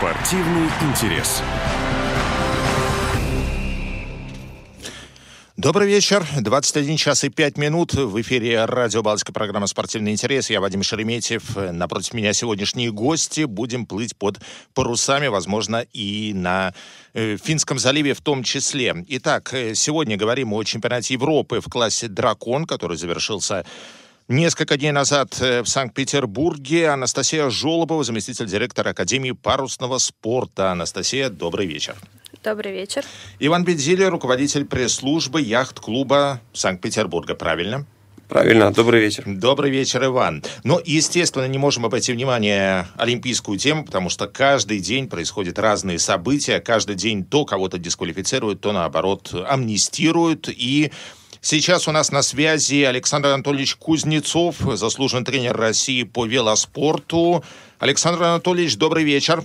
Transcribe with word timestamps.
Спортивный 0.00 0.66
интерес. 0.80 1.42
Добрый 5.58 5.88
вечер. 5.88 6.26
21 6.38 6.96
час 6.96 7.24
и 7.24 7.28
5 7.28 7.58
минут. 7.58 7.92
В 7.92 8.18
эфире 8.22 8.64
радио 8.64 9.02
Балтика, 9.02 9.30
программа 9.30 9.66
«Спортивный 9.66 10.12
интерес». 10.12 10.48
Я 10.48 10.62
Вадим 10.62 10.82
Шереметьев. 10.82 11.54
Напротив 11.54 12.14
меня 12.14 12.32
сегодняшние 12.32 12.90
гости. 12.90 13.44
Будем 13.44 13.84
плыть 13.84 14.16
под 14.16 14.40
парусами, 14.72 15.26
возможно, 15.26 15.84
и 15.92 16.32
на 16.34 16.72
э, 17.12 17.36
Финском 17.36 17.78
заливе 17.78 18.14
в 18.14 18.22
том 18.22 18.42
числе. 18.42 19.04
Итак, 19.06 19.52
э, 19.52 19.74
сегодня 19.74 20.16
говорим 20.16 20.54
о 20.54 20.64
чемпионате 20.64 21.12
Европы 21.12 21.60
в 21.60 21.68
классе 21.68 22.08
«Дракон», 22.08 22.64
который 22.64 22.96
завершился 22.96 23.66
Несколько 24.30 24.76
дней 24.76 24.92
назад 24.92 25.36
э, 25.40 25.62
в 25.62 25.66
Санкт-Петербурге 25.68 26.90
Анастасия 26.90 27.50
Жолобова, 27.50 28.04
заместитель 28.04 28.46
директора 28.46 28.90
Академии 28.90 29.32
парусного 29.32 29.98
спорта. 29.98 30.70
Анастасия, 30.70 31.30
добрый 31.30 31.66
вечер. 31.66 31.96
Добрый 32.44 32.70
вечер. 32.70 33.04
Иван 33.40 33.64
Бедзили, 33.64 34.04
руководитель 34.04 34.66
пресс-службы 34.66 35.42
яхт-клуба 35.42 36.40
Санкт-Петербурга. 36.52 37.34
Правильно? 37.34 37.86
Правильно, 38.28 38.72
добрый 38.72 39.00
вечер. 39.00 39.24
Добрый 39.26 39.72
вечер, 39.72 40.04
Иван. 40.04 40.44
Но, 40.62 40.80
естественно, 40.84 41.48
не 41.48 41.58
можем 41.58 41.84
обойти 41.84 42.12
внимание 42.12 42.86
олимпийскую 42.96 43.58
тему, 43.58 43.84
потому 43.84 44.10
что 44.10 44.28
каждый 44.28 44.78
день 44.78 45.08
происходят 45.08 45.58
разные 45.58 45.98
события, 45.98 46.60
каждый 46.60 46.94
день 46.94 47.24
то 47.24 47.44
кого-то 47.44 47.78
дисквалифицируют, 47.78 48.60
то, 48.60 48.70
наоборот, 48.70 49.34
амнистируют, 49.34 50.48
и 50.48 50.92
Сейчас 51.42 51.88
у 51.88 51.90
нас 51.90 52.12
на 52.12 52.20
связи 52.20 52.82
Александр 52.82 53.28
Анатольевич 53.28 53.76
Кузнецов, 53.76 54.56
заслуженный 54.74 55.24
тренер 55.24 55.56
России 55.56 56.02
по 56.02 56.26
велоспорту. 56.26 57.42
Александр 57.78 58.24
Анатольевич, 58.24 58.76
добрый 58.76 59.04
вечер. 59.04 59.42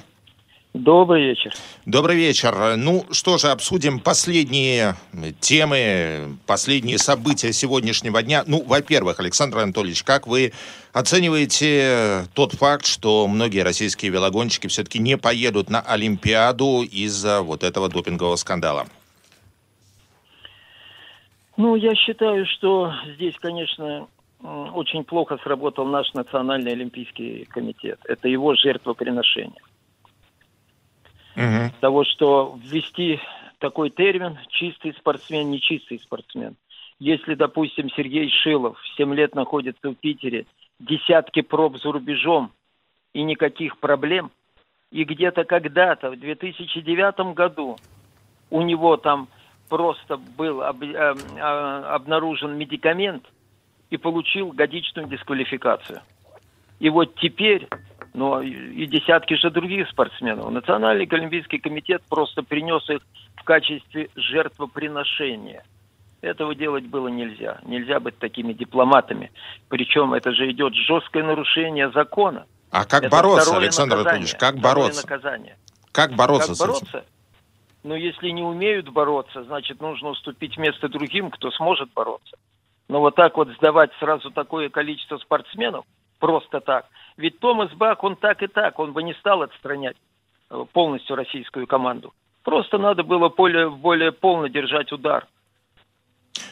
Добрый 0.74 1.28
вечер. 1.28 1.54
Добрый 1.86 2.18
вечер. 2.18 2.76
Ну 2.76 3.06
что 3.12 3.38
же, 3.38 3.48
обсудим 3.48 4.02
последние 4.02 4.98
темы, 5.40 6.38
последние 6.46 6.98
события 6.98 7.54
сегодняшнего 7.54 8.22
дня. 8.22 8.44
Ну, 8.46 8.62
во-первых, 8.62 9.22
Александр 9.22 9.60
Анатольевич, 9.60 10.04
как 10.04 10.28
вы 10.28 10.52
оцениваете 10.92 12.28
тот 12.34 12.56
факт, 12.56 12.86
что 12.86 13.26
многие 13.26 13.62
российские 13.62 14.12
велогонщики 14.12 14.68
все-таки 14.68 15.00
не 15.00 15.16
поедут 15.16 15.70
на 15.70 15.80
Олимпиаду 15.80 16.82
из-за 16.84 17.42
вот 17.42 17.64
этого 17.64 17.88
допингового 17.88 18.36
скандала? 18.36 18.86
Ну, 21.58 21.76
я 21.76 21.96
считаю, 21.96 22.46
что 22.46 22.94
здесь, 23.16 23.36
конечно, 23.40 24.08
очень 24.42 25.04
плохо 25.04 25.38
сработал 25.44 25.86
наш 25.86 26.14
Национальный 26.14 26.74
Олимпийский 26.74 27.46
комитет. 27.46 28.00
Это 28.06 28.28
его 28.28 28.56
жертвоприношение 28.56 29.62
угу. 31.36 31.74
того, 31.80 32.04
что 32.04 32.58
ввести 32.64 33.20
такой 33.60 33.90
термин 33.90 34.38
«чистый 34.50 34.94
спортсмен», 34.94 35.50
«нечистый 35.50 36.00
спортсмен». 36.00 36.56
Если, 37.00 37.36
допустим, 37.36 37.90
Сергей 37.90 38.30
Шилов 38.30 38.78
7 38.98 39.14
лет 39.14 39.36
находится 39.36 39.90
в 39.90 39.96
Питере, 39.96 40.46
десятки 40.80 41.42
проб 41.42 41.78
за 41.78 41.92
рубежом 41.92 42.52
и 43.14 43.22
никаких 43.24 43.80
проблем, 43.80 44.32
и 44.92 45.04
где-то 45.04 45.44
когда-то, 45.44 46.12
в 46.12 46.20
2009 46.20 47.34
году, 47.34 47.78
у 48.50 48.62
него 48.62 48.96
там 48.96 49.28
просто 49.70 50.18
был 50.18 50.62
об, 50.62 50.82
э, 50.84 50.88
э, 50.88 51.40
обнаружен 51.40 52.58
медикамент 52.58 53.26
и 53.90 53.98
получил 53.98 54.52
годичную 54.52 55.08
дисквалификацию. 55.08 56.02
И 56.80 56.90
вот 56.90 57.16
теперь 57.16 57.68
но 58.16 58.42
и 58.42 58.86
десятки 58.88 59.34
же 59.36 59.52
других 59.52 59.90
спортсменов. 59.90 60.50
Национальный 60.50 61.06
Олимпийский 61.06 61.60
комитет 61.60 62.02
просто 62.10 62.44
принес 62.44 62.90
их 62.90 63.02
в 63.36 63.44
качестве 63.44 64.10
жертвоприношения. 64.16 65.64
Этого 66.22 66.56
делать 66.56 66.86
было 66.86 67.10
нельзя. 67.10 67.60
Нельзя 67.66 68.00
быть 68.00 68.18
такими 68.18 68.54
дипломатами. 68.54 69.32
Причем 69.68 70.14
это 70.14 70.32
же 70.32 70.50
идет 70.50 70.74
жесткое 70.74 71.24
нарушение 71.24 71.92
закона. 71.92 72.46
А 72.72 72.86
как 72.86 73.04
это 73.04 73.10
бороться, 73.10 73.56
Александр 73.58 73.98
Анатольевич, 73.98 74.34
как 74.36 74.58
бороться? 74.58 75.02
Наказание. 75.02 75.58
Как 75.92 76.14
бороться 76.14 76.48
как 76.50 76.56
с 76.56 76.60
бороться? 76.60 77.06
Этим? 77.86 77.90
Ну, 77.90 77.96
если 77.96 78.30
не 78.30 78.42
умеют 78.42 78.90
бороться, 78.90 79.44
значит, 79.44 79.82
нужно 79.82 80.10
уступить 80.10 80.58
место 80.58 80.90
другим, 80.90 81.32
кто 81.32 81.52
сможет 81.52 81.94
бороться. 81.94 82.38
Но 82.88 83.00
вот 83.00 83.16
так 83.16 83.38
вот 83.38 83.50
сдавать 83.58 83.92
сразу 84.00 84.32
такое 84.32 84.70
количество 84.70 85.18
спортсменов, 85.18 85.86
просто 86.20 86.60
так. 86.60 86.86
Ведь 87.18 87.40
Томас 87.40 87.72
Бак, 87.74 88.04
он 88.04 88.16
так 88.16 88.44
и 88.44 88.48
так, 88.48 88.80
он 88.80 88.94
бы 88.94 89.04
не 89.04 89.14
стал 89.14 89.42
отстранять 89.42 89.98
э, 90.50 90.66
полностью 90.72 91.16
российскую 91.16 91.66
команду. 91.66 92.14
Просто 92.44 92.78
надо 92.78 93.04
было 93.04 93.30
более, 93.30 93.70
более 93.70 94.12
полно 94.12 94.48
держать 94.48 94.92
удар. 94.92 95.26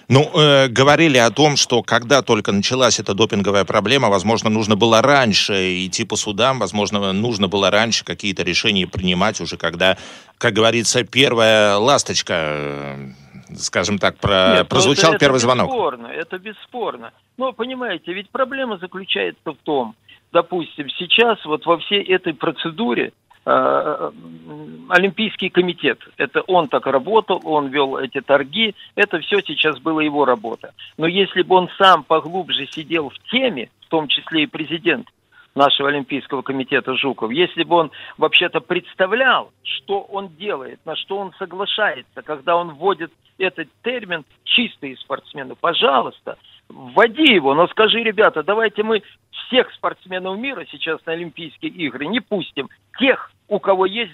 Ну, 0.09 0.29
э, 0.33 0.67
говорили 0.67 1.17
о 1.17 1.29
том, 1.31 1.55
что 1.55 1.81
когда 1.81 2.21
только 2.21 2.51
началась 2.51 2.99
эта 2.99 3.13
допинговая 3.13 3.65
проблема, 3.65 4.09
возможно, 4.09 4.49
нужно 4.49 4.75
было 4.75 5.01
раньше 5.01 5.85
идти 5.85 6.05
по 6.05 6.15
судам, 6.15 6.59
возможно, 6.59 7.13
нужно 7.13 7.47
было 7.47 7.71
раньше 7.71 8.03
какие-то 8.03 8.43
решения 8.43 8.85
принимать 8.87 9.39
уже, 9.41 9.57
когда, 9.57 9.97
как 10.37 10.53
говорится, 10.53 11.03
первая 11.03 11.77
ласточка, 11.77 12.33
э, 12.35 13.09
скажем 13.57 13.97
так, 13.97 14.17
про, 14.17 14.53
Нет, 14.53 14.59
ну, 14.59 14.65
прозвучал 14.65 15.11
это, 15.11 15.19
первый 15.19 15.37
это 15.37 15.45
звонок. 15.45 15.67
Бесспорно, 15.69 16.07
это 16.07 16.37
бесспорно. 16.37 17.11
Но, 17.37 17.53
понимаете, 17.53 18.13
ведь 18.13 18.29
проблема 18.29 18.77
заключается 18.77 19.51
в 19.51 19.57
том, 19.63 19.95
допустим, 20.33 20.89
сейчас 20.89 21.43
вот 21.45 21.65
во 21.65 21.77
всей 21.77 22.03
этой 22.03 22.33
процедуре 22.33 23.13
Олимпийский 23.45 25.49
комитет, 25.49 25.99
это 26.17 26.41
он 26.41 26.69
так 26.69 26.87
работал, 26.87 27.41
он 27.43 27.67
вел 27.67 27.97
эти 27.97 28.21
торги, 28.21 28.73
это 28.95 29.19
все 29.19 29.41
сейчас 29.41 29.79
было 29.79 29.99
его 29.99 30.23
работа. 30.23 30.73
Но 30.97 31.07
если 31.07 31.41
бы 31.41 31.55
он 31.55 31.69
сам 31.77 32.03
поглубже 32.03 32.67
сидел 32.71 33.09
в 33.09 33.19
теме, 33.29 33.69
в 33.81 33.89
том 33.89 34.07
числе 34.07 34.43
и 34.43 34.47
президент 34.47 35.09
нашего 35.55 35.89
Олимпийского 35.89 36.41
комитета 36.41 36.95
Жуков, 36.95 37.31
если 37.31 37.63
бы 37.63 37.75
он 37.75 37.91
вообще-то 38.17 38.61
представлял, 38.61 39.51
что 39.63 40.01
он 40.01 40.29
делает, 40.37 40.79
на 40.85 40.95
что 40.95 41.17
он 41.17 41.33
соглашается, 41.37 42.21
когда 42.21 42.55
он 42.55 42.75
вводит 42.75 43.11
этот 43.37 43.67
термин 43.83 44.23
«чистые 44.45 44.95
спортсмены», 44.97 45.55
пожалуйста, 45.55 46.37
вводи 46.69 47.33
его, 47.33 47.53
но 47.53 47.67
скажи, 47.67 48.03
ребята, 48.03 48.41
давайте 48.41 48.83
мы 48.83 49.03
всех 49.47 49.71
спортсменов 49.73 50.37
мира 50.37 50.65
сейчас 50.71 51.05
на 51.05 51.13
Олимпийские 51.13 51.71
игры 51.71 52.07
не 52.07 52.19
пустим. 52.19 52.69
Тех, 52.99 53.31
у 53.47 53.59
кого 53.59 53.85
есть 53.85 54.13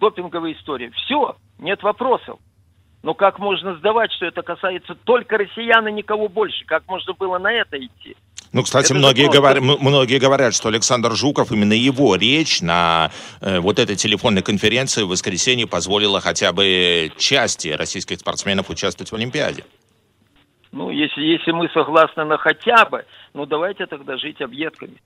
допинговая 0.00 0.52
история. 0.52 0.90
Все, 0.90 1.36
нет 1.58 1.82
вопросов. 1.82 2.38
Но 3.02 3.14
как 3.14 3.38
можно 3.38 3.76
сдавать, 3.76 4.12
что 4.12 4.26
это 4.26 4.42
касается 4.42 4.94
только 4.94 5.38
россиян 5.38 5.86
и 5.86 5.92
никого 5.92 6.28
больше? 6.28 6.64
Как 6.64 6.86
можно 6.88 7.12
было 7.12 7.38
на 7.38 7.52
это 7.52 7.78
идти? 7.78 8.16
Ну, 8.52 8.62
кстати, 8.62 8.92
многие, 8.92 9.30
говор... 9.30 9.60
многие 9.60 10.18
говорят, 10.18 10.54
что 10.54 10.68
Александр 10.68 11.12
Жуков, 11.12 11.52
именно 11.52 11.72
его 11.72 12.16
речь 12.16 12.62
на 12.62 13.10
э, 13.40 13.60
вот 13.60 13.78
этой 13.78 13.96
телефонной 13.96 14.42
конференции 14.42 15.02
в 15.02 15.08
воскресенье 15.08 15.66
позволила 15.66 16.20
хотя 16.20 16.52
бы 16.52 17.12
части 17.18 17.68
российских 17.68 18.18
спортсменов 18.20 18.70
участвовать 18.70 19.12
в 19.12 19.14
Олимпиаде. 19.14 19.64
Ну, 20.72 20.90
если, 20.90 21.22
если 21.22 21.52
мы 21.52 21.68
согласны 21.68 22.24
на 22.24 22.38
хотя 22.38 22.84
бы, 22.86 23.04
ну 23.34 23.46
давайте 23.46 23.86
тогда 23.86 24.16
жить 24.16 24.40
объедками. 24.40 24.96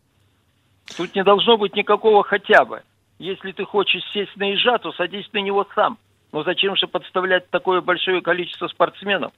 Тут 0.97 1.15
не 1.15 1.25
должно 1.25 1.57
быть 1.57 1.75
никакого 1.77 2.23
хотя 2.23 2.65
бы. 2.65 2.83
Если 3.21 3.53
ты 3.53 3.67
хочешь 3.67 4.03
сесть 4.15 4.35
на 4.37 4.51
ежа, 4.51 4.79
то 4.79 4.93
садись 4.93 5.31
на 5.35 5.43
него 5.43 5.67
сам. 5.75 5.99
Но 6.33 6.43
зачем 6.43 6.75
же 6.75 6.87
подставлять 6.87 7.51
такое 7.51 7.83
большое 7.83 8.23
количество 8.23 8.67
спортсменов? 8.67 9.31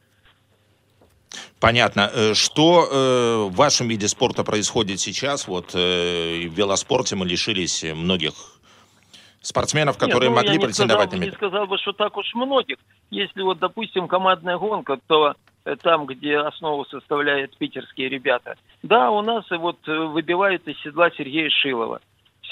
Понятно. 1.58 2.08
Э, 2.14 2.34
что 2.34 2.86
э, 2.88 3.48
в 3.50 3.56
вашем 3.56 3.88
виде 3.88 4.06
спорта 4.06 4.44
происходит 4.44 5.00
сейчас? 5.00 5.48
Вот 5.48 5.74
э, 5.74 6.46
в 6.46 6.54
велоспорте 6.54 7.16
мы 7.16 7.26
лишились 7.26 7.82
многих 7.82 8.34
спортсменов, 9.40 9.98
которые 9.98 10.30
Нет, 10.30 10.38
ну, 10.38 10.44
могли 10.44 10.58
претендовать 10.60 11.08
сказал, 11.08 11.18
на 11.18 11.24
медаль. 11.24 11.30
Не 11.30 11.34
сказал 11.34 11.66
бы, 11.66 11.76
что 11.78 11.92
так 11.92 12.16
уж 12.16 12.32
многих. 12.34 12.76
Если 13.10 13.42
вот, 13.42 13.58
допустим, 13.58 14.06
командная 14.06 14.58
гонка, 14.58 15.00
то 15.08 15.34
там, 15.82 16.06
где 16.06 16.38
основу 16.38 16.84
составляют 16.84 17.56
питерские 17.56 18.08
ребята. 18.08 18.54
Да, 18.84 19.10
у 19.10 19.22
нас 19.22 19.44
вот 19.50 19.78
выбивают 19.86 20.68
из 20.68 20.80
седла 20.82 21.10
Сергея 21.10 21.50
Шилова. 21.50 22.00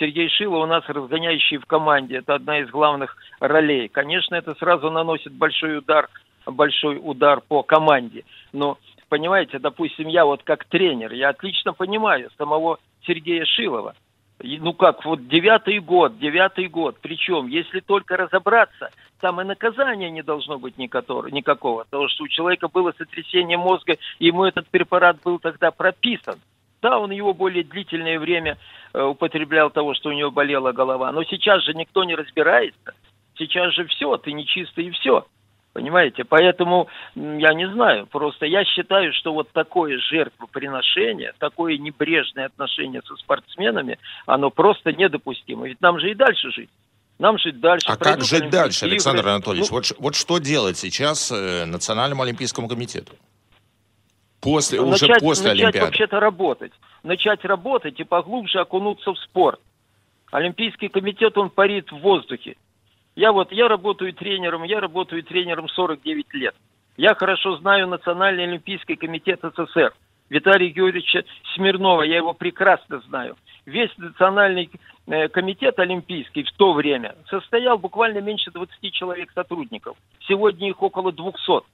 Сергей 0.01 0.31
Шилов 0.31 0.65
у 0.65 0.67
нас 0.67 0.83
разгоняющий 0.89 1.59
в 1.59 1.67
команде. 1.67 2.17
Это 2.17 2.35
одна 2.35 2.61
из 2.61 2.71
главных 2.71 3.17
ролей. 3.39 3.89
Конечно, 3.89 4.35
это 4.35 4.55
сразу 4.55 4.91
наносит 4.91 5.33
большой 5.33 5.79
удар, 5.79 6.09
большой 6.47 6.99
удар 7.01 7.43
по 7.43 7.63
команде. 7.63 8.25
Но, 8.53 8.79
понимаете, 9.11 9.59
допустим, 9.59 10.09
я 10.09 10.25
вот 10.25 10.43
как 10.43 10.65
тренер, 10.65 11.13
я 11.13 11.29
отлично 11.29 11.75
понимаю 11.75 12.31
самого 12.39 12.79
Сергея 13.07 13.45
Шилова 13.45 13.95
ну 14.43 14.73
как, 14.73 15.05
вот 15.05 15.29
девятый 15.29 15.81
год, 15.81 16.19
девятый 16.19 16.67
год. 16.69 16.97
Причем, 17.03 17.47
если 17.47 17.81
только 17.81 18.17
разобраться, 18.17 18.91
там 19.21 19.41
и 19.41 19.45
наказания 19.45 20.11
не 20.11 20.23
должно 20.23 20.59
быть 20.59 20.79
никакого, 20.79 21.85
потому 21.85 22.09
что 22.09 22.25
у 22.25 22.29
человека 22.29 22.69
было 22.69 22.93
сотрясение 22.97 23.59
мозга, 23.59 23.97
ему 24.19 24.45
этот 24.45 24.67
препарат 24.69 25.19
был 25.23 25.39
тогда 25.39 25.71
прописан. 25.71 26.41
Да, 26.83 26.99
он 26.99 27.11
его 27.11 27.35
более 27.35 27.63
длительное 27.63 28.19
время 28.19 28.59
э, 28.95 29.03
употреблял 29.03 29.71
того, 29.71 29.95
что 29.95 30.09
у 30.09 30.13
него 30.13 30.31
болела 30.31 30.73
голова. 30.73 31.13
Но 31.13 31.23
сейчас 31.25 31.63
же 31.65 31.75
никто 31.75 32.05
не 32.05 32.15
разбирается. 32.15 32.95
Сейчас 33.37 33.75
же 33.75 33.87
все, 33.87 34.17
ты 34.17 34.33
нечистый 34.33 34.87
и 34.87 34.91
все. 34.91 35.27
Понимаете? 35.73 36.25
Поэтому 36.25 36.89
я 37.15 37.55
не 37.55 37.71
знаю. 37.71 38.07
Просто 38.07 38.47
я 38.47 38.65
считаю, 38.65 39.13
что 39.13 39.33
вот 39.33 39.51
такое 39.53 39.99
жертвоприношение, 39.99 41.33
такое 41.39 41.79
небрежное 41.79 42.47
отношение 42.47 43.03
со 43.07 43.15
спортсменами, 43.17 43.99
оно 44.27 44.51
просто 44.51 44.93
недопустимо. 44.93 45.69
Ведь 45.69 45.81
нам 45.81 46.01
же 46.01 46.11
и 46.11 46.15
дальше 46.15 46.51
жить. 46.51 46.71
Нам 47.19 47.39
жить 47.39 47.61
дальше. 47.61 47.87
А 47.87 47.97
как 47.97 48.23
жить 48.25 48.49
дальше, 48.51 48.87
игры. 48.87 48.95
Александр 48.95 49.29
Анатольевич? 49.29 49.71
Ну, 49.71 49.77
вот, 49.77 49.93
вот 49.99 50.15
что 50.17 50.39
делать 50.39 50.79
сейчас 50.79 51.31
э, 51.31 51.67
Национальному 51.67 52.23
олимпийскому 52.23 52.67
комитету? 52.67 53.13
После, 54.41 54.81
начать, 54.81 55.11
уже 55.11 55.21
после 55.21 55.49
начать 55.49 55.63
Олимпиады. 55.65 55.87
вообще-то 55.87 56.21
работать. 56.21 56.73
Начать 57.03 57.45
работать 57.45 58.01
и 58.01 58.05
поглубже 58.05 58.61
окунуться 58.61 59.13
в 59.13 59.19
спорт. 59.19 59.61
Олимпийский 60.33 60.89
комитет, 60.89 61.37
он 61.37 61.51
парит 61.51 61.91
в 61.91 61.99
воздухе. 61.99 62.57
Я 63.17 63.33
вот, 63.33 63.53
я 63.53 63.69
работаю 63.69 64.13
тренером, 64.15 64.63
я 64.63 64.81
работаю 64.81 65.23
тренером 65.23 65.69
49 65.69 66.35
лет. 66.35 66.55
Я 66.97 67.15
хорошо 67.15 67.57
знаю 67.57 67.89
Национальный 67.89 68.45
олимпийский 68.45 68.97
комитет 68.97 69.41
СССР. 69.43 69.93
Виталия 70.29 70.71
Георгиевича 70.71 71.25
Смирнова, 71.55 72.03
я 72.03 72.17
его 72.17 72.33
прекрасно 72.33 73.01
знаю. 73.09 73.37
Весь 73.67 73.91
национальный 73.99 74.71
э, 75.07 75.29
комитет 75.29 75.79
олимпийский 75.79 76.45
в 76.45 76.53
то 76.53 76.73
время 76.73 77.17
состоял 77.29 77.79
буквально 77.79 78.21
меньше 78.21 78.53
20 78.53 78.93
человек 78.93 79.33
сотрудников. 79.35 79.97
Сегодня 80.29 80.69
их 80.69 80.81
около 80.83 81.13
200. 81.13 81.65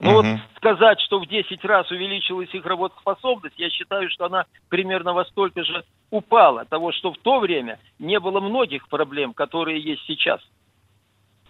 Ну 0.00 0.10
угу. 0.10 0.22
вот 0.22 0.40
сказать, 0.56 1.00
что 1.00 1.18
в 1.18 1.26
10 1.26 1.64
раз 1.64 1.90
увеличилась 1.90 2.52
их 2.52 2.64
работоспособность, 2.64 3.58
я 3.58 3.68
считаю, 3.70 4.08
что 4.10 4.26
она 4.26 4.44
примерно 4.68 5.12
во 5.12 5.24
столько 5.24 5.64
же 5.64 5.84
упала. 6.10 6.64
Того, 6.64 6.92
что 6.92 7.12
в 7.12 7.18
то 7.18 7.40
время 7.40 7.78
не 7.98 8.20
было 8.20 8.40
многих 8.40 8.88
проблем, 8.88 9.34
которые 9.34 9.80
есть 9.80 10.02
сейчас. 10.06 10.40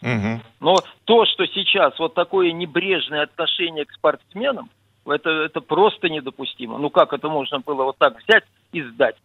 Угу. 0.00 0.40
Но 0.60 0.76
то, 1.04 1.26
что 1.26 1.46
сейчас 1.46 1.98
вот 1.98 2.14
такое 2.14 2.52
небрежное 2.52 3.24
отношение 3.24 3.84
к 3.84 3.92
спортсменам, 3.92 4.70
это, 5.06 5.30
это 5.30 5.60
просто 5.60 6.08
недопустимо. 6.08 6.78
Ну 6.78 6.90
как 6.90 7.12
это 7.12 7.28
можно 7.28 7.60
было 7.60 7.84
вот 7.84 7.98
так 7.98 8.16
взять 8.22 8.44
и 8.72 8.82
сдать? 8.82 9.16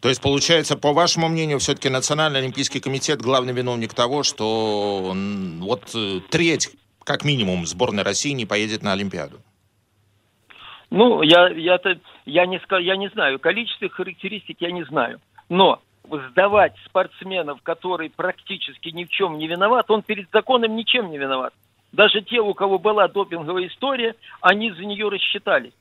То 0.00 0.08
есть, 0.08 0.20
получается, 0.20 0.76
по 0.76 0.92
вашему 0.92 1.28
мнению, 1.28 1.58
все-таки 1.58 1.88
Национальный 1.88 2.40
олимпийский 2.40 2.80
комитет 2.80 3.20
главный 3.20 3.52
виновник 3.52 3.94
того, 3.94 4.22
что 4.22 5.14
вот 5.60 5.94
э, 5.94 6.20
треть 6.30 6.70
как 7.08 7.24
минимум 7.24 7.64
сборная 7.64 8.04
России 8.04 8.32
не 8.32 8.44
поедет 8.44 8.82
на 8.82 8.92
Олимпиаду? 8.92 9.38
Ну, 10.90 11.22
я, 11.22 11.48
я, 11.48 11.80
я, 12.26 12.44
не, 12.44 12.60
я 12.80 12.96
не 12.96 13.08
знаю, 13.08 13.38
количество 13.38 13.88
характеристик 13.88 14.58
я 14.60 14.70
не 14.70 14.84
знаю. 14.84 15.18
Но 15.48 15.80
сдавать 16.04 16.74
спортсменов, 16.84 17.62
который 17.62 18.10
практически 18.10 18.90
ни 18.90 19.04
в 19.04 19.08
чем 19.08 19.38
не 19.38 19.46
виноват, 19.46 19.90
он 19.90 20.02
перед 20.02 20.30
законом 20.30 20.76
ничем 20.76 21.10
не 21.10 21.16
виноват. 21.16 21.54
Даже 21.92 22.20
те, 22.20 22.40
у 22.40 22.52
кого 22.52 22.78
была 22.78 23.08
допинговая 23.08 23.68
история, 23.68 24.14
они 24.42 24.70
за 24.72 24.84
нее 24.84 25.08
рассчитались. 25.08 25.72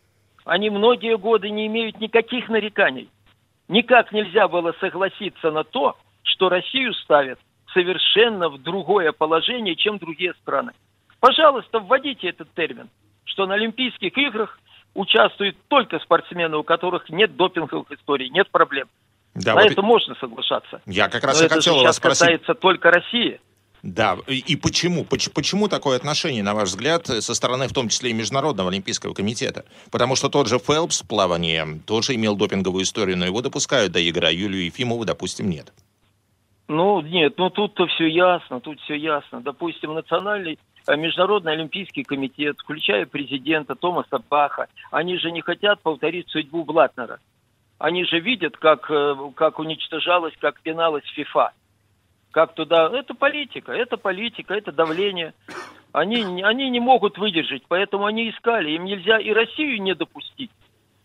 Они 0.45 0.69
многие 0.69 1.17
годы 1.17 1.49
не 1.49 1.67
имеют 1.67 1.99
никаких 1.99 2.47
нареканий. 2.47 3.09
Никак 3.67 4.13
нельзя 4.13 4.47
было 4.47 4.73
согласиться 4.79 5.51
на 5.51 5.65
то, 5.65 5.97
что 6.23 6.47
Россию 6.47 6.93
ставят 6.93 7.39
совершенно 7.73 8.47
в 8.47 8.63
другое 8.63 9.11
положение, 9.11 9.75
чем 9.75 9.97
другие 9.97 10.33
страны. 10.35 10.71
Пожалуйста, 11.19 11.79
вводите 11.79 12.29
этот 12.29 12.53
термин, 12.53 12.89
что 13.25 13.45
на 13.45 13.55
Олимпийских 13.55 14.17
играх 14.17 14.59
участвуют 14.93 15.57
только 15.67 15.99
спортсмены, 15.99 16.57
у 16.57 16.63
которых 16.63 17.09
нет 17.09 17.35
допинговых 17.35 17.91
историй, 17.91 18.29
нет 18.29 18.49
проблем. 18.49 18.87
Да, 19.35 19.53
на 19.53 19.61
вот 19.61 19.71
это 19.71 19.81
можно 19.81 20.15
соглашаться. 20.15 20.81
Я 20.85 21.09
как 21.09 21.23
раз 21.23 21.39
Но 21.39 21.45
и 21.45 21.49
хотел 21.49 21.83
вас 21.83 21.97
спросить. 21.97 22.19
касается 22.19 22.53
только 22.55 22.89
России. 22.89 23.39
Да, 23.83 24.17
и 24.27 24.55
почему? 24.55 25.05
Почему 25.05 25.67
такое 25.67 25.97
отношение, 25.97 26.41
на 26.41 26.55
ваш 26.55 26.69
взгляд, 26.69 27.05
со 27.05 27.33
стороны 27.35 27.67
в 27.67 27.73
том 27.73 27.89
числе 27.89 28.09
и 28.09 28.13
Международного 28.13 28.69
олимпийского 28.69 29.13
комитета? 29.13 29.65
Потому 29.91 30.15
что 30.15 30.29
тот 30.29 30.47
же 30.47 30.57
Фелпс 30.57 31.03
в 31.03 31.07
плавании 31.07 31.63
тоже 31.85 32.15
имел 32.15 32.35
допинговую 32.35 32.83
историю, 32.83 33.17
но 33.17 33.25
его 33.25 33.41
допускают 33.41 33.91
до 33.91 33.99
игры, 33.99 34.27
а 34.27 34.31
Юлию 34.31 34.65
Ефимову, 34.65 35.05
допустим, 35.05 35.49
нет. 35.49 35.71
Ну, 36.67 37.01
нет, 37.01 37.35
ну 37.37 37.49
тут-то 37.49 37.87
все 37.87 38.07
ясно, 38.07 38.59
тут 38.59 38.79
все 38.81 38.95
ясно. 38.95 39.41
Допустим, 39.41 39.93
национальный 39.93 40.59
Э, 40.87 40.95
Международный 40.95 41.51
Олимпийский 41.51 42.03
комитет, 42.03 42.57
включая 42.59 43.05
президента 43.05 43.75
Томаса 43.75 44.19
Баха, 44.29 44.67
они 44.89 45.17
же 45.17 45.31
не 45.31 45.41
хотят 45.41 45.81
повторить 45.81 46.29
судьбу 46.29 46.63
Блатнера. 46.63 47.19
Они 47.77 48.05
же 48.05 48.19
видят, 48.19 48.57
как, 48.57 48.89
э, 48.89 49.15
как 49.35 49.59
уничтожалась, 49.59 50.33
как 50.39 50.61
пиналась 50.61 51.05
ФИФА. 51.13 51.51
Как 52.31 52.53
туда... 52.53 52.89
Это 52.93 53.13
политика, 53.13 53.73
это 53.73 53.97
политика, 53.97 54.53
это 54.53 54.71
давление. 54.71 55.33
Они, 55.91 56.41
они 56.43 56.69
не 56.69 56.79
могут 56.79 57.17
выдержать, 57.17 57.63
поэтому 57.67 58.05
они 58.05 58.29
искали. 58.29 58.71
Им 58.71 58.85
нельзя 58.85 59.19
и 59.19 59.31
Россию 59.31 59.81
не 59.81 59.93
допустить. 59.93 60.51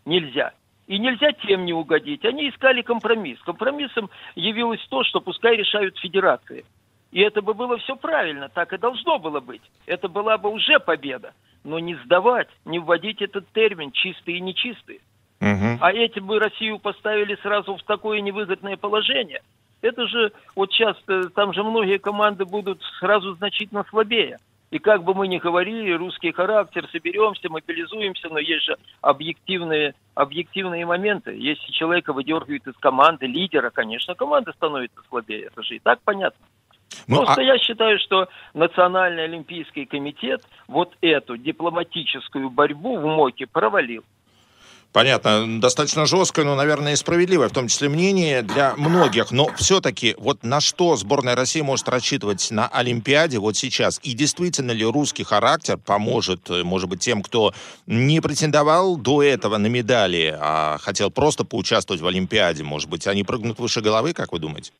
Нельзя. 0.04 0.52
И 0.86 0.98
нельзя 0.98 1.32
тем 1.32 1.64
не 1.64 1.72
угодить. 1.72 2.24
Они 2.24 2.48
искали 2.48 2.82
компромисс. 2.82 3.40
Компромиссом 3.42 4.10
явилось 4.34 4.84
то, 4.88 5.04
что 5.04 5.20
пускай 5.20 5.56
решают 5.56 5.98
федерации. 5.98 6.64
И 7.12 7.20
это 7.20 7.42
бы 7.42 7.54
было 7.54 7.76
все 7.78 7.94
правильно, 7.94 8.48
так 8.48 8.72
и 8.72 8.78
должно 8.78 9.18
было 9.18 9.40
быть. 9.40 9.62
Это 9.86 10.08
была 10.08 10.38
бы 10.38 10.50
уже 10.50 10.80
победа. 10.80 11.34
Но 11.62 11.78
не 11.78 11.94
сдавать, 11.96 12.48
не 12.64 12.78
вводить 12.78 13.22
этот 13.22 13.46
термин 13.52 13.92
чистые 13.92 14.38
и 14.38 14.40
нечистые. 14.40 15.00
Угу. 15.40 15.78
А 15.80 15.92
эти 15.92 16.20
бы 16.20 16.38
Россию 16.38 16.78
поставили 16.78 17.36
сразу 17.42 17.76
в 17.76 17.82
такое 17.82 18.20
невыгодное 18.20 18.76
положение. 18.76 19.42
Это 19.82 20.06
же, 20.06 20.32
вот 20.54 20.72
сейчас, 20.72 20.96
э, 21.08 21.24
там 21.34 21.52
же 21.52 21.62
многие 21.62 21.98
команды 21.98 22.44
будут 22.44 22.80
сразу 23.00 23.34
значительно 23.34 23.84
слабее. 23.90 24.38
И 24.72 24.78
как 24.78 25.04
бы 25.04 25.12
мы 25.12 25.28
ни 25.28 25.36
говорили, 25.36 25.92
русский 25.92 26.32
характер, 26.32 26.88
соберемся, 26.90 27.50
мобилизуемся, 27.50 28.30
но 28.30 28.38
есть 28.38 28.64
же 28.64 28.78
объективные, 29.02 29.94
объективные 30.14 30.86
моменты. 30.86 31.32
Если 31.36 31.70
человека 31.72 32.14
выдергивают 32.14 32.66
из 32.66 32.74
команды, 32.78 33.26
лидера, 33.26 33.68
конечно, 33.68 34.14
команда 34.14 34.52
становится 34.52 34.98
слабее. 35.10 35.50
Это 35.52 35.62
же 35.62 35.76
и 35.76 35.78
так 35.78 36.00
понятно. 36.00 36.42
Ну, 37.06 37.18
Просто 37.18 37.42
а... 37.42 37.44
я 37.44 37.58
считаю, 37.58 37.98
что 37.98 38.28
Национальный 38.54 39.24
олимпийский 39.24 39.84
комитет 39.84 40.42
вот 40.68 40.96
эту 41.02 41.36
дипломатическую 41.36 42.48
борьбу 42.48 42.96
в 42.96 43.04
МОКе 43.04 43.46
провалил. 43.46 44.04
Понятно, 44.92 45.58
достаточно 45.58 46.04
жесткое, 46.04 46.44
но, 46.44 46.54
наверное, 46.54 46.92
и 46.92 46.96
справедливое, 46.96 47.48
в 47.48 47.52
том 47.52 47.68
числе 47.68 47.88
мнение 47.88 48.42
для 48.42 48.74
многих. 48.76 49.30
Но 49.30 49.48
все-таки 49.56 50.14
вот 50.18 50.42
на 50.42 50.60
что 50.60 50.96
сборная 50.96 51.34
России 51.34 51.62
может 51.62 51.88
рассчитывать 51.88 52.50
на 52.50 52.68
Олимпиаде 52.68 53.38
вот 53.38 53.56
сейчас? 53.56 53.98
И 54.02 54.12
действительно 54.12 54.72
ли 54.72 54.84
русский 54.84 55.24
характер 55.24 55.78
поможет, 55.78 56.50
может 56.50 56.90
быть, 56.90 57.00
тем, 57.00 57.22
кто 57.22 57.54
не 57.86 58.20
претендовал 58.20 58.98
до 58.98 59.22
этого 59.22 59.56
на 59.56 59.68
медали, 59.68 60.36
а 60.38 60.76
хотел 60.78 61.10
просто 61.10 61.46
поучаствовать 61.46 62.02
в 62.02 62.06
Олимпиаде? 62.06 62.62
Может 62.62 62.90
быть, 62.90 63.06
они 63.06 63.24
прыгнут 63.24 63.58
выше 63.58 63.80
головы, 63.80 64.12
как 64.12 64.30
вы 64.32 64.40
думаете? 64.40 64.72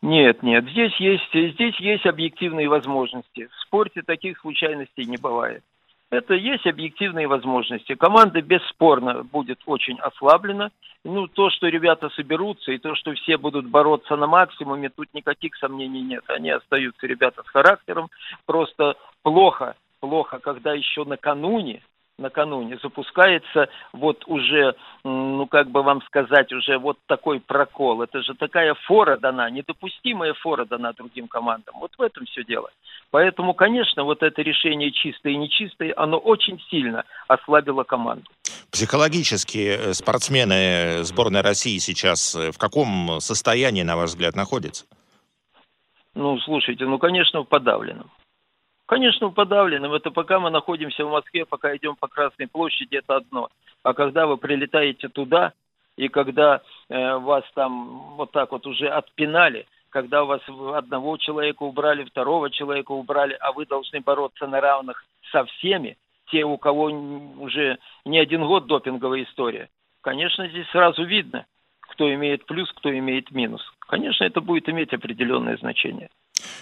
Нет, 0.00 0.44
нет, 0.44 0.64
здесь 0.70 0.94
есть, 1.00 1.54
здесь 1.54 1.74
есть 1.80 2.06
объективные 2.06 2.68
возможности. 2.68 3.48
В 3.50 3.66
спорте 3.66 4.02
таких 4.02 4.38
случайностей 4.38 5.06
не 5.06 5.16
бывает. 5.16 5.64
Это 6.10 6.34
есть 6.34 6.66
объективные 6.66 7.26
возможности. 7.26 7.94
Команда 7.94 8.40
бесспорно 8.40 9.24
будет 9.24 9.60
очень 9.66 9.98
ослаблена. 9.98 10.70
Ну, 11.04 11.26
то, 11.26 11.50
что 11.50 11.68
ребята 11.68 12.10
соберутся, 12.10 12.72
и 12.72 12.78
то, 12.78 12.94
что 12.94 13.12
все 13.14 13.36
будут 13.38 13.66
бороться 13.66 14.16
на 14.16 14.26
максимуме, 14.26 14.88
тут 14.88 15.08
никаких 15.14 15.56
сомнений 15.56 16.02
нет. 16.02 16.24
Они 16.28 16.50
остаются 16.50 17.06
ребята 17.06 17.42
с 17.42 17.48
характером. 17.48 18.08
Просто 18.44 18.94
плохо, 19.22 19.74
плохо, 20.00 20.38
когда 20.38 20.74
еще 20.74 21.04
накануне 21.04 21.82
накануне 22.18 22.78
запускается 22.82 23.68
вот 23.92 24.24
уже, 24.26 24.74
ну 25.04 25.46
как 25.46 25.70
бы 25.70 25.82
вам 25.82 26.02
сказать, 26.02 26.52
уже 26.52 26.78
вот 26.78 26.98
такой 27.06 27.40
прокол. 27.40 28.02
Это 28.02 28.22
же 28.22 28.34
такая 28.34 28.74
фора 28.86 29.16
дана, 29.16 29.50
недопустимая 29.50 30.34
фора 30.34 30.64
дана 30.64 30.92
другим 30.92 31.28
командам. 31.28 31.74
Вот 31.78 31.92
в 31.96 32.02
этом 32.02 32.24
все 32.26 32.44
дело. 32.44 32.70
Поэтому, 33.10 33.54
конечно, 33.54 34.04
вот 34.04 34.22
это 34.22 34.42
решение 34.42 34.90
чистое 34.92 35.34
и 35.34 35.36
нечистое, 35.36 35.92
оно 35.96 36.18
очень 36.18 36.60
сильно 36.70 37.04
ослабило 37.28 37.84
команду. 37.84 38.30
Психологически 38.70 39.58
э, 39.58 39.94
спортсмены 39.94 41.04
сборной 41.04 41.40
России 41.40 41.78
сейчас 41.78 42.34
э, 42.34 42.50
в 42.50 42.58
каком 42.58 43.20
состоянии, 43.20 43.82
на 43.82 43.96
ваш 43.96 44.10
взгляд, 44.10 44.34
находятся? 44.34 44.86
Ну, 46.14 46.38
слушайте, 46.40 46.84
ну, 46.86 46.98
конечно, 46.98 47.42
в 47.42 47.44
подавленном. 47.44 48.10
Конечно, 48.86 49.30
подавленным. 49.30 49.92
Это 49.92 50.12
пока 50.12 50.38
мы 50.38 50.50
находимся 50.50 51.04
в 51.04 51.10
Москве, 51.10 51.44
пока 51.44 51.76
идем 51.76 51.96
по 51.96 52.06
Красной 52.06 52.46
площади, 52.46 52.96
это 52.96 53.16
одно. 53.16 53.48
А 53.82 53.94
когда 53.94 54.26
вы 54.26 54.36
прилетаете 54.36 55.08
туда, 55.08 55.52
и 55.96 56.08
когда 56.08 56.62
э, 56.88 57.16
вас 57.16 57.44
там 57.54 58.14
вот 58.16 58.30
так 58.30 58.52
вот 58.52 58.64
уже 58.66 58.88
отпинали, 58.88 59.66
когда 59.90 60.22
у 60.22 60.26
вас 60.26 60.40
одного 60.74 61.16
человека 61.16 61.62
убрали, 61.64 62.04
второго 62.04 62.50
человека 62.50 62.92
убрали, 62.92 63.36
а 63.40 63.52
вы 63.52 63.66
должны 63.66 64.00
бороться 64.00 64.46
на 64.46 64.60
равных 64.60 65.04
со 65.32 65.44
всеми, 65.44 65.96
те, 66.30 66.44
у 66.44 66.56
кого 66.56 66.84
уже 66.84 67.78
не 68.04 68.18
один 68.18 68.44
год 68.46 68.66
допинговая 68.66 69.24
история, 69.24 69.68
конечно, 70.02 70.46
здесь 70.48 70.68
сразу 70.68 71.04
видно, 71.04 71.46
кто 71.80 72.12
имеет 72.14 72.44
плюс, 72.46 72.70
кто 72.72 72.96
имеет 72.96 73.30
минус. 73.30 73.62
Конечно, 73.80 74.24
это 74.24 74.40
будет 74.40 74.68
иметь 74.68 74.92
определенное 74.92 75.56
значение. 75.56 76.10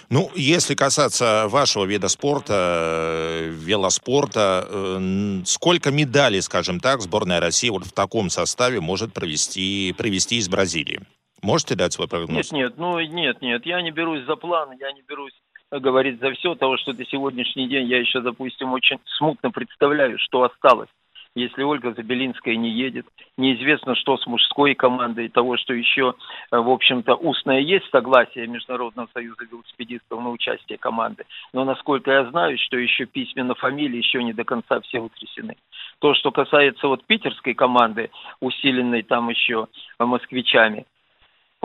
Ну, 0.09 0.29
если 0.35 0.75
касаться 0.75 1.47
вашего 1.47 1.85
вида 1.85 2.07
спорта, 2.07 2.53
э, 2.53 3.49
велоспорта, 3.49 4.67
э, 4.69 5.41
сколько 5.45 5.91
медалей, 5.91 6.41
скажем 6.41 6.79
так, 6.79 7.01
сборная 7.01 7.39
России 7.39 7.69
вот 7.69 7.85
в 7.85 7.91
таком 7.91 8.29
составе 8.29 8.81
может 8.81 9.13
провести, 9.13 9.93
привести 9.97 10.37
из 10.37 10.47
Бразилии? 10.47 11.01
Можете 11.41 11.75
дать 11.75 11.93
свой 11.93 12.07
прогноз? 12.07 12.51
Нет, 12.51 12.51
нет, 12.51 12.77
ну 12.77 12.99
нет, 12.99 13.41
нет, 13.41 13.65
я 13.65 13.81
не 13.81 13.91
берусь 13.91 14.25
за 14.25 14.35
план, 14.35 14.71
я 14.79 14.91
не 14.91 15.01
берусь 15.01 15.33
говорить 15.71 16.19
за 16.19 16.31
все, 16.33 16.55
того, 16.55 16.77
что 16.77 16.93
до 16.93 17.05
сегодняшний 17.05 17.67
день 17.67 17.87
я 17.87 17.99
еще, 17.99 18.21
допустим, 18.21 18.71
очень 18.73 18.99
смутно 19.17 19.51
представляю, 19.51 20.17
что 20.19 20.43
осталось 20.43 20.89
если 21.35 21.63
Ольга 21.63 21.93
Забелинская 21.93 22.55
не 22.55 22.71
едет. 22.71 23.05
Неизвестно, 23.37 23.95
что 23.95 24.17
с 24.17 24.25
мужской 24.25 24.73
командой, 24.73 25.27
того, 25.27 25.57
что 25.57 25.73
еще, 25.73 26.15
э, 26.51 26.57
в 26.57 26.69
общем-то, 26.69 27.15
устное 27.15 27.59
есть 27.59 27.89
согласие 27.91 28.47
Международного 28.47 29.09
союза 29.13 29.43
велосипедистов 29.51 30.21
на 30.21 30.31
участие 30.31 30.77
команды. 30.77 31.25
Но, 31.53 31.65
насколько 31.65 32.11
я 32.11 32.25
знаю, 32.31 32.57
что 32.57 32.77
еще 32.77 33.05
письменно 33.05 33.53
фамилии 33.53 33.97
еще 33.97 34.23
не 34.23 34.33
до 34.33 34.45
конца 34.45 34.79
все 34.81 34.99
утрясены. 34.99 35.57
То, 35.99 36.13
что 36.15 36.31
касается 36.31 36.87
вот 36.87 37.05
питерской 37.05 37.53
команды, 37.53 38.09
усиленной 38.39 39.03
там 39.03 39.29
еще 39.29 39.67
москвичами, 39.99 40.85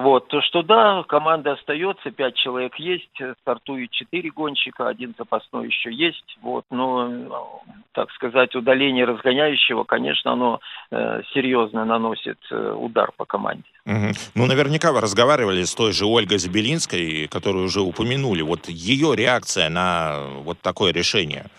вот, 0.00 0.28
то 0.28 0.40
что 0.42 0.62
да, 0.62 1.02
команда 1.04 1.52
остается, 1.52 2.10
пять 2.10 2.34
человек 2.36 2.74
есть, 2.76 3.10
стартует 3.42 3.90
четыре 3.90 4.30
гонщика, 4.30 4.88
один 4.88 5.14
запасной 5.18 5.66
еще 5.66 5.92
есть, 5.92 6.36
вот, 6.42 6.64
но, 6.70 7.62
так 7.92 8.10
сказать, 8.12 8.54
удаление 8.54 9.04
разгоняющего, 9.04 9.84
конечно, 9.84 10.32
оно 10.32 10.60
э, 10.90 11.22
серьезно 11.34 11.84
наносит 11.84 12.38
э, 12.50 12.72
удар 12.72 13.10
по 13.16 13.24
команде. 13.24 13.64
Угу. 13.86 14.12
Ну, 14.34 14.46
наверняка 14.46 14.92
вы 14.92 15.00
разговаривали 15.00 15.62
с 15.64 15.74
той 15.74 15.92
же 15.92 16.06
Ольгой 16.06 16.38
Забелинской, 16.38 17.28
которую 17.28 17.64
уже 17.64 17.80
упомянули, 17.80 18.42
вот 18.42 18.68
ее 18.68 19.14
реакция 19.14 19.68
на 19.68 20.20
вот 20.44 20.58
такое 20.60 20.92
решение– 20.92 21.46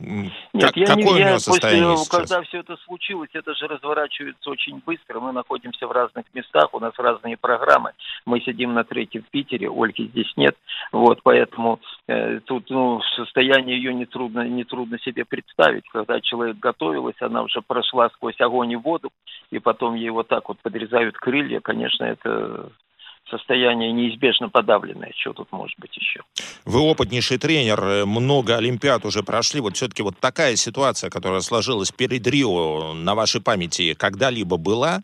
нет, 0.00 0.66
как, 0.66 0.76
я 0.76 0.86
какое 0.86 1.14
не, 1.14 1.20
я 1.20 1.32
после, 1.34 1.60
сейчас? 1.60 2.08
когда 2.08 2.42
все 2.42 2.60
это 2.60 2.76
случилось, 2.78 3.30
это 3.32 3.54
же 3.54 3.66
разворачивается 3.66 4.50
очень 4.50 4.80
быстро. 4.84 5.20
Мы 5.20 5.32
находимся 5.32 5.86
в 5.86 5.92
разных 5.92 6.24
местах, 6.32 6.72
у 6.72 6.80
нас 6.80 6.92
разные 6.96 7.36
программы. 7.36 7.92
Мы 8.24 8.40
сидим 8.40 8.74
на 8.74 8.84
третьем 8.84 9.22
в 9.22 9.30
Питере, 9.30 9.68
Ольги 9.68 10.08
здесь 10.08 10.32
нет. 10.36 10.56
Вот, 10.92 11.20
поэтому 11.22 11.80
э, 12.08 12.40
тут 12.40 12.70
ну, 12.70 13.00
состояние 13.16 13.76
ее 13.76 13.92
нетрудно, 13.92 14.48
нетрудно 14.48 14.98
себе 15.00 15.24
представить. 15.24 15.88
Когда 15.90 16.20
человек 16.20 16.58
готовилась, 16.58 17.20
она 17.20 17.42
уже 17.42 17.60
прошла 17.60 18.08
сквозь 18.10 18.40
огонь 18.40 18.72
и 18.72 18.76
воду, 18.76 19.10
и 19.50 19.58
потом 19.58 19.94
ей 19.94 20.10
вот 20.10 20.28
так 20.28 20.48
вот 20.48 20.58
подрезают 20.60 21.16
крылья, 21.16 21.60
конечно, 21.60 22.04
это 22.04 22.70
состояние 23.30 23.92
неизбежно 23.92 24.48
подавленное. 24.48 25.12
Что 25.16 25.32
тут 25.32 25.52
может 25.52 25.78
быть 25.78 25.96
еще? 25.96 26.20
Вы 26.64 26.80
опытнейший 26.80 27.38
тренер, 27.38 27.82
э, 27.82 28.04
много 28.04 28.56
Олимпиад 28.56 29.04
уже 29.04 29.22
прошли. 29.22 29.60
Вот 29.60 29.76
все-таки 29.76 30.02
вот 30.02 30.18
такая 30.18 30.56
ситуация, 30.56 31.10
которая 31.10 31.40
сложилась 31.40 31.92
перед 31.92 32.26
Рио 32.26 32.94
на 32.94 33.14
вашей 33.14 33.40
памяти, 33.40 33.94
когда-либо 33.94 34.56
была? 34.56 35.02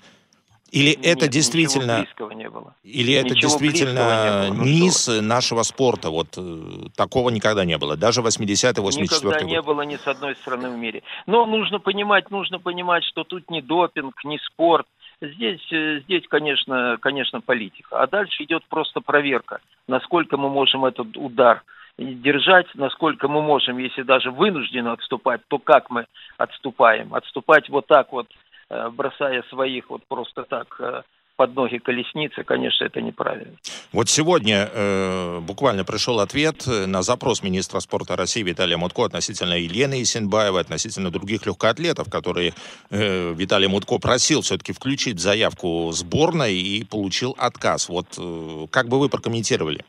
Или 0.72 0.90
Нет, 0.90 1.06
это 1.06 1.28
действительно... 1.28 2.06
не 2.34 2.50
было. 2.50 2.74
Или 2.82 3.12
ничего 3.12 3.26
это 3.26 3.34
действительно 3.34 4.46
было, 4.50 4.64
низ 4.64 5.06
ну, 5.06 5.22
нашего 5.22 5.62
спорта? 5.62 6.10
Вот 6.10 6.34
э, 6.36 6.88
такого 6.96 7.30
никогда 7.30 7.64
не 7.64 7.78
было. 7.78 7.96
Даже 7.96 8.20
80-й, 8.20 8.80
84 8.80 9.00
Никогда 9.02 9.38
год. 9.38 9.50
не 9.50 9.62
было 9.62 9.82
ни 9.82 9.96
с 9.96 10.06
одной 10.06 10.34
стороны 10.34 10.70
в 10.70 10.76
мире. 10.76 11.04
Но 11.26 11.46
нужно 11.46 11.78
понимать, 11.78 12.30
нужно 12.30 12.58
понимать, 12.58 13.04
что 13.04 13.22
тут 13.22 13.48
не 13.48 13.62
допинг, 13.62 14.24
не 14.24 14.38
спорт, 14.38 14.86
Здесь, 15.20 15.72
э, 15.72 16.00
здесь 16.00 16.26
конечно, 16.28 16.98
конечно, 17.00 17.40
политика. 17.40 18.02
А 18.02 18.06
дальше 18.06 18.44
идет 18.44 18.64
просто 18.68 19.00
проверка, 19.00 19.60
насколько 19.88 20.36
мы 20.36 20.50
можем 20.50 20.84
этот 20.84 21.16
удар 21.16 21.62
держать, 21.98 22.66
насколько 22.74 23.26
мы 23.26 23.40
можем, 23.40 23.78
если 23.78 24.02
даже 24.02 24.30
вынуждены 24.30 24.88
отступать, 24.88 25.40
то 25.48 25.58
как 25.58 25.88
мы 25.88 26.06
отступаем. 26.36 27.14
Отступать 27.14 27.70
вот 27.70 27.86
так 27.86 28.12
вот, 28.12 28.26
э, 28.68 28.90
бросая 28.90 29.42
своих 29.44 29.88
вот 29.88 30.02
просто 30.06 30.42
так 30.44 30.76
э, 30.80 31.02
под 31.36 31.54
ноги 31.54 31.78
колесницы, 31.78 32.42
конечно, 32.44 32.84
это 32.84 33.00
неправильно. 33.00 33.54
Вот 33.92 34.08
сегодня 34.08 34.68
э, 34.72 35.40
буквально 35.40 35.84
пришел 35.84 36.20
ответ 36.20 36.66
на 36.66 37.02
запрос 37.02 37.42
министра 37.42 37.80
спорта 37.80 38.16
России 38.16 38.42
Виталия 38.42 38.76
Мутко 38.76 39.04
относительно 39.04 39.54
Елены 39.54 40.02
Исенбаевой, 40.02 40.62
относительно 40.62 41.10
других 41.10 41.46
легкоатлетов, 41.46 42.10
которые 42.10 42.54
э, 42.90 43.34
Виталий 43.34 43.68
Мутко 43.68 43.98
просил 43.98 44.40
все-таки 44.40 44.72
включить 44.72 45.20
заявку 45.20 45.90
сборной 45.92 46.54
и 46.54 46.84
получил 46.84 47.34
отказ. 47.38 47.88
Вот 47.88 48.06
э, 48.18 48.66
как 48.70 48.88
бы 48.88 48.98
вы 48.98 49.08
прокомментировали? 49.08 49.84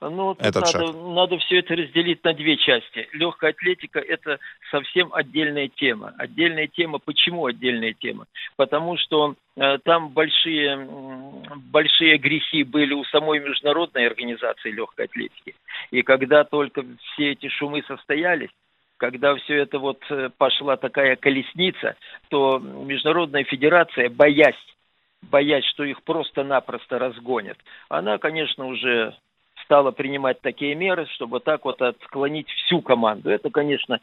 Ну, 0.00 0.36
Этот 0.38 0.62
надо, 0.62 0.86
шаг. 0.86 0.94
надо 0.94 1.38
все 1.38 1.58
это 1.58 1.74
разделить 1.74 2.22
на 2.22 2.32
две 2.32 2.56
части. 2.56 3.08
Легкая 3.12 3.50
атлетика– 3.50 3.98
это 4.08 4.38
совсем 4.70 5.12
отдельная 5.12 5.68
тема. 5.68 6.14
Отдельная 6.18 6.68
тема. 6.68 6.98
Почему 6.98 7.46
отдельная 7.46 7.94
тема? 7.94 8.26
Потому 8.56 8.96
что 8.96 9.34
э, 9.56 9.78
там 9.78 10.10
большие, 10.10 10.86
большие 11.72 12.16
грехи 12.18 12.62
были 12.62 12.94
у 12.94 13.04
самой 13.06 13.40
международной 13.40 14.06
организации 14.06 14.70
легкой 14.70 15.06
атлетики. 15.06 15.56
И 15.90 16.02
когда 16.02 16.44
только 16.44 16.84
все 17.14 17.32
эти 17.32 17.48
шумы 17.48 17.82
состоялись, 17.88 18.50
когда 18.98 19.34
все 19.34 19.56
это 19.56 19.80
вот 19.80 20.00
э, 20.10 20.30
пошла 20.38 20.76
такая 20.76 21.16
колесница, 21.16 21.96
то 22.28 22.58
Международная 22.60 23.42
Федерация, 23.44 24.10
боясь 24.10 24.54
боясь, 25.22 25.64
что 25.64 25.82
их 25.82 26.02
просто-напросто 26.04 26.98
разгонят, 26.98 27.58
она, 27.88 28.18
конечно, 28.18 28.66
уже 28.66 29.16
стала 29.68 29.90
принимать 29.90 30.40
такие 30.40 30.74
меры, 30.74 31.06
чтобы 31.14 31.40
так 31.40 31.66
вот 31.66 31.82
отклонить 31.82 32.48
всю 32.48 32.80
команду. 32.80 33.28
Это, 33.28 33.50
конечно, 33.50 34.00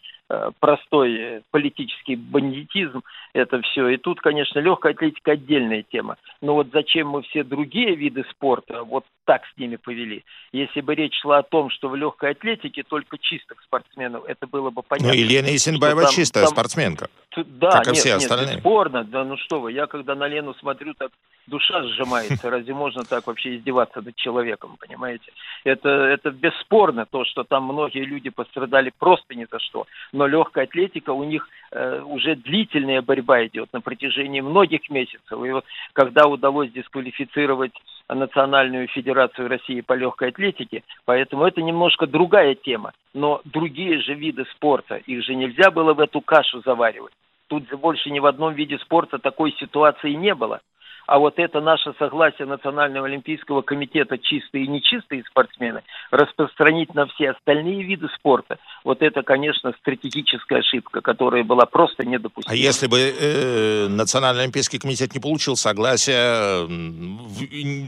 простой 0.59 1.15
э, 1.15 1.41
политический 1.51 2.15
бандитизм, 2.15 3.03
это 3.33 3.61
все. 3.61 3.89
И 3.89 3.97
тут, 3.97 4.21
конечно, 4.21 4.59
легкая 4.59 4.93
атлетика 4.93 5.33
отдельная 5.33 5.83
тема. 5.83 6.17
Но 6.41 6.55
вот 6.55 6.67
зачем 6.73 7.09
мы 7.09 7.21
все 7.23 7.43
другие 7.43 7.95
виды 7.95 8.25
спорта 8.31 8.83
вот 8.83 9.05
так 9.25 9.43
с 9.45 9.57
ними 9.57 9.75
повели? 9.75 10.23
Если 10.51 10.81
бы 10.81 10.95
речь 10.95 11.19
шла 11.21 11.39
о 11.39 11.43
том, 11.43 11.69
что 11.69 11.89
в 11.89 11.95
легкой 11.95 12.31
атлетике 12.31 12.83
только 12.83 13.17
чистых 13.17 13.61
спортсменов, 13.61 14.23
это 14.27 14.47
было 14.47 14.71
бы 14.71 14.81
понятно. 14.81 15.13
Ну, 15.13 15.13
Елена 15.13 15.55
Исенбаева 15.55 16.03
там, 16.03 16.11
чистая 16.11 16.45
там, 16.45 16.53
спортсменка, 16.53 17.09
да, 17.35 17.71
как 17.71 17.87
и 17.87 17.89
нет, 17.91 17.97
все 17.97 18.15
остальные. 18.15 18.47
Нет, 18.47 18.55
бесспорно, 18.57 19.03
да 19.03 19.23
ну 19.23 19.37
что 19.37 19.59
вы, 19.59 19.73
я 19.73 19.85
когда 19.85 20.15
на 20.15 20.27
Лену 20.27 20.55
смотрю, 20.55 20.93
так 20.95 21.11
душа 21.47 21.83
сжимается. 21.83 22.49
Разве 22.49 22.73
можно 22.73 23.03
так 23.03 23.27
вообще 23.27 23.57
издеваться 23.57 24.01
над 24.01 24.15
человеком, 24.15 24.77
понимаете? 24.79 25.31
Это, 25.63 25.89
это 25.89 26.31
бесспорно, 26.31 27.05
то, 27.05 27.25
что 27.25 27.43
там 27.43 27.65
многие 27.65 28.05
люди 28.05 28.29
пострадали 28.29 28.91
просто 28.97 29.35
ни 29.35 29.45
за 29.49 29.59
что. 29.59 29.85
Но 30.15 30.27
легкая 30.27 30.63
атлетика, 30.63 31.09
у 31.09 31.25
них 31.25 31.49
э, 31.71 32.01
уже 32.01 32.37
длительная 32.37 33.01
борьба 33.01 33.45
идет 33.47 33.67
на 33.73 33.81
протяжении 33.81 34.39
многих 34.39 34.89
месяцев. 34.89 35.43
И 35.43 35.51
вот 35.51 35.65
когда 35.91 36.25
удалось 36.25 36.71
дисквалифицировать 36.71 37.73
Национальную 38.07 38.87
Федерацию 38.87 39.49
России 39.49 39.81
по 39.81 39.91
легкой 39.91 40.29
атлетике, 40.29 40.83
поэтому 41.03 41.43
это 41.43 41.61
немножко 41.61 42.07
другая 42.07 42.55
тема. 42.55 42.93
Но 43.13 43.41
другие 43.43 43.99
же 43.99 44.13
виды 44.13 44.45
спорта, 44.55 44.95
их 44.95 45.21
же 45.25 45.35
нельзя 45.35 45.69
было 45.69 45.93
в 45.93 45.99
эту 45.99 46.21
кашу 46.21 46.61
заваривать. 46.61 47.11
Тут 47.47 47.69
больше 47.73 48.09
ни 48.09 48.19
в 48.19 48.25
одном 48.25 48.53
виде 48.53 48.77
спорта 48.77 49.19
такой 49.19 49.51
ситуации 49.59 50.13
не 50.13 50.33
было. 50.33 50.61
А 51.07 51.19
вот 51.19 51.35
это 51.37 51.61
наше 51.61 51.93
согласие 51.99 52.47
Национального 52.47 53.07
олимпийского 53.07 53.61
комитета 53.61 54.17
чистые 54.17 54.65
и 54.65 54.67
нечистые 54.67 55.23
спортсмены 55.29 55.83
распространить 56.11 56.93
на 56.93 57.05
все 57.07 57.31
остальные 57.31 57.83
виды 57.83 58.07
спорта, 58.15 58.57
вот 58.83 59.01
это, 59.01 59.23
конечно, 59.23 59.73
стратегическая 59.79 60.59
ошибка, 60.59 61.01
которая 61.01 61.43
была 61.43 61.65
просто 61.65 62.05
недопустима. 62.05 62.53
А 62.53 62.55
если 62.55 62.87
бы 62.87 62.97
э, 62.99 63.87
Национальный 63.87 64.43
олимпийский 64.43 64.79
комитет 64.79 65.13
не 65.13 65.19
получил 65.19 65.55
согласия, 65.55 66.67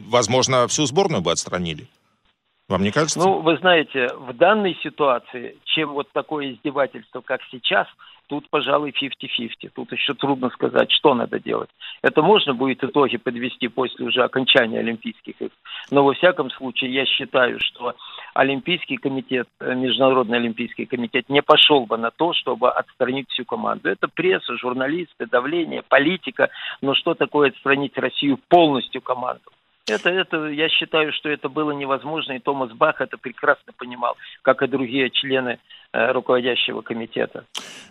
возможно, 0.10 0.68
всю 0.68 0.86
сборную 0.86 1.22
бы 1.22 1.32
отстранили? 1.32 1.88
Вам 2.70 2.84
не 2.84 2.92
кажется? 2.92 3.20
Ну, 3.20 3.40
вы 3.40 3.58
знаете, 3.58 4.10
в 4.18 4.34
данной 4.34 4.76
ситуации, 4.84 5.58
чем 5.64 5.92
вот 5.92 6.12
такое 6.12 6.52
издевательство, 6.52 7.22
как 7.22 7.40
сейчас, 7.50 7.88
тут, 8.28 8.50
пожалуй, 8.50 8.92
50-50. 8.92 9.70
Тут 9.74 9.94
еще 9.94 10.14
трудно 10.14 10.50
сказать, 10.50 10.92
что 10.92 11.14
надо 11.14 11.40
делать. 11.40 11.70
Это 12.02 12.22
можно 12.22 12.54
будет 12.54 12.84
итоги 12.84 13.16
подвести 13.16 13.70
после 13.70 14.06
уже 14.06 14.22
окончания 14.22 14.80
Олимпийских 14.80 15.36
игр. 15.40 15.54
Но 15.92 16.04
во 16.04 16.14
всяком 16.14 16.50
случае, 16.52 16.94
я 16.94 17.06
считаю, 17.06 17.58
что 17.62 17.96
Олимпийский 18.34 18.98
комитет, 18.98 19.48
э, 19.62 19.74
Международный 19.74 20.38
Олимпийский 20.38 20.86
комитет 20.86 21.30
не 21.30 21.42
пошел 21.42 21.86
бы 21.86 21.98
на 21.98 22.12
то, 22.12 22.34
чтобы 22.34 22.70
отстранить 22.70 23.30
всю 23.30 23.46
команду. 23.46 23.90
Это 23.90 24.10
пресса, 24.10 24.58
журналисты, 24.58 25.26
давление, 25.26 25.84
политика. 25.84 26.50
Но 26.82 26.96
что 26.96 27.14
такое 27.14 27.50
отстранить 27.50 27.98
Россию 27.98 28.40
полностью 28.50 29.02
команду? 29.02 29.52
Это, 29.88 30.10
это, 30.10 30.48
я 30.48 30.68
считаю, 30.70 31.14
что 31.14 31.30
это 31.30 31.48
было 31.48 31.72
невозможно, 31.72 32.34
и 32.34 32.40
Томас 32.40 32.72
Бах 32.74 33.00
это 33.00 33.18
прекрасно 33.18 33.72
понимал, 33.78 34.18
как 34.42 34.62
и 34.62 34.68
другие 34.68 35.10
члены 35.10 35.60
э, 35.94 36.12
руководящего 36.12 36.82
комитета. 36.82 37.46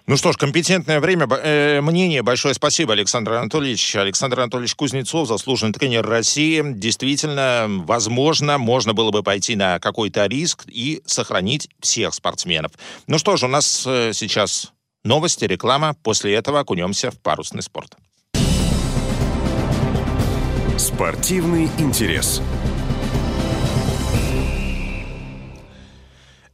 Ну 0.07 0.19
что 0.19 0.33
ж, 0.33 0.37
компетентное 0.37 1.01
время, 1.01 1.27
э, 1.27 1.81
мнение. 1.81 2.23
Большое 2.23 2.53
спасибо, 2.53 2.93
Александр 2.93 3.33
Анатольевич. 3.33 3.97
Александр 3.97 4.41
Анатольевич 4.41 4.75
Кузнецов, 4.75 5.27
заслуженный 5.27 5.73
тренер 5.73 6.07
России. 6.07 6.63
Действительно, 6.65 7.67
возможно, 7.69 8.59
можно 8.59 8.93
было 8.93 9.11
бы 9.11 9.23
пойти 9.23 9.57
на 9.57 9.79
какой-то 9.79 10.27
риск 10.27 10.65
и 10.69 11.01
сохранить 11.07 11.71
всех 11.81 12.13
спортсменов. 12.13 12.73
Ну 13.07 13.19
что 13.19 13.37
ж, 13.37 13.45
у 13.45 13.49
нас 13.49 13.87
э, 13.87 14.13
сейчас 14.13 14.75
новости, 15.03 15.47
реклама. 15.47 15.95
После 16.03 16.35
этого 16.35 16.61
окунемся 16.61 17.11
в 17.11 17.19
парусный 17.23 17.63
спорт. 17.63 17.97
Спортивный 20.87 21.69
интерес. 21.79 22.41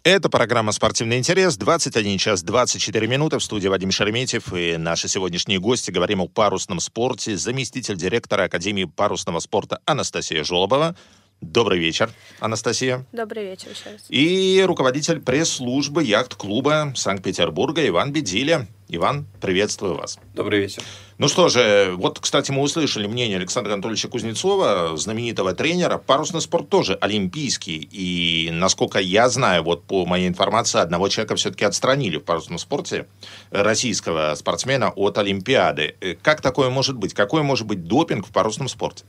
Это 0.05 0.31
программа 0.31 0.73
«Спортивный 0.73 1.19
интерес». 1.19 1.59
21 1.59 2.17
час 2.17 2.43
24 2.43 3.07
минуты. 3.07 3.39
В 3.39 3.45
студии 3.45 3.69
Вадим 3.69 3.91
Шереметьев 3.91 4.55
и 4.55 4.79
наши 4.79 5.07
сегодняшние 5.09 5.61
гости. 5.61 5.91
Говорим 5.91 6.23
о 6.23 6.29
парусном 6.29 6.81
спорте. 6.81 7.37
Заместитель 7.37 7.97
директора 7.97 8.45
Академии 8.45 8.85
парусного 8.85 9.39
спорта 9.39 9.81
Анастасия 9.85 10.45
Жолобова. 10.45 10.97
Добрый 11.43 11.81
вечер, 11.81 12.09
Анастасия. 12.39 13.05
Добрый 13.13 13.45
вечер 13.45 13.71
еще 13.71 13.91
раз. 13.91 14.07
И 14.09 14.63
руководитель 14.65 15.21
пресс-службы 15.21 16.05
яхт-клуба 16.05 16.93
Санкт-Петербурга 16.95 17.87
Иван 17.87 18.13
Бедиля. 18.13 18.69
Иван, 18.89 19.27
приветствую 19.41 19.95
вас. 19.95 20.19
Добрый 20.35 20.61
вечер. 20.61 20.83
Ну 21.23 21.29
что 21.29 21.49
же, 21.49 21.95
вот, 21.99 22.19
кстати, 22.19 22.51
мы 22.51 22.63
услышали 22.63 23.07
мнение 23.07 23.37
Александра 23.37 23.75
Анатольевича 23.75 24.09
Кузнецова, 24.09 24.97
знаменитого 24.97 25.55
тренера. 25.55 25.97
Парусный 25.97 26.41
спорт 26.41 26.69
тоже 26.69 26.99
олимпийский. 27.01 27.89
И, 27.93 28.51
насколько 28.51 28.99
я 28.99 29.29
знаю, 29.29 29.63
вот 29.63 29.85
по 29.85 30.05
моей 30.05 30.27
информации, 30.27 30.81
одного 30.81 31.09
человека 31.09 31.37
все-таки 31.37 31.65
отстранили 31.65 32.17
в 32.17 32.25
парусном 32.25 32.59
спорте, 32.59 33.07
российского 33.53 34.35
спортсмена, 34.35 34.91
от 34.91 35.17
Олимпиады. 35.17 35.95
Как 36.23 36.41
такое 36.41 36.71
может 36.71 36.97
быть? 36.97 37.15
Какой 37.15 37.45
может 37.45 37.69
быть 37.69 37.85
допинг 37.87 38.27
в 38.27 38.33
парусном 38.33 38.67
спорте? 38.67 39.05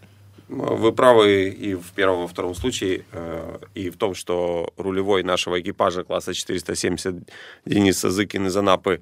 Вы 0.49 0.91
правы 0.91 1.49
и 1.49 1.73
в 1.73 1.91
первом, 1.93 2.19
и 2.19 2.21
во 2.23 2.27
втором 2.27 2.53
случае, 2.53 3.05
э, 3.11 3.57
и 3.73 3.89
в 3.89 3.97
том, 3.97 4.13
что 4.13 4.71
рулевой 4.77 5.23
нашего 5.23 5.59
экипажа 5.59 6.03
класса 6.03 6.35
470 6.35 7.27
Денис 7.65 7.99
Зыкин 7.99 8.45
из 8.45 8.55
Анапы 8.55 9.01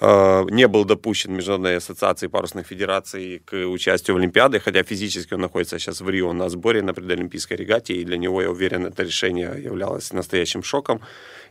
не 0.00 0.68
был 0.68 0.84
допущен 0.84 1.32
Международной 1.32 1.76
ассоциацией 1.76 2.30
парусных 2.30 2.66
федераций 2.66 3.42
к 3.44 3.54
участию 3.66 4.14
в 4.14 4.18
Олимпиаде, 4.18 4.60
хотя 4.60 4.82
физически 4.82 5.34
он 5.34 5.40
находится 5.40 5.78
сейчас 5.78 6.00
в 6.00 6.08
Рио 6.08 6.32
на 6.32 6.48
сборе 6.48 6.82
на 6.82 6.94
предолимпийской 6.94 7.56
регате, 7.56 7.94
и 7.94 8.04
для 8.04 8.18
него, 8.18 8.42
я 8.42 8.50
уверен, 8.50 8.86
это 8.86 9.02
решение 9.02 9.54
являлось 9.62 10.12
настоящим 10.12 10.62
шоком. 10.62 11.00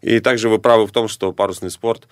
И 0.02 0.20
также 0.20 0.50
вы 0.50 0.60
правы 0.60 0.86
в 0.88 0.92
том, 0.92 1.08
что 1.08 1.34
парусный 1.34 1.72
спорт 1.72 2.08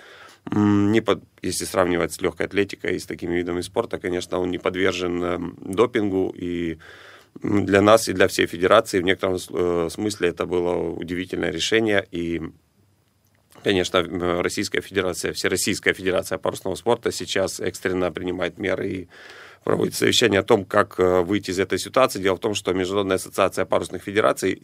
не 0.51 1.01
под, 1.01 1.23
если 1.41 1.65
сравнивать 1.65 2.13
с 2.13 2.21
легкой 2.21 2.45
атлетикой 2.45 2.95
и 2.95 2.99
с 2.99 3.05
такими 3.05 3.35
видами 3.35 3.61
спорта, 3.61 3.97
конечно, 3.97 4.39
он 4.39 4.51
не 4.51 4.59
подвержен 4.59 5.23
эм, 5.23 5.57
допингу 5.59 6.33
и 6.37 6.77
для 7.41 7.81
нас 7.81 8.07
и 8.07 8.13
для 8.13 8.27
всей 8.27 8.45
федерации 8.45 8.99
в 8.99 9.03
некотором 9.03 9.35
э, 9.35 9.89
смысле 9.91 10.29
это 10.29 10.45
было 10.45 10.75
удивительное 10.75 11.51
решение. 11.51 12.07
И, 12.11 12.41
конечно, 13.65 14.03
Российская 14.43 14.81
Федерация, 14.81 15.33
Всероссийская 15.33 15.95
Федерация 15.95 16.37
парусного 16.37 16.75
спорта 16.75 17.11
сейчас 17.11 17.59
экстренно 17.59 18.11
принимает 18.11 18.59
меры 18.59 18.87
и 18.87 19.07
проводит 19.65 19.95
совещание 19.95 20.41
о 20.41 20.43
том, 20.43 20.63
как 20.63 20.99
э, 20.99 21.21
выйти 21.21 21.49
из 21.49 21.59
этой 21.59 21.79
ситуации. 21.79 22.21
Дело 22.21 22.35
в 22.35 22.39
том, 22.39 22.53
что 22.53 22.71
Международная 22.71 23.15
ассоциация 23.15 23.65
парусных 23.65 24.03
федераций, 24.03 24.61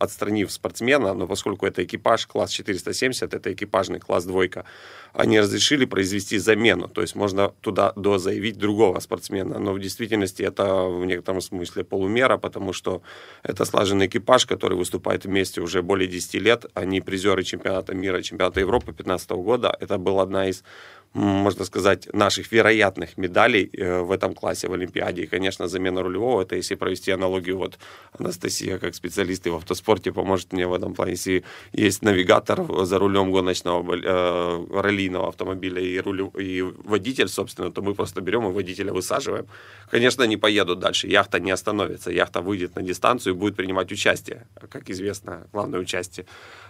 отстранив 0.00 0.50
спортсмена, 0.50 1.12
но 1.12 1.26
поскольку 1.26 1.66
это 1.66 1.84
экипаж, 1.84 2.26
класс 2.26 2.50
470, 2.50 3.34
это 3.34 3.52
экипажный 3.52 4.00
класс 4.00 4.24
двойка, 4.24 4.64
они 5.12 5.38
разрешили 5.38 5.84
произвести 5.84 6.38
замену. 6.38 6.88
То 6.88 7.02
есть 7.02 7.14
можно 7.14 7.50
туда 7.60 7.92
дозаявить 7.96 8.56
другого 8.56 8.98
спортсмена. 9.00 9.58
Но 9.58 9.74
в 9.74 9.78
действительности 9.78 10.42
это 10.42 10.84
в 10.84 11.04
некотором 11.04 11.42
смысле 11.42 11.84
полумера, 11.84 12.38
потому 12.38 12.72
что 12.72 13.02
это 13.42 13.66
слаженный 13.66 14.06
экипаж, 14.06 14.46
который 14.46 14.78
выступает 14.78 15.26
вместе 15.26 15.60
уже 15.60 15.82
более 15.82 16.08
10 16.08 16.34
лет. 16.34 16.64
Они 16.72 17.02
призеры 17.02 17.42
чемпионата 17.42 17.94
мира, 17.94 18.22
чемпионата 18.22 18.60
Европы 18.60 18.86
2015 18.86 19.30
года. 19.32 19.76
Это 19.80 19.98
была 19.98 20.22
одна 20.22 20.48
из 20.48 20.64
можно 21.12 21.64
сказать, 21.64 22.08
наших 22.12 22.52
вероятных 22.52 23.18
медалей 23.18 23.68
э, 23.72 24.00
в 24.00 24.12
этом 24.12 24.34
классе 24.34 24.68
в 24.68 24.72
Олимпиаде. 24.72 25.22
И, 25.22 25.26
конечно, 25.26 25.66
замена 25.66 26.02
рулевого, 26.02 26.42
это 26.42 26.54
если 26.54 26.76
провести 26.76 27.10
аналогию, 27.10 27.58
вот 27.58 27.78
Анастасия, 28.18 28.78
как 28.78 28.94
специалист 28.94 29.46
в 29.46 29.54
автоспорте, 29.56 30.12
поможет 30.12 30.52
мне 30.52 30.68
в 30.68 30.72
этом 30.72 30.94
плане. 30.94 31.12
Если 31.12 31.42
есть 31.72 32.02
навигатор 32.02 32.64
за 32.84 32.98
рулем 32.98 33.32
гоночного 33.32 33.96
э, 33.96 34.66
раллийного 34.80 35.28
автомобиля 35.28 35.82
и, 35.82 35.98
рулю, 35.98 36.28
и 36.38 36.62
водитель, 36.62 37.28
собственно, 37.28 37.72
то 37.72 37.82
мы 37.82 37.94
просто 37.94 38.20
берем 38.20 38.48
и 38.48 38.52
водителя 38.52 38.92
высаживаем. 38.92 39.46
Конечно, 39.90 40.22
они 40.22 40.36
поедут 40.36 40.78
дальше, 40.78 41.08
яхта 41.08 41.40
не 41.40 41.50
остановится, 41.50 42.12
яхта 42.12 42.40
выйдет 42.40 42.76
на 42.76 42.82
дистанцию 42.82 43.34
и 43.34 43.36
будет 43.36 43.56
принимать 43.56 43.90
участие, 43.90 44.46
как 44.68 44.88
известно, 44.90 45.48
главное 45.52 45.80
участие. 45.80 46.26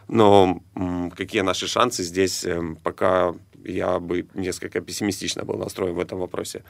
Но 0.09 0.63
какие 1.15 1.43
наши 1.43 1.69
шансы 1.69 2.03
здесь 2.03 2.45
эм, 2.45 2.77
пока 2.77 3.35
я 3.65 3.99
бы 3.99 4.27
несколько 4.35 4.81
пессимистично 4.81 5.45
был 5.45 5.57
настроен 5.59 5.95
в 5.95 6.01
этом 6.01 6.19
вопросе. 6.19 6.63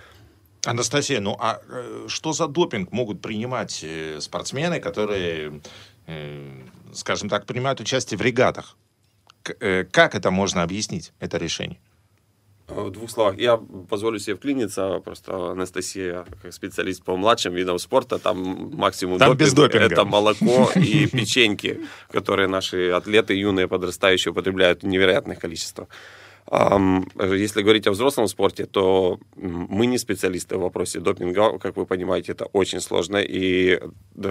Анастасия, 0.65 1.21
ну 1.21 1.37
а 1.39 1.61
э, 1.69 2.07
что 2.09 2.33
за 2.33 2.47
допинг 2.47 2.93
могут 2.93 3.23
принимать 3.23 3.81
э, 3.83 4.21
спортсмены, 4.21 4.79
которые, 4.81 5.63
э, 6.07 6.63
скажем 6.93 7.29
так, 7.29 7.47
принимают 7.47 7.81
участие 7.81 8.19
в 8.19 8.23
регатах? 8.23 8.77
Как 9.43 10.15
это 10.15 10.31
можно 10.31 10.63
объяснить, 10.63 11.13
это 11.19 11.39
решение? 11.39 11.79
В 12.71 12.91
двух 12.91 13.11
словах. 13.11 13.39
Я 13.39 13.57
позволю 13.57 14.19
себе 14.19 14.37
вклиниться. 14.37 15.01
Просто 15.01 15.53
Анастасия, 15.53 16.27
как 16.43 16.53
специалист 16.53 17.03
по 17.03 17.17
младшим 17.17 17.55
видам 17.55 17.79
спорта, 17.79 18.19
там 18.19 18.71
максимум 18.77 19.19
там 19.19 19.31
допинг, 19.31 19.41
без 19.41 19.55
допинга. 19.55 19.87
это 19.87 20.05
молоко 20.05 20.71
и 20.77 21.07
печеньки, 21.07 21.81
которые 22.13 22.49
наши 22.49 22.91
атлеты 22.91 23.35
юные 23.35 23.67
подрастающие 23.67 24.31
употребляют 24.31 24.83
в 24.83 24.87
невероятных 24.87 25.41
количествах. 25.41 25.89
Если 26.51 27.63
говорить 27.63 27.87
о 27.87 27.93
взрослом 27.93 28.27
спорте, 28.27 28.67
то 28.67 29.21
мы 29.37 29.87
не 29.87 29.99
специалисты 29.99 30.57
в 30.57 30.61
вопросе 30.61 30.99
допинга. 30.99 31.59
Как 31.59 31.77
вы 31.77 31.87
понимаете, 31.87 32.33
это 32.33 32.47
очень 32.47 32.81
сложно. 32.81 33.19
И 33.19 33.81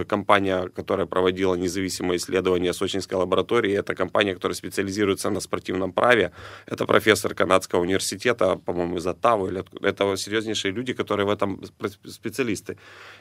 компания, 0.06 0.68
которая 0.68 1.08
проводила 1.08 1.56
независимое 1.56 2.18
исследование 2.18 2.74
Сочинской 2.74 3.18
лаборатории, 3.18 3.74
это 3.74 3.96
компания, 3.96 4.34
которая 4.34 4.56
специализируется 4.56 5.30
на 5.30 5.40
спортивном 5.40 5.94
праве. 5.94 6.34
Это 6.66 6.86
профессор 6.86 7.34
канадского 7.34 7.82
университета, 7.82 8.58
по-моему, 8.66 8.98
из 8.98 9.08
Оттавы. 9.08 9.64
Это 9.82 10.18
серьезнейшие 10.18 10.74
люди, 10.74 10.94
которые 10.94 11.26
в 11.26 11.30
этом 11.30 11.62
специалисты. 12.06 12.78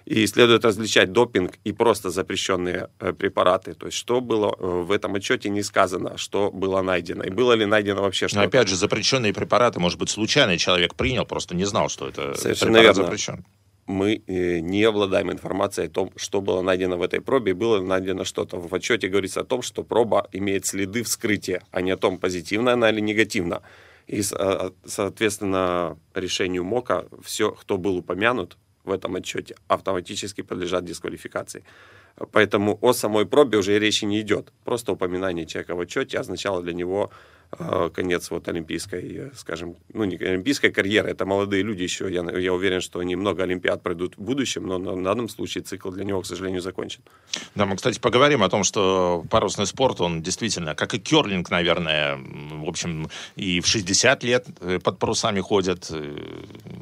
И 0.07 0.27
следует 0.27 0.65
различать 0.65 1.13
допинг 1.13 1.53
и 1.63 1.73
просто 1.73 2.11
запрещенные 2.11 2.89
э, 2.99 3.13
препараты. 3.13 3.75
То 3.75 3.87
есть, 3.87 3.99
что 3.99 4.21
было 4.21 4.57
э, 4.59 4.67
в 4.67 4.91
этом 4.91 5.15
отчете 5.15 5.51
не 5.51 5.63
сказано, 5.63 6.19
что 6.19 6.51
было 6.51 6.83
найдено. 6.83 7.23
И 7.23 7.31
было 7.31 7.53
ли 7.53 7.65
найдено 7.65 8.03
вообще 8.03 8.27
что-то. 8.27 8.43
опять 8.49 8.69
же, 8.69 8.88
запрещенные 8.89 9.33
препараты, 9.33 9.81
может 9.81 9.99
быть, 9.99 10.11
случайный 10.11 10.59
человек 10.59 10.95
принял, 10.95 11.27
просто 11.27 11.55
не 11.55 11.67
знал, 11.67 11.89
что 11.89 12.09
это 12.09 12.35
Совершенно 12.35 12.79
верно. 12.79 12.95
запрещен. 12.95 13.45
Мы 13.87 14.23
э, 14.27 14.61
не 14.61 14.85
обладаем 14.85 15.31
информацией 15.31 15.87
о 15.87 15.91
том, 15.91 16.11
что 16.17 16.41
было 16.41 16.63
найдено 16.63 16.97
в 16.97 17.03
этой 17.03 17.21
пробе, 17.21 17.55
было 17.55 17.81
найдено 17.81 18.25
что-то. 18.25 18.59
В 18.59 18.75
отчете 18.75 19.09
говорится 19.09 19.41
о 19.41 19.45
том, 19.45 19.63
что 19.63 19.83
проба 19.83 20.29
имеет 20.33 20.67
следы 20.67 21.03
вскрытия, 21.03 21.63
а 21.71 21.81
не 21.81 21.91
о 21.91 21.97
том, 21.97 22.19
позитивна 22.19 22.73
она 22.73 22.91
или 22.91 23.01
негативна. 23.01 23.63
И, 24.07 24.23
а, 24.33 24.73
соответственно, 24.85 25.97
решению 26.15 26.65
МОКа 26.65 27.07
все, 27.23 27.51
кто 27.51 27.79
был 27.79 27.97
упомянут 27.97 28.59
в 28.85 28.91
этом 28.91 29.17
отчете, 29.17 29.55
автоматически 29.69 30.43
подлежат 30.43 30.85
дисквалификации. 30.85 31.63
Поэтому 32.33 32.79
о 32.83 32.93
самой 32.93 33.25
пробе 33.25 33.59
уже 33.59 33.79
речи 33.79 34.05
не 34.05 34.21
идет. 34.21 34.53
Просто 34.65 34.93
упоминание 34.93 35.47
человека 35.47 35.75
в 35.75 35.81
отчете 35.81 36.19
означало 36.19 36.63
для 36.63 36.75
него 36.75 37.11
конец 37.95 38.31
вот 38.31 38.49
олимпийской, 38.49 39.31
скажем, 39.35 39.77
ну 39.93 40.05
не 40.05 40.17
олимпийской 40.17 40.71
карьеры, 40.71 41.11
это 41.11 41.25
молодые 41.25 41.63
люди 41.63 41.83
еще, 41.83 42.13
я, 42.13 42.23
я 42.39 42.53
уверен, 42.53 42.81
что 42.81 42.99
они 42.99 43.17
много 43.17 43.43
олимпиад 43.43 43.83
пройдут 43.83 44.17
в 44.17 44.21
будущем, 44.21 44.67
но 44.67 44.79
на 44.79 45.03
данном 45.03 45.29
случае 45.29 45.65
цикл 45.65 45.91
для 45.91 46.05
него, 46.05 46.21
к 46.21 46.27
сожалению, 46.27 46.61
закончен. 46.61 47.01
Да, 47.55 47.65
мы, 47.65 47.77
кстати, 47.77 47.99
поговорим 47.99 48.43
о 48.43 48.49
том, 48.49 48.65
что 48.65 49.25
парусный 49.31 49.67
спорт, 49.67 50.01
он 50.01 50.23
действительно, 50.23 50.75
как 50.75 50.95
и 50.95 50.99
керлинг, 50.99 51.51
наверное, 51.51 52.17
в 52.17 52.69
общем, 52.69 53.09
и 53.37 53.61
в 53.61 53.67
60 53.67 54.23
лет 54.25 54.47
э, 54.61 54.79
под 54.79 54.99
парусами 54.99 55.41
ходят, 55.41 55.89
э, 55.91 56.17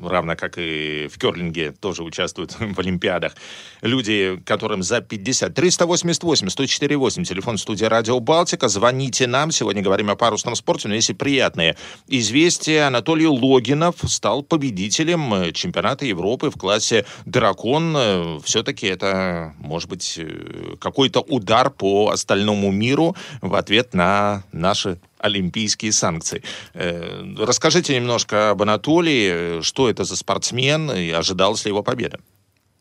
равно 0.02 0.36
как 0.36 0.58
и 0.58 1.08
в 1.12 1.18
керлинге 1.18 1.72
тоже 1.72 2.02
участвуют 2.02 2.52
в 2.58 2.80
олимпиадах. 2.80 3.34
Люди, 3.82 4.40
которым 4.44 4.82
за 4.82 5.00
50 5.00 5.36
50 5.36 5.54
388 5.54 6.48
104 6.48 6.96
8, 6.96 7.24
телефон 7.24 7.58
студии 7.58 7.84
Радио 7.84 8.20
Балтика. 8.20 8.68
Звоните 8.68 9.26
нам. 9.26 9.50
Сегодня 9.50 9.82
говорим 9.82 10.10
о 10.10 10.16
парусном 10.16 10.54
спорте, 10.56 10.88
но 10.88 10.94
если 10.94 11.12
приятные 11.12 11.76
известия. 12.08 12.86
Анатолий 12.86 13.26
Логинов 13.26 13.96
стал 14.06 14.42
победителем 14.42 15.32
э, 15.34 15.52
чемпионата 15.52 16.04
Европы 16.04 16.50
в 16.50 16.58
классе 16.58 17.04
«Дракон». 17.24 17.94
Э, 17.96 18.38
Все-таки 18.44 18.86
это, 18.86 19.54
может 19.58 19.88
быть, 19.88 20.18
э, 20.18 20.76
какой-то 20.80 21.20
удар 21.20 21.70
по 21.70 22.10
остальному 22.10 22.70
миру 22.70 23.16
в 23.40 23.54
ответ 23.54 23.94
на 23.94 24.44
наши 24.52 24.98
олимпийские 25.18 25.92
санкции. 25.92 26.42
Расскажите 26.74 27.96
немножко 27.96 28.50
об 28.50 28.62
Анатолии, 28.62 29.62
что 29.62 29.88
это 29.88 30.04
за 30.04 30.14
спортсмен 30.14 30.90
и 30.90 31.10
ожидалась 31.10 31.64
ли 31.64 31.70
его 31.70 31.82
победа? 31.82 32.20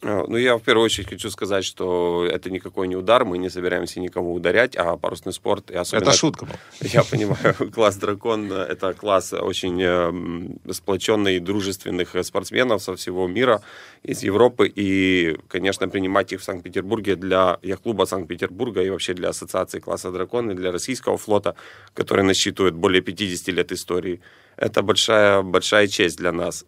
А, 0.07 0.23
ну, 0.27 0.37
я 0.37 0.55
в 0.55 0.61
первую 0.61 0.85
очередь 0.85 1.09
хочу 1.09 1.31
сказать, 1.31 1.65
что 1.65 2.27
это 2.31 2.51
никакой 2.51 2.87
не 2.87 2.95
удар, 2.95 3.25
мы 3.25 3.39
не 3.39 3.49
собираемся 3.49 3.99
никого 3.99 4.33
ударять, 4.33 4.75
а 4.75 4.97
парусный 4.97 5.33
спорт... 5.33 5.71
И 5.71 5.75
особенно, 5.75 6.09
это 6.09 6.17
шутка 6.17 6.45
была. 6.45 6.57
Я 6.81 7.03
понимаю, 7.03 7.71
класс 7.73 7.95
«Дракон»— 7.95 8.51
это 8.51 8.93
класс 8.93 9.33
очень 9.33 9.81
э, 9.81 10.71
сплоченный, 10.71 11.39
дружественных 11.39 12.15
спортсменов 12.23 12.83
со 12.83 12.95
всего 12.95 13.27
мира, 13.27 13.63
из 14.03 14.21
Европы, 14.21 14.71
и, 14.75 15.35
конечно, 15.47 15.87
принимать 15.87 16.33
их 16.33 16.41
в 16.41 16.43
Санкт-Петербурге 16.43 17.15
для 17.15 17.57
яхт-клуба 17.63 18.05
Санкт-Петербурга 18.05 18.83
и 18.83 18.89
вообще 18.91 19.15
для 19.15 19.29
ассоциации 19.29 19.79
класса 19.79 20.11
«Дракон» 20.11 20.51
и 20.51 20.53
для 20.53 20.71
российского 20.71 21.17
флота, 21.17 21.55
который 21.95 22.23
насчитывает 22.23 22.75
более 22.75 23.01
50 23.01 23.47
лет 23.47 23.71
истории, 23.71 24.21
это 24.55 24.83
большая, 24.83 25.41
большая 25.41 25.87
честь 25.87 26.17
для 26.17 26.31
нас. 26.31 26.63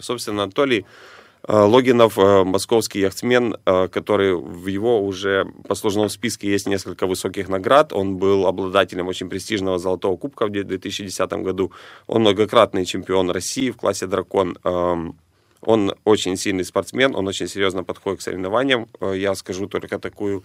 Собственно, 0.00 0.42
Анатолий 0.42 0.80
Э, 0.80 0.86
Логинов, 1.48 2.18
э, 2.18 2.44
московский 2.44 3.00
яхтсмен, 3.00 3.56
э, 3.66 3.88
который 3.88 4.34
в 4.34 4.68
его 4.68 5.04
уже 5.04 5.44
послужном 5.66 6.08
списке 6.08 6.48
есть 6.48 6.68
несколько 6.68 7.06
высоких 7.06 7.48
наград. 7.48 7.92
Он 7.92 8.16
был 8.16 8.46
обладателем 8.46 9.08
очень 9.08 9.28
престижного 9.28 9.78
золотого 9.78 10.16
кубка 10.16 10.46
в 10.46 10.50
2010 10.50 11.42
году. 11.42 11.72
Он 12.06 12.20
многократный 12.20 12.84
чемпион 12.84 13.30
России 13.30 13.70
в 13.70 13.76
классе 13.76 14.06
«Дракон». 14.06 14.56
Эм, 14.62 15.16
он 15.60 15.94
очень 16.04 16.36
сильный 16.36 16.64
спортсмен, 16.64 17.14
он 17.14 17.26
очень 17.28 17.48
серьезно 17.48 17.84
подходит 17.84 18.20
к 18.20 18.22
соревнованиям. 18.22 18.88
Я 19.00 19.34
скажу 19.34 19.68
только 19.68 19.98
такую 19.98 20.42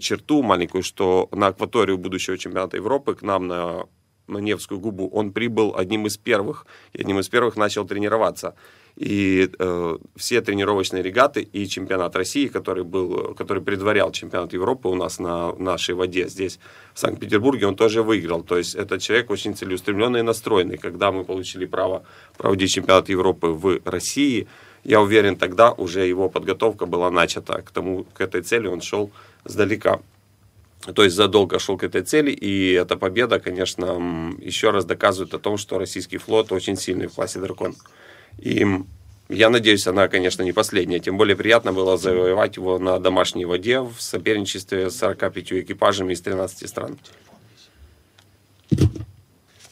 черту 0.00 0.42
маленькую, 0.42 0.82
что 0.82 1.28
на 1.30 1.46
акваторию 1.48 1.98
будущего 1.98 2.36
чемпионата 2.36 2.76
Европы 2.76 3.14
к 3.14 3.22
нам 3.22 3.46
на 3.46 3.84
на 4.28 4.38
Невскую 4.38 4.80
губу 4.80 5.08
он 5.08 5.32
прибыл 5.32 5.74
одним 5.76 6.06
из 6.06 6.16
первых, 6.16 6.66
и 6.92 7.00
одним 7.00 7.18
из 7.18 7.28
первых 7.28 7.56
начал 7.56 7.86
тренироваться 7.86 8.54
и 8.98 9.48
э, 9.56 9.98
все 10.16 10.40
тренировочные 10.40 11.04
регаты 11.04 11.42
и 11.42 11.68
чемпионат 11.68 12.16
России, 12.16 12.48
который 12.48 12.82
был, 12.82 13.34
который 13.34 13.62
предварял 13.62 14.10
чемпионат 14.10 14.52
Европы 14.52 14.88
у 14.88 14.96
нас 14.96 15.20
на 15.20 15.52
нашей 15.54 15.94
воде 15.94 16.28
здесь 16.28 16.58
в 16.94 16.98
Санкт-Петербурге, 16.98 17.68
он 17.68 17.76
тоже 17.76 18.02
выиграл. 18.02 18.42
То 18.42 18.58
есть 18.58 18.74
этот 18.74 19.00
человек 19.00 19.30
очень 19.30 19.54
целеустремленный 19.54 20.20
и 20.20 20.22
настроенный. 20.22 20.78
Когда 20.78 21.12
мы 21.12 21.24
получили 21.24 21.64
право 21.64 22.02
проводить 22.36 22.72
чемпионат 22.72 23.08
Европы 23.08 23.46
в 23.48 23.80
России, 23.84 24.48
я 24.82 25.00
уверен, 25.00 25.36
тогда 25.36 25.70
уже 25.70 26.04
его 26.04 26.28
подготовка 26.28 26.86
была 26.86 27.08
начата 27.08 27.62
к 27.62 27.70
тому, 27.70 28.04
к 28.14 28.20
этой 28.20 28.42
цели 28.42 28.66
он 28.66 28.80
шел 28.80 29.12
сдалека. 29.44 30.00
То 30.80 31.04
есть 31.04 31.16
задолго 31.16 31.58
шел 31.58 31.76
к 31.76 31.82
этой 31.82 32.02
цели, 32.02 32.30
и 32.30 32.72
эта 32.72 32.96
победа, 32.96 33.40
конечно, 33.40 34.34
еще 34.40 34.70
раз 34.70 34.84
доказывает 34.84 35.34
о 35.34 35.38
том, 35.38 35.58
что 35.58 35.78
российский 35.78 36.18
флот 36.18 36.52
очень 36.52 36.76
сильный 36.76 37.08
в 37.08 37.14
классе 37.14 37.40
«Дракон». 37.40 37.74
И 38.38 38.64
я 39.28 39.50
надеюсь, 39.50 39.86
она, 39.86 40.08
конечно, 40.08 40.42
не 40.42 40.52
последняя. 40.52 41.00
Тем 41.00 41.18
более 41.18 41.36
приятно 41.36 41.72
было 41.72 41.98
завоевать 41.98 42.56
его 42.56 42.78
на 42.78 42.98
домашней 42.98 43.44
воде 43.44 43.80
в 43.80 43.96
соперничестве 43.98 44.88
с 44.88 44.98
45 44.98 45.52
экипажами 45.52 46.12
из 46.14 46.20
13 46.22 46.68
стран. 46.68 46.98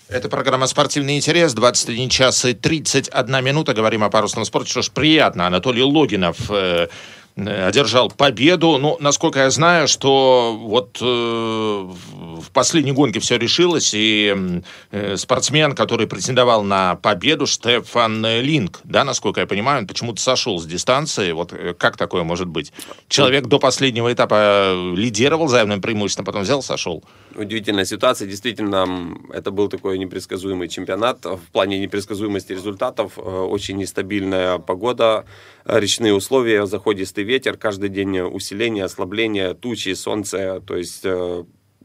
Это 0.09 0.29
программа 0.29 0.66
«Спортивный 0.66 1.16
интерес». 1.16 1.55
21 1.55 2.09
час 2.11 2.45
и 2.45 2.55
31 2.55 3.45
минута. 3.45 3.75
Говорим 3.75 4.05
о 4.05 4.11
парусном 4.11 4.45
спорте. 4.45 4.71
Что 4.71 4.83
ж, 4.83 4.90
приятно. 4.90 5.47
Анатолий 5.47 5.83
Логинов 5.83 6.51
э, 6.51 6.88
одержал 7.37 8.11
победу. 8.11 8.79
Ну, 8.79 8.96
насколько 8.99 9.40
я 9.40 9.51
знаю, 9.51 9.88
что 9.88 10.57
вот 10.59 10.99
э, 11.03 11.05
в 11.05 12.51
последней 12.53 12.92
гонке 12.92 13.20
все 13.20 13.37
решилось, 13.37 13.92
и 13.94 14.62
э, 14.90 15.16
спортсмен, 15.16 15.75
который 15.75 16.07
претендовал 16.07 16.62
на 16.62 16.96
победу, 16.96 17.46
Штефан 17.46 18.25
Линк, 18.40 18.81
да, 18.85 19.05
насколько 19.05 19.40
я 19.40 19.46
понимаю, 19.46 19.81
он 19.81 19.87
почему-то 19.87 20.22
сошел 20.22 20.59
с 20.59 20.66
дистанции. 20.66 21.33
Вот 21.33 21.53
э, 21.53 21.75
как 21.75 21.99
такое 21.99 22.22
может 22.22 22.49
быть? 22.49 22.72
Человек 23.09 23.46
до 23.46 23.59
последнего 23.59 24.11
этапа 24.11 24.72
лидировал 24.94 25.49
заявным 25.49 25.83
преимуществом, 25.83 26.25
потом 26.25 26.42
взял, 26.42 26.62
сошел. 26.62 27.05
Удивительная 27.35 27.85
ситуация. 27.85 28.27
Действительно, 28.27 29.14
это 29.35 29.51
был 29.51 29.68
такой 29.68 29.99
непредсказуемый 29.99 30.68
чемпионат. 30.68 31.22
В 31.27 31.53
плане 31.53 31.79
непредсказуемости 31.79 32.53
результатов 32.53 33.18
э, 33.18 33.20
очень 33.20 33.77
нестабильная 33.77 34.57
погода, 34.57 35.27
речные 35.66 36.14
условия, 36.14 36.64
заходистый 36.64 37.26
ветер, 37.27 37.57
каждый 37.57 37.91
день 37.91 38.19
усиление, 38.21 38.85
ослабление, 38.85 39.55
тучи, 39.55 39.95
солнце. 39.95 40.61
То 40.61 40.77
есть 40.77 41.05
э, 41.05 41.45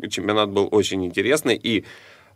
чемпионат 0.10 0.50
был 0.50 0.70
очень 0.72 1.06
интересный. 1.06 1.56
И 1.56 1.84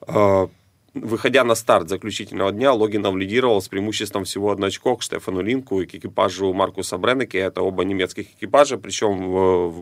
э, 0.07 0.47
Выходя 0.95 1.43
на 1.43 1.55
старт 1.55 1.89
заключительного 1.89 2.53
дня, 2.53 2.71
Логинов 2.71 3.17
лидировал 3.17 3.61
с 3.61 3.67
преимуществом 3.67 4.23
всего 4.23 4.51
одно 4.51 4.67
очко 4.67 4.95
к 4.95 5.01
Штефану 5.01 5.41
Линку 5.41 5.81
и 5.81 5.85
к 5.85 5.93
экипажу 5.93 6.53
Маркуса 6.53 6.97
Бреннеке. 6.97 7.37
Это 7.39 7.61
оба 7.61 7.83
немецких 7.83 8.27
экипажа, 8.31 8.77
причем 8.77 9.25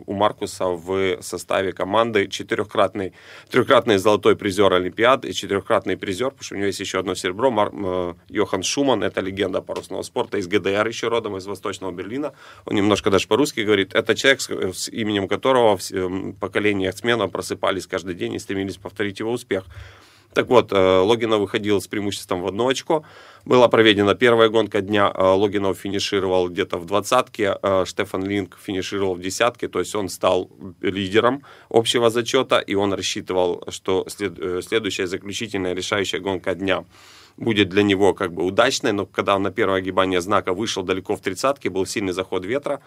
у 0.06 0.12
Маркуса 0.12 0.64
в 0.64 1.22
составе 1.22 1.72
команды 1.72 2.26
четырехкратный, 2.26 3.12
трехкратный 3.48 3.98
золотой 3.98 4.34
призер 4.34 4.72
Олимпиад 4.72 5.24
и 5.24 5.32
четырехкратный 5.32 5.96
призер, 5.96 6.30
потому 6.30 6.42
что 6.42 6.54
у 6.56 6.58
него 6.58 6.66
есть 6.66 6.80
еще 6.80 6.98
одно 6.98 7.14
серебро, 7.14 7.52
Мар, 7.52 7.70
э, 7.72 8.14
Йохан 8.30 8.64
Шуман, 8.64 9.04
это 9.04 9.20
легенда 9.20 9.62
парусного 9.62 10.02
спорта 10.02 10.38
из 10.38 10.48
ГДР 10.48 10.88
еще 10.88 11.06
родом, 11.06 11.36
из 11.36 11.46
Восточного 11.46 11.92
Берлина. 11.92 12.32
Он 12.66 12.74
немножко 12.74 13.10
даже 13.10 13.28
по-русски 13.28 13.60
говорит. 13.60 13.94
Это 13.94 14.16
человек, 14.16 14.40
с, 14.40 14.48
с 14.50 14.88
именем 14.88 15.28
которого 15.28 15.78
поколения 16.40 16.86
яхтсменов 16.86 17.30
просыпались 17.30 17.86
каждый 17.86 18.16
день 18.16 18.34
и 18.34 18.40
стремились 18.40 18.78
повторить 18.78 19.20
его 19.20 19.30
успех. 19.30 19.64
Так 20.34 20.48
вот, 20.48 20.72
э, 20.72 20.98
Логинов 20.98 21.40
выходил 21.40 21.80
с 21.80 21.86
преимуществом 21.86 22.42
в 22.42 22.46
одно 22.46 22.66
очко. 22.66 23.04
Была 23.44 23.68
проведена 23.68 24.14
первая 24.14 24.48
гонка 24.48 24.80
дня. 24.80 25.12
Э, 25.14 25.34
Логинов 25.34 25.78
финишировал 25.78 26.48
где-то 26.48 26.78
в 26.78 26.86
двадцатке. 26.86 27.56
Э, 27.62 27.84
Штефан 27.86 28.24
Линк 28.24 28.58
финишировал 28.60 29.14
в 29.14 29.20
десятке. 29.20 29.68
То 29.68 29.78
есть 29.78 29.94
он 29.94 30.08
стал 30.08 30.50
лидером 30.80 31.42
общего 31.70 32.10
зачета. 32.10 32.58
И 32.58 32.74
он 32.74 32.92
рассчитывал, 32.92 33.62
что 33.68 34.06
следующая 34.08 35.06
заключительная 35.06 35.74
решающая 35.74 36.18
гонка 36.20 36.54
дня 36.54 36.84
будет 37.36 37.68
для 37.68 37.82
него 37.82 38.12
как 38.12 38.32
бы 38.32 38.44
удачной. 38.44 38.92
Но 38.92 39.06
когда 39.06 39.36
он 39.36 39.42
на 39.42 39.52
первое 39.52 39.78
огибание 39.78 40.20
знака 40.20 40.52
вышел 40.52 40.82
далеко 40.82 41.14
в 41.14 41.20
тридцатке, 41.20 41.70
был 41.70 41.86
сильный 41.86 42.12
заход 42.12 42.44
ветра, 42.44 42.80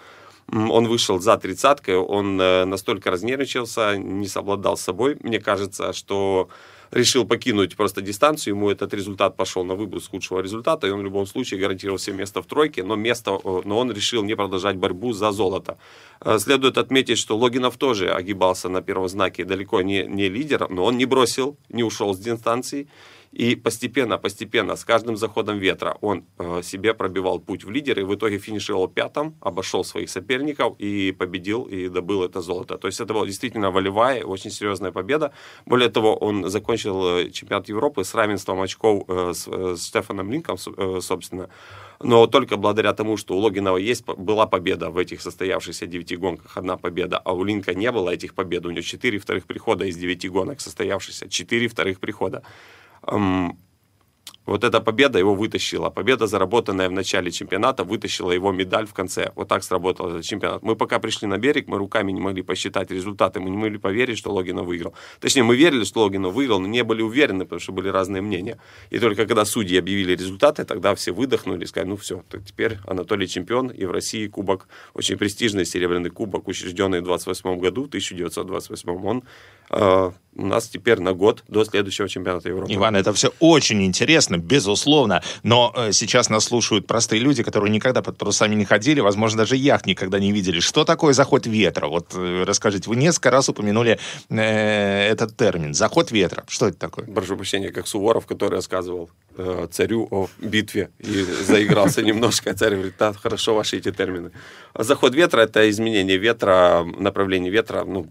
он 0.51 0.87
вышел 0.87 1.19
за 1.19 1.37
тридцаткой, 1.37 1.97
он 1.97 2.37
настолько 2.37 3.11
разнервничался, 3.11 3.97
не 3.97 4.27
совладал 4.27 4.77
с 4.77 4.81
собой. 4.81 5.17
Мне 5.21 5.41
кажется, 5.41 5.91
что 5.91 6.47
решил 6.91 7.25
покинуть 7.25 7.75
просто 7.75 8.01
дистанцию, 8.01 8.55
ему 8.55 8.69
этот 8.69 8.93
результат 8.93 9.35
пошел 9.35 9.63
на 9.63 9.75
выброс 9.75 10.07
худшего 10.07 10.41
результата, 10.41 10.87
и 10.87 10.91
он 10.91 11.01
в 11.01 11.03
любом 11.03 11.25
случае 11.25 11.59
гарантировал 11.59 11.99
себе 11.99 12.17
место 12.17 12.41
в 12.41 12.45
тройке, 12.45 12.83
но, 12.83 12.95
место, 12.95 13.39
но 13.65 13.77
он 13.77 13.91
решил 13.91 14.23
не 14.23 14.35
продолжать 14.35 14.75
борьбу 14.75 15.13
за 15.13 15.31
золото. 15.31 15.77
Э, 16.21 16.39
следует 16.39 16.77
отметить, 16.77 17.17
что 17.17 17.37
Логинов 17.37 17.77
тоже 17.77 18.09
огибался 18.09 18.69
на 18.69 18.81
первом 18.81 19.07
знаке, 19.07 19.45
далеко 19.45 19.81
не, 19.81 20.03
не 20.03 20.29
лидер, 20.29 20.67
но 20.69 20.85
он 20.85 20.97
не 20.97 21.05
бросил, 21.05 21.57
не 21.69 21.83
ушел 21.83 22.13
с 22.13 22.19
дистанции, 22.19 22.87
и 23.31 23.55
постепенно, 23.55 24.17
постепенно, 24.17 24.75
с 24.75 24.85
каждым 24.85 25.17
заходом 25.17 25.57
ветра 25.59 25.97
он 26.01 26.25
э, 26.37 26.61
себе 26.63 26.93
пробивал 26.93 27.39
путь 27.39 27.63
в 27.63 27.69
лидеры, 27.69 28.05
в 28.05 28.15
итоге 28.15 28.39
финишировал 28.39 28.87
пятым, 28.87 29.35
обошел 29.41 29.83
своих 29.83 30.09
соперников 30.09 30.75
и 30.79 31.11
победил, 31.11 31.63
и 31.63 31.89
добыл 31.89 32.23
это 32.23 32.41
золото. 32.41 32.77
То 32.77 32.87
есть 32.87 32.99
это 32.99 33.13
была 33.13 33.25
действительно 33.25 33.71
волевая, 33.71 34.23
очень 34.23 34.51
серьезная 34.51 34.91
победа. 34.91 35.31
Более 35.65 35.89
того, 35.89 36.15
он 36.15 36.49
закончил 36.49 37.17
э, 37.17 37.29
чемпионат 37.31 37.69
Европы 37.69 38.03
с 38.03 38.15
равенством 38.15 38.61
очков 38.61 39.03
э, 39.07 39.33
с, 39.33 39.47
э, 39.47 39.75
с 39.75 39.83
Стефаном 39.83 40.31
Линком, 40.31 40.57
э, 40.77 40.99
собственно. 41.01 41.49
Но 41.99 42.27
только 42.27 42.57
благодаря 42.57 42.93
тому, 42.93 43.17
что 43.17 43.35
у 43.35 43.39
Логинова 43.39 43.77
есть, 43.77 44.05
была 44.05 44.45
победа 44.45 44.89
в 44.89 44.97
этих 44.97 45.21
состоявшихся 45.21 45.87
девяти 45.87 46.15
гонках, 46.15 46.57
одна 46.57 46.77
победа, 46.77 47.17
а 47.17 47.33
у 47.33 47.43
Линка 47.43 47.73
не 47.73 47.91
было 47.91 48.11
этих 48.11 48.35
побед. 48.35 48.65
У 48.65 48.69
него 48.69 48.81
четыре 48.81 49.17
вторых 49.17 49.45
прихода 49.45 49.85
из 49.85 49.97
девяти 49.97 50.29
гонок 50.29 50.61
состоявшихся, 50.61 51.27
четыре 51.27 51.67
вторых 51.67 51.99
прихода. 51.99 52.43
Вот 54.47 54.63
эта 54.63 54.79
победа 54.79 55.19
его 55.19 55.35
вытащила. 55.35 55.89
Победа, 55.89 56.25
заработанная 56.25 56.87
в 56.87 56.93
начале 56.93 57.31
чемпионата, 57.31 57.83
вытащила 57.83 58.31
его 58.31 58.53
медаль 58.53 58.85
в 58.85 58.93
конце. 58.93 59.31
Вот 59.35 59.49
так 59.49 59.61
сработал 59.61 60.09
этот 60.09 60.23
чемпионат. 60.23 60.63
Мы 60.63 60.77
пока 60.77 60.99
пришли 60.99 61.27
на 61.27 61.37
берег, 61.37 61.67
мы 61.67 61.77
руками 61.77 62.13
не 62.13 62.21
могли 62.21 62.43
посчитать 62.43 62.89
результаты, 62.89 63.41
мы 63.41 63.49
не 63.49 63.57
могли 63.57 63.77
поверить, 63.77 64.17
что 64.17 64.31
Логинов 64.33 64.65
выиграл. 64.65 64.93
Точнее, 65.19 65.43
мы 65.43 65.57
верили, 65.57 65.83
что 65.83 66.03
Логинов 66.03 66.33
выиграл, 66.33 66.61
но 66.61 66.67
не 66.67 66.85
были 66.85 67.01
уверены, 67.01 67.43
потому 67.43 67.59
что 67.59 67.73
были 67.73 67.89
разные 67.89 68.21
мнения. 68.21 68.57
И 68.89 68.99
только 68.99 69.25
когда 69.25 69.43
судьи 69.43 69.77
объявили 69.77 70.13
результаты, 70.15 70.63
тогда 70.63 70.95
все 70.95 71.11
выдохнули 71.11 71.65
и 71.65 71.67
сказали, 71.67 71.89
ну 71.89 71.97
все, 71.97 72.23
теперь 72.47 72.77
Анатолий 72.87 73.27
чемпион, 73.27 73.67
и 73.67 73.83
в 73.83 73.91
России 73.91 74.27
кубок, 74.27 74.69
очень 74.93 75.17
престижный 75.17 75.65
серебряный 75.65 76.09
кубок, 76.09 76.47
учрежденный 76.47 77.01
в 77.01 77.03
28 77.03 77.59
году, 77.59 77.83
1928 77.83 79.05
он 79.05 79.23
у 79.69 80.45
нас 80.45 80.67
теперь 80.67 80.99
на 80.99 81.13
год 81.13 81.43
до 81.47 81.65
следующего 81.65 82.07
чемпионата 82.07 82.49
Европы. 82.49 82.71
Иван, 82.73 82.95
это 82.95 83.11
все 83.13 83.33
очень 83.39 83.83
интересно, 83.83 84.37
безусловно, 84.37 85.23
но 85.43 85.73
э, 85.75 85.91
сейчас 85.91 86.29
нас 86.29 86.45
слушают 86.45 86.85
простые 86.85 87.21
люди, 87.21 87.43
которые 87.43 87.71
никогда 87.71 88.01
под 88.01 88.17
парусами 88.17 88.55
не 88.55 88.65
ходили, 88.65 88.99
возможно, 88.99 89.39
даже 89.39 89.55
яхт 89.55 89.87
никогда 89.87 90.19
не 90.19 90.31
видели. 90.31 90.59
Что 90.59 90.85
такое 90.85 91.13
заход 91.13 91.47
ветра? 91.47 91.87
Вот 91.87 92.13
э, 92.15 92.43
расскажите, 92.45 92.89
вы 92.89 92.95
несколько 92.95 93.31
раз 93.31 93.49
упомянули 93.49 93.99
э, 94.29 95.07
этот 95.09 95.35
термин. 95.35 95.73
Заход 95.73 96.11
ветра. 96.11 96.43
Что 96.47 96.67
это 96.67 96.77
такое? 96.77 97.05
Прошу 97.05 97.35
прощения, 97.35 97.71
как 97.71 97.87
Суворов, 97.87 98.27
который 98.27 98.55
рассказывал 98.55 99.09
э, 99.37 99.67
царю 99.71 100.07
о 100.11 100.27
битве 100.37 100.91
и 100.99 101.23
заигрался 101.23 102.03
немножко. 102.03 102.53
Царь 102.53 102.75
говорит, 102.75 102.93
да, 102.99 103.13
хорошо 103.13 103.55
ваши 103.55 103.77
эти 103.77 103.91
термины. 103.91 104.31
Заход 104.75 105.15
ветра– 105.15 105.41
это 105.41 105.67
изменение 105.69 106.17
ветра, 106.17 106.85
направление 106.97 107.51
ветра, 107.51 107.83
ну, 107.83 108.07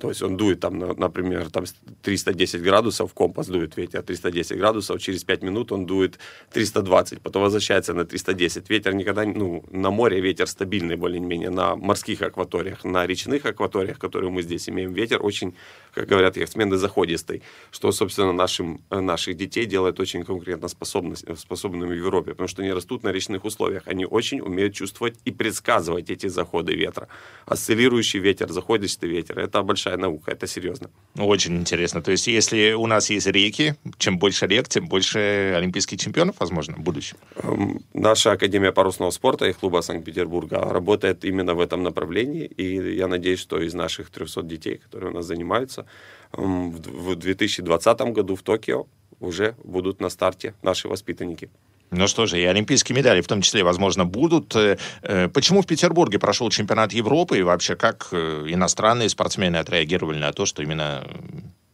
то 0.00 0.08
есть 0.08 0.22
он 0.22 0.36
дует 0.36 0.60
там, 0.60 0.78
например, 0.78 1.50
там 1.50 1.64
310 2.02 2.62
градусов, 2.62 3.12
компас 3.14 3.46
дует 3.48 3.76
ветер 3.76 4.02
310 4.02 4.56
градусов, 4.56 5.00
через 5.00 5.24
5 5.24 5.42
минут 5.42 5.72
он 5.72 5.86
дует 5.86 6.18
320, 6.52 7.20
потом 7.20 7.42
возвращается 7.42 7.94
на 7.94 8.04
310. 8.04 8.70
Ветер 8.70 8.94
никогда, 8.94 9.24
ну, 9.24 9.64
на 9.70 9.90
море 9.90 10.20
ветер 10.20 10.46
стабильный 10.46 10.96
более-менее, 10.96 11.50
на 11.50 11.76
морских 11.76 12.22
акваториях, 12.22 12.84
на 12.84 13.06
речных 13.06 13.44
акваториях, 13.46 13.98
которые 13.98 14.30
мы 14.30 14.42
здесь 14.42 14.68
имеем, 14.68 14.92
ветер 14.92 15.18
очень, 15.22 15.54
как 15.94 16.06
говорят 16.08 16.36
яхтсмены, 16.36 16.76
заходистый, 16.76 17.42
что, 17.70 17.92
собственно, 17.92 18.32
нашим, 18.32 18.80
наших 18.90 19.36
детей 19.36 19.66
делает 19.66 20.00
очень 20.00 20.24
конкурентно 20.24 20.68
способными 20.68 21.86
в 21.86 21.92
Европе, 21.92 22.30
потому 22.30 22.48
что 22.48 22.62
они 22.62 22.72
растут 22.72 23.02
на 23.02 23.12
речных 23.12 23.44
условиях, 23.44 23.82
они 23.86 24.06
очень 24.06 24.40
умеют 24.40 24.74
чувствовать 24.74 25.18
и 25.24 25.32
предсказывать 25.32 26.10
эти 26.10 26.28
заходы 26.28 26.74
ветра. 26.74 27.08
Осциллирующий 27.46 28.20
ветер, 28.20 28.52
заходистый 28.52 29.08
ветер, 29.08 29.38
это 29.38 29.62
большая 29.62 29.87
большая 29.88 29.96
наука, 29.96 30.32
это 30.32 30.46
серьезно. 30.46 30.90
Очень 31.16 31.56
интересно. 31.56 32.02
То 32.02 32.10
есть, 32.10 32.26
если 32.26 32.74
у 32.74 32.86
нас 32.86 33.10
есть 33.10 33.26
реки, 33.26 33.74
чем 33.98 34.18
больше 34.18 34.46
рек, 34.46 34.68
тем 34.68 34.88
больше 34.88 35.54
олимпийских 35.56 35.98
чемпионов, 35.98 36.34
возможно, 36.40 36.74
в 36.74 36.80
будущем. 36.80 37.16
Эм, 37.42 37.80
наша 37.94 38.32
Академия 38.32 38.72
парусного 38.72 39.10
спорта 39.10 39.46
и 39.46 39.52
клуба 39.52 39.82
Санкт-Петербурга 39.82 40.58
работает 40.58 41.24
именно 41.24 41.54
в 41.54 41.60
этом 41.60 41.82
направлении, 41.82 42.44
и 42.44 42.96
я 42.96 43.08
надеюсь, 43.08 43.40
что 43.40 43.58
из 43.60 43.74
наших 43.74 44.10
300 44.10 44.42
детей, 44.42 44.78
которые 44.78 45.10
у 45.10 45.14
нас 45.14 45.26
занимаются, 45.26 45.84
эм, 46.32 46.70
в 46.70 47.14
2020 47.14 48.12
году 48.12 48.34
в 48.34 48.42
Токио 48.42 48.86
уже 49.20 49.54
будут 49.64 50.00
на 50.00 50.10
старте 50.10 50.54
наши 50.62 50.88
воспитанники. 50.88 51.48
Ну 51.90 52.06
что 52.06 52.26
же, 52.26 52.38
и 52.38 52.44
олимпийские 52.44 52.96
медали 52.96 53.20
в 53.20 53.26
том 53.26 53.40
числе, 53.40 53.64
возможно, 53.64 54.04
будут. 54.04 54.54
Э, 54.56 54.76
э, 55.02 55.28
почему 55.28 55.62
в 55.62 55.66
Петербурге 55.66 56.18
прошел 56.18 56.50
чемпионат 56.50 56.92
Европы 56.92 57.38
и 57.38 57.42
вообще 57.42 57.76
как 57.76 58.08
э, 58.12 58.44
иностранные 58.48 59.08
спортсмены 59.08 59.56
отреагировали 59.56 60.18
на 60.18 60.32
то, 60.32 60.44
что 60.44 60.62
именно 60.62 61.06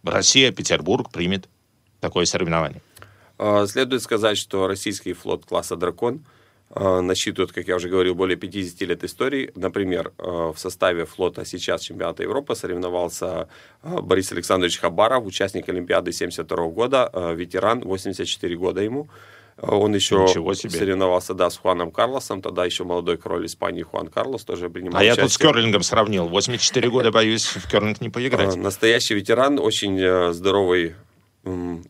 Россия, 0.05 0.53
Петербург 0.53 1.11
примет 1.11 1.49
такое 2.01 2.27
соревнование? 2.27 2.81
А, 3.39 3.67
следует 3.67 4.03
сказать, 4.03 4.39
что 4.39 4.69
российский 4.69 5.15
флот 5.15 5.47
класса 5.47 5.77
«Дракон» 5.77 6.25
насчитывает, 6.75 7.53
как 7.53 7.69
я 7.69 7.77
уже 7.77 7.89
говорил, 7.89 8.17
более 8.17 8.37
50 8.37 8.81
лет 8.89 9.05
истории. 9.05 9.53
Например, 9.55 10.13
в 10.19 10.57
составе 10.57 11.05
флота 11.05 11.45
сейчас 11.45 11.83
чемпионата 11.83 12.25
Европы 12.25 12.57
соревновался 12.57 13.49
Борис 13.83 14.33
Александрович 14.33 14.79
Хабаров, 14.81 15.25
участник 15.25 15.69
Олимпиады 15.69 16.11
72 16.11 16.69
года, 16.69 17.11
ветеран, 17.37 17.81
84 17.81 18.57
года 18.57 18.81
ему. 18.81 19.09
Он 19.61 19.95
еще 19.95 20.27
соревновался, 20.27 21.35
да, 21.35 21.49
с 21.49 21.57
Хуаном 21.57 21.91
Карлосом, 21.91 22.43
тогда 22.43 22.65
еще 22.65 22.85
молодой 22.85 23.17
король 23.17 23.47
Испании 23.47 23.83
Хуан 23.83 24.09
Карлос 24.09 24.45
тоже 24.45 24.69
принимал 24.69 24.97
А 25.01 25.05
участие. 25.05 25.17
я 25.17 25.23
тут 25.23 25.33
с 25.33 25.39
керлингом 25.39 25.83
сравнил. 25.83 26.29
84 26.29 26.91
года, 26.91 27.13
боюсь, 27.13 27.47
в 27.47 27.69
керлинг 27.71 28.01
не 28.01 28.09
поиграть. 28.11 28.57
А, 28.57 28.59
настоящий 28.59 29.15
ветеран, 29.15 29.59
очень 29.59 29.99
э, 30.01 30.33
здоровый 30.33 30.95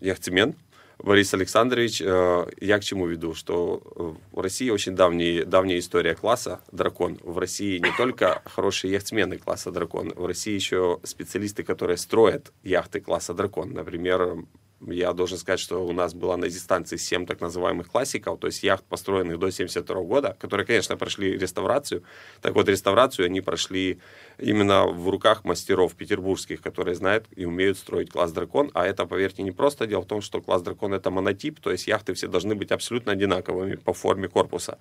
яхтсмен. 0.00 0.55
Борис 0.98 1.35
Александрович, 1.35 2.00
э, 2.00 2.46
я 2.61 2.79
к 2.79 2.85
чему 2.85 3.07
веду, 3.07 3.35
что 3.35 4.16
в 4.31 4.40
России 4.40 4.70
очень 4.70 4.94
давний, 4.94 5.44
давняя 5.44 5.79
история 5.79 6.14
класса 6.14 6.61
«Дракон». 6.70 7.18
В 7.22 7.38
России 7.38 7.79
не 7.79 7.90
только 7.96 8.42
хорошие 8.44 8.92
яхтсмены 8.92 9.38
класса 9.38 9.70
«Дракон», 9.70 10.12
в 10.14 10.24
России 10.24 10.55
еще 10.55 11.00
специалисты, 11.03 11.62
которые 11.64 11.96
строят 11.96 12.53
яхты 12.62 13.00
класса 13.00 13.35
«Дракон». 13.35 13.72
Например, 13.72 14.44
я 14.87 15.12
должен 15.12 15.38
сказать, 15.38 15.61
что 15.61 15.85
у 15.85 15.92
нас 15.92 16.14
было 16.14 16.37
на 16.37 16.49
дистанции 16.49 16.97
7 16.97 17.27
так 17.27 17.40
называемых 17.40 17.88
классиков, 17.88 18.38
то 18.38 18.47
есть 18.47 18.62
яхт, 18.62 18.85
построенных 18.85 19.38
до 19.38 19.51
72 19.51 20.03
года, 20.03 20.37
которые, 20.40 20.66
конечно, 20.66 20.97
прошли 20.97 21.38
реставрацию. 21.38 22.03
Так 22.40 22.55
вот, 22.55 22.68
реставрацию 22.68 23.27
они 23.27 23.40
прошли 23.40 24.01
именно 24.38 24.87
в 24.87 25.09
руках 25.09 25.44
мастеров 25.44 25.94
петербургских, 25.94 26.61
которые 26.61 26.94
знают 26.94 27.27
и 27.37 27.44
умеют 27.44 27.79
строить 27.79 28.11
класс 28.11 28.33
дракон. 28.33 28.70
А 28.75 28.87
это, 28.87 29.07
поверьте, 29.07 29.42
не 29.42 29.53
просто. 29.53 29.87
Дело 29.87 30.03
в 30.03 30.07
том, 30.07 30.20
что 30.20 30.40
класс 30.40 30.62
дракон 30.62 30.94
это 30.94 31.11
монотип, 31.11 31.61
то 31.61 31.70
есть 31.70 31.87
яхты 31.87 32.14
все 32.14 32.29
должны 32.29 32.55
быть 32.55 32.73
абсолютно 32.73 33.12
одинаковыми 33.12 33.77
по 33.77 33.92
форме 33.92 34.29
корпуса. 34.29 34.79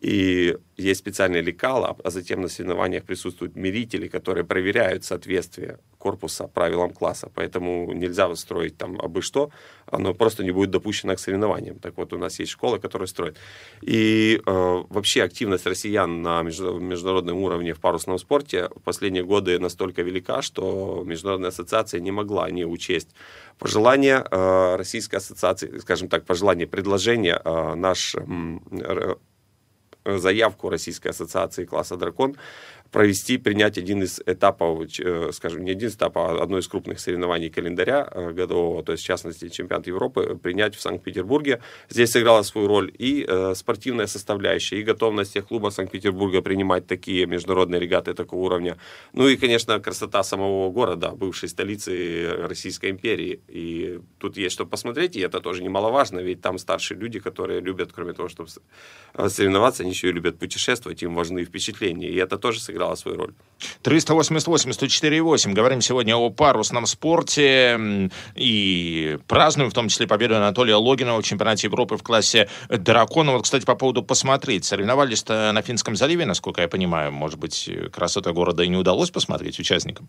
И 0.00 0.56
есть 0.76 1.00
специальные 1.00 1.42
лекала, 1.42 1.96
а 2.02 2.10
затем 2.10 2.40
на 2.40 2.48
соревнованиях 2.48 3.04
присутствуют 3.04 3.54
мерители, 3.54 4.08
которые 4.08 4.44
проверяют 4.44 5.04
соответствие 5.04 5.78
корпуса 5.98 6.48
правилам 6.48 6.90
класса. 6.90 7.30
Поэтому 7.32 7.92
нельзя 7.92 8.34
строить 8.34 8.76
там 8.76 9.00
абы 9.00 9.22
что, 9.22 9.50
оно 9.86 10.14
просто 10.14 10.42
не 10.42 10.50
будет 10.50 10.70
допущено 10.70 11.14
к 11.14 11.20
соревнованиям. 11.20 11.78
Так 11.78 11.96
вот, 11.96 12.12
у 12.12 12.18
нас 12.18 12.40
есть 12.40 12.50
школа, 12.50 12.78
которая 12.78 13.06
строит. 13.06 13.36
И 13.82 14.40
э, 14.44 14.82
вообще 14.88 15.22
активность 15.22 15.66
россиян 15.66 16.22
на 16.22 16.42
международном 16.42 17.38
уровне 17.38 17.72
в 17.72 17.80
парусном 17.80 18.18
спорте 18.18 18.68
в 18.74 18.80
последние 18.80 19.22
годы 19.22 19.60
настолько 19.60 20.02
велика, 20.02 20.42
что 20.42 21.04
Международная 21.06 21.50
ассоциация 21.50 22.00
не 22.00 22.10
могла 22.10 22.50
не 22.50 22.64
учесть 22.64 23.10
пожелания 23.60 24.26
э, 24.28 24.76
Российской 24.76 25.16
ассоциации, 25.16 25.78
скажем 25.78 26.08
так, 26.08 26.24
пожелание, 26.24 26.66
предложение 26.66 27.40
э, 27.44 27.74
наш 27.74 28.16
э, 28.16 29.14
заявку 30.04 30.68
Российской 30.68 31.08
ассоциации 31.08 31.64
класса 31.64 31.96
«Дракон» 31.96 32.36
провести, 32.92 33.38
принять 33.38 33.78
один 33.78 34.02
из 34.02 34.20
этапов, 34.26 34.86
э, 35.00 35.30
скажем, 35.32 35.64
не 35.64 35.70
один 35.70 35.88
из 35.88 35.96
этапов, 35.96 36.30
а 36.30 36.42
одно 36.42 36.58
из 36.58 36.68
крупных 36.68 37.00
соревнований 37.00 37.48
календаря 37.48 38.06
э, 38.12 38.32
годового, 38.32 38.82
то 38.82 38.92
есть, 38.92 39.02
в 39.02 39.06
частности, 39.06 39.48
чемпионат 39.48 39.86
Европы, 39.86 40.38
принять 40.40 40.76
в 40.76 40.80
Санкт-Петербурге. 40.80 41.60
Здесь 41.88 42.10
сыграла 42.10 42.42
свою 42.42 42.68
роль 42.68 42.92
и 42.98 43.24
э, 43.26 43.54
спортивная 43.56 44.06
составляющая, 44.06 44.78
и 44.78 44.82
готовность 44.82 45.40
клуба 45.40 45.70
Санкт-Петербурга 45.70 46.42
принимать 46.42 46.86
такие 46.86 47.26
международные 47.26 47.80
регаты 47.80 48.12
такого 48.12 48.44
уровня. 48.44 48.76
Ну 49.14 49.26
и, 49.26 49.36
конечно, 49.36 49.80
красота 49.80 50.22
самого 50.22 50.70
города, 50.70 51.12
бывшей 51.12 51.48
столицы 51.48 52.46
Российской 52.46 52.90
империи. 52.90 53.40
И 53.48 54.00
тут 54.18 54.36
есть 54.36 54.52
что 54.52 54.66
посмотреть, 54.66 55.16
и 55.16 55.20
это 55.20 55.40
тоже 55.40 55.62
немаловажно, 55.62 56.20
ведь 56.20 56.42
там 56.42 56.58
старшие 56.58 56.98
люди, 56.98 57.20
которые 57.20 57.60
любят, 57.60 57.90
кроме 57.94 58.12
того, 58.12 58.28
чтобы 58.28 58.50
соревноваться, 59.28 59.82
они 59.82 59.92
еще 59.92 60.10
и 60.10 60.12
любят 60.12 60.38
путешествовать, 60.38 61.02
им 61.02 61.14
важны 61.14 61.44
впечатления. 61.44 62.10
И 62.10 62.16
это 62.16 62.36
тоже 62.36 62.60
сыграло 62.60 62.81
сыграла 62.82 62.94
свою 62.96 63.18
роль. 63.18 63.32
388-104-8. 63.84 65.52
Говорим 65.52 65.80
сегодня 65.80 66.16
о 66.16 66.30
парусном 66.30 66.86
спорте 66.86 68.10
и 68.34 69.18
празднуем 69.28 69.70
в 69.70 69.74
том 69.74 69.88
числе 69.88 70.08
победу 70.08 70.36
Анатолия 70.36 70.74
Логинова 70.74 71.22
в 71.22 71.24
чемпионате 71.24 71.68
Европы 71.68 71.96
в 71.96 72.02
классе 72.02 72.48
дракона. 72.68 73.32
Вот, 73.32 73.44
кстати, 73.44 73.64
по 73.64 73.76
поводу 73.76 74.02
посмотреть. 74.02 74.64
Соревновались-то 74.64 75.52
на 75.52 75.62
Финском 75.62 75.94
заливе, 75.94 76.26
насколько 76.26 76.60
я 76.60 76.68
понимаю. 76.68 77.12
Может 77.12 77.38
быть, 77.38 77.70
красота 77.92 78.32
города 78.32 78.64
и 78.64 78.68
не 78.68 78.76
удалось 78.76 79.10
посмотреть 79.10 79.60
участникам? 79.60 80.08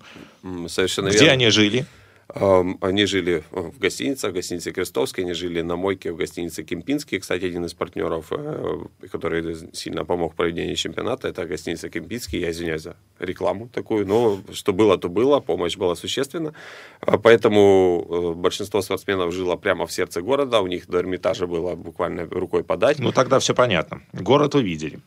Совершенно 0.68 1.10
Где 1.10 1.20
верно. 1.20 1.34
они 1.34 1.50
жили? 1.50 1.86
Они 2.34 3.06
жили 3.06 3.43
в 3.52 3.78
гостинице, 3.78 4.30
в 4.30 4.34
гостинице 4.34 4.72
Крестовской, 4.72 5.24
они 5.24 5.34
жили 5.34 5.62
на 5.62 5.76
мойке 5.76 6.12
в 6.12 6.15
гостинице 6.15 6.63
Кемпинский. 6.63 7.19
Кстати, 7.19 7.46
один 7.46 7.65
из 7.65 7.74
партнеров, 7.76 8.28
э, 8.32 8.86
который 9.12 9.56
сильно 9.74 10.04
помог 10.04 10.34
в 10.34 10.36
проведении 10.36 10.74
чемпионата, 10.74 11.28
это 11.28 11.46
гостиница 11.46 11.89
Кемпинский. 11.89 12.39
Я 12.39 12.50
извиняюсь 12.50 12.82
за 12.82 12.96
рекламу 13.19 13.67
такую, 13.67 14.08
но 14.08 14.39
что 14.52 14.74
было, 14.74 14.98
то 14.98 15.10
было, 15.10 15.41
помощь 15.41 15.78
была 15.78 15.96
существенна. 15.96 16.54
А 17.02 17.19
поэтому 17.19 18.08
э, 18.10 18.39
большинство 18.39 18.82
спортсменов 18.82 19.32
жило 19.32 19.56
прямо 19.56 19.86
в 19.86 19.91
сердце 19.91 20.22
города, 20.22 20.62
у 20.62 20.67
них 20.67 20.88
до 20.88 20.98
Эрмитажа 20.98 21.46
было 21.46 21.76
буквально 21.76 22.26
рукой 22.26 22.63
подать. 22.63 22.98
Ну, 22.98 23.12
тогда 23.12 23.38
все 23.38 23.54
понятно. 23.54 24.02
Город 24.12 24.56
увидели. 24.56 25.00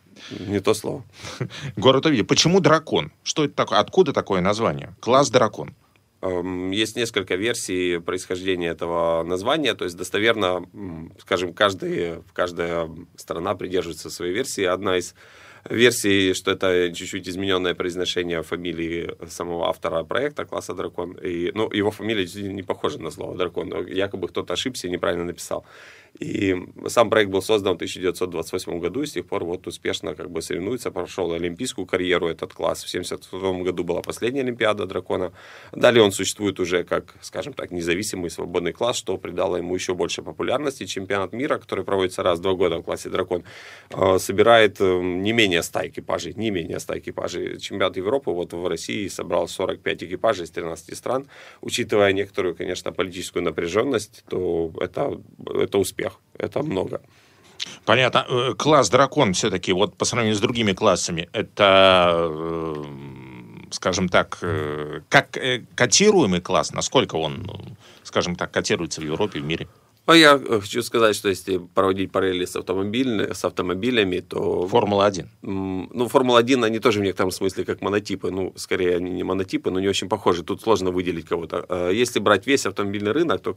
Не 0.49 0.61
то 0.61 0.75
слово. 0.75 1.03
Город 1.77 2.07
увидели. 2.07 2.25
Почему 2.25 2.61
дракон? 2.61 3.11
Что 3.25 3.45
это 3.45 3.55
такое? 3.55 3.81
Откуда 3.81 4.13
такое 4.13 4.41
название? 4.41 4.95
Класс 5.01 5.31
дракон. 5.31 5.75
Эм, 6.23 6.71
есть 6.71 6.97
несколько 6.97 7.35
версий 7.35 7.99
происхождения 7.99 8.69
этого 8.69 9.23
названия, 9.23 9.75
то 9.75 9.85
есть 9.85 9.97
достоверно, 9.97 10.67
скажем, 11.21 11.53
каждый, 11.53 12.23
каждая 12.33 12.91
страна 13.17 13.55
придерживается 13.55 14.11
своей 14.11 14.33
версии. 14.33 14.65
Одна 14.65 14.97
из 14.97 15.15
версий, 15.69 16.33
что 16.35 16.53
это 16.53 16.93
чуть-чуть 16.95 17.29
измененное 17.29 17.75
произношение 17.75 18.43
фамилии 18.43 19.15
самого 19.29 19.69
автора 19.69 20.05
проекта 20.05 20.45
класса 20.45 20.75
дракон. 20.75 21.13
И, 21.13 21.51
ну, 21.55 21.71
его 21.73 21.91
фамилия 21.91 22.27
не 22.53 22.63
похожа 22.63 23.01
на 23.01 23.11
слово 23.11 23.37
дракон. 23.37 23.87
Якобы 23.87 24.29
кто-то 24.29 24.55
ошибся 24.55 24.87
и 24.87 24.91
неправильно 24.91 25.25
написал. 25.25 25.67
И 26.19 26.57
сам 26.89 27.11
проект 27.11 27.31
был 27.31 27.43
создан 27.43 27.75
в 27.75 27.77
1928 27.77 28.79
году, 28.79 29.03
и 29.03 29.07
с 29.07 29.13
тех 29.13 29.27
пор 29.27 29.45
вот 29.45 29.67
успешно 29.67 30.15
как 30.15 30.31
бы 30.31 30.41
соревнуется, 30.41 30.91
прошел 30.91 31.33
олимпийскую 31.33 31.87
карьеру 31.87 32.29
этот 32.29 32.55
класс. 32.55 32.85
В 32.85 32.89
1972 32.89 33.65
году 33.65 33.85
была 33.85 34.03
последняя 34.03 34.41
Олимпиада 34.43 34.87
дракона. 34.87 35.33
Далее 35.73 36.03
он 36.03 36.13
существует 36.13 36.59
уже 36.61 36.85
как, 36.85 37.15
скажем 37.21 37.53
так, 37.53 37.71
независимый 37.71 38.31
свободный 38.31 38.73
класс, 38.73 38.97
что 38.97 39.17
придало 39.19 39.57
ему 39.57 39.75
еще 39.75 39.95
больше 39.95 40.23
популярности. 40.23 40.87
Чемпионат 40.87 41.33
мира, 41.33 41.59
который 41.59 41.85
проводится 41.85 42.23
раз 42.23 42.39
в 42.39 42.43
два 42.43 42.55
года 42.55 42.79
в 42.79 42.83
классе 42.83 43.11
дракон, 43.11 43.45
э, 43.91 44.19
собирает 44.19 44.81
э, 44.81 45.01
не 45.03 45.33
менее 45.33 45.63
100 45.63 45.89
экипажей, 45.89 46.35
не 46.35 46.51
менее 46.51 46.79
100 46.79 46.99
экипажей. 46.99 47.61
Чемпионат 47.61 47.97
Европы 47.97 48.31
вот 48.31 48.53
в 48.53 48.67
России 48.67 49.09
собрал 49.09 49.49
45 49.49 50.05
экипажей 50.05 50.45
из 50.45 50.51
13 50.51 50.97
стран. 50.97 51.27
Учитывая 51.61 52.13
некоторую, 52.13 52.55
конечно, 52.55 52.93
политическую 52.93 53.43
напряженность, 53.43 54.25
то 54.29 54.73
это, 54.81 55.21
это 55.55 55.79
успех 55.79 56.06
успех. 56.07 56.21
Это 56.39 56.63
много. 56.63 57.01
Понятно. 57.85 58.27
Э, 58.29 58.55
класс 58.57 58.91
дракон 58.91 59.33
все-таки, 59.33 59.73
вот 59.73 59.97
по 59.97 60.05
сравнению 60.05 60.37
с 60.37 60.41
другими 60.41 60.73
классами, 60.73 61.29
это, 61.33 62.29
э, 62.31 62.85
скажем 63.71 64.09
так, 64.09 64.39
э, 64.43 65.01
как 65.09 65.39
котируемый 65.75 66.41
класс, 66.41 66.73
насколько 66.73 67.17
он, 67.17 67.51
скажем 68.03 68.37
так, 68.37 68.51
котируется 68.51 69.01
в 69.01 69.05
Европе, 69.05 69.41
в 69.41 69.45
мире? 69.45 69.67
А 70.07 70.15
я 70.15 70.39
хочу 70.39 70.83
сказать, 70.83 71.17
что 71.17 71.29
если 71.29 71.59
проводить 71.75 72.13
параллели 72.13 72.45
с, 72.45 72.55
автомобиль, 72.55 73.35
с 73.35 73.45
автомобилями, 73.45 74.21
то... 74.21 74.69
Формула-1. 74.69 75.27
Ну, 75.43 76.09
Формула-1, 76.09 76.65
они 76.65 76.79
тоже 76.79 77.01
в 77.01 77.03
некотором 77.03 77.33
смысле 77.33 77.65
как 77.65 77.83
монотипы. 77.83 78.31
Ну, 78.31 78.53
скорее, 78.55 78.97
они 78.99 79.11
не 79.11 79.25
монотипы, 79.25 79.71
но 79.73 79.81
не 79.81 79.89
очень 79.89 80.09
похожи. 80.09 80.45
Тут 80.45 80.63
сложно 80.63 80.93
выделить 80.93 81.27
кого-то. 81.27 81.91
Если 81.91 82.21
брать 82.21 82.47
весь 82.47 82.67
автомобильный 82.67 83.11
рынок, 83.11 83.41
то 83.41 83.55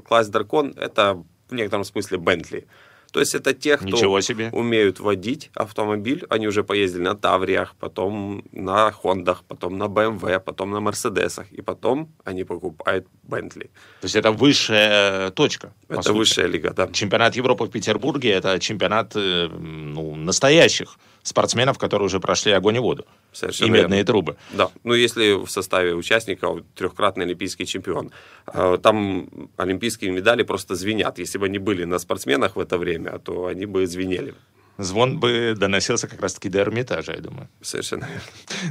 класс 0.00 0.28
Дракон– 0.28 0.72
это 0.76 1.22
в 1.50 1.54
некотором 1.54 1.84
смысле 1.84 2.18
Бентли. 2.18 2.66
То 3.12 3.20
есть 3.20 3.34
это 3.34 3.52
те, 3.52 3.76
кто 3.76 4.20
себе. 4.20 4.50
умеют 4.52 5.00
водить 5.00 5.50
автомобиль. 5.54 6.24
Они 6.30 6.46
уже 6.46 6.62
поездили 6.62 7.02
на 7.02 7.14
Тавриях, 7.14 7.74
потом 7.78 8.44
на 8.52 8.92
Хондах, 8.92 9.42
потом 9.48 9.78
на 9.78 9.84
BMW, 9.84 10.38
потом 10.40 10.70
на 10.70 10.80
Мерседесах. 10.80 11.50
И 11.52 11.62
потом 11.62 12.12
они 12.24 12.44
покупают 12.44 13.06
Бентли. 13.22 13.70
То 14.00 14.06
есть 14.06 14.16
это 14.16 14.30
высшая 14.30 15.30
точка. 15.30 15.72
Это 15.88 16.12
высшая 16.12 16.46
лига, 16.46 16.72
да. 16.72 16.88
Чемпионат 16.92 17.36
Европы 17.36 17.64
в 17.64 17.70
Петербурге 17.70 18.30
это 18.30 18.58
чемпионат 18.60 19.16
э, 19.16 19.48
ну, 19.48 20.14
настоящих 20.14 20.96
спортсменов, 21.22 21.78
которые 21.78 22.06
уже 22.06 22.20
прошли 22.20 22.52
огонь 22.52 22.76
и 22.76 22.80
воду. 22.80 23.06
Совершенно 23.32 23.68
и 23.68 23.70
медные 23.70 23.98
верно. 23.98 24.04
трубы. 24.04 24.36
Да. 24.52 24.70
Ну, 24.84 24.94
если 24.94 25.32
в 25.32 25.48
составе 25.48 25.94
участников 25.94 26.62
трехкратный 26.74 27.24
олимпийский 27.24 27.66
чемпион, 27.66 28.10
э, 28.52 28.78
там 28.82 29.28
олимпийские 29.56 30.10
медали 30.10 30.42
просто 30.42 30.74
звенят. 30.74 31.18
Если 31.18 31.38
бы 31.38 31.46
они 31.46 31.58
были 31.58 31.84
на 31.84 31.98
спортсменах 31.98 32.56
в 32.56 32.60
это 32.60 32.78
время, 32.78 33.18
то 33.18 33.46
они 33.46 33.66
бы 33.66 33.86
звенели. 33.86 34.34
Звон 34.80 35.18
бы 35.18 35.54
доносился 35.58 36.08
как 36.08 36.22
раз-таки 36.22 36.48
до 36.48 36.60
Эрмитажа, 36.60 37.12
я 37.12 37.20
думаю. 37.20 37.48
Совершенно 37.60 38.06
верно. 38.06 38.22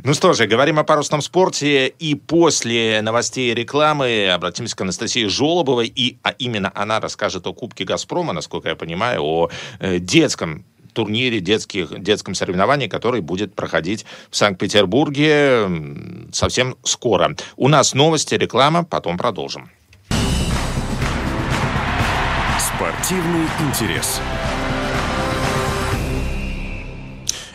Ну 0.04 0.14
что 0.16 0.34
же, 0.34 0.48
говорим 0.48 0.80
о 0.80 0.84
парусном 0.84 1.22
спорте. 1.22 1.88
И 1.88 2.16
после 2.16 3.02
новостей 3.04 3.52
и 3.52 3.54
рекламы 3.54 4.28
обратимся 4.30 4.76
к 4.76 4.82
Анастасии 4.82 5.28
Жолобовой. 5.28 5.88
И 5.88 6.18
а 6.24 6.32
именно 6.32 6.72
она 6.74 7.00
расскажет 7.00 7.46
о 7.46 7.54
Кубке 7.54 7.86
«Газпрома», 7.86 8.34
насколько 8.34 8.70
я 8.70 8.76
понимаю, 8.76 9.22
о 9.22 9.50
э, 9.80 10.00
детском 10.00 10.66
турнире, 10.94 11.40
детских, 11.40 12.00
детском 12.02 12.36
соревновании, 12.36 12.88
который 12.88 13.22
будет 13.22 13.54
проходить 13.56 14.06
в 14.30 14.36
Санкт-Петербурге 14.36 15.68
совсем 16.32 16.76
скоро. 16.84 17.36
У 17.56 17.68
нас 17.68 17.94
новости, 17.94 18.36
реклама, 18.36 18.84
потом 18.84 19.18
продолжим. 19.18 19.70
Спортивный 22.60 23.46
интерес. 23.68 24.22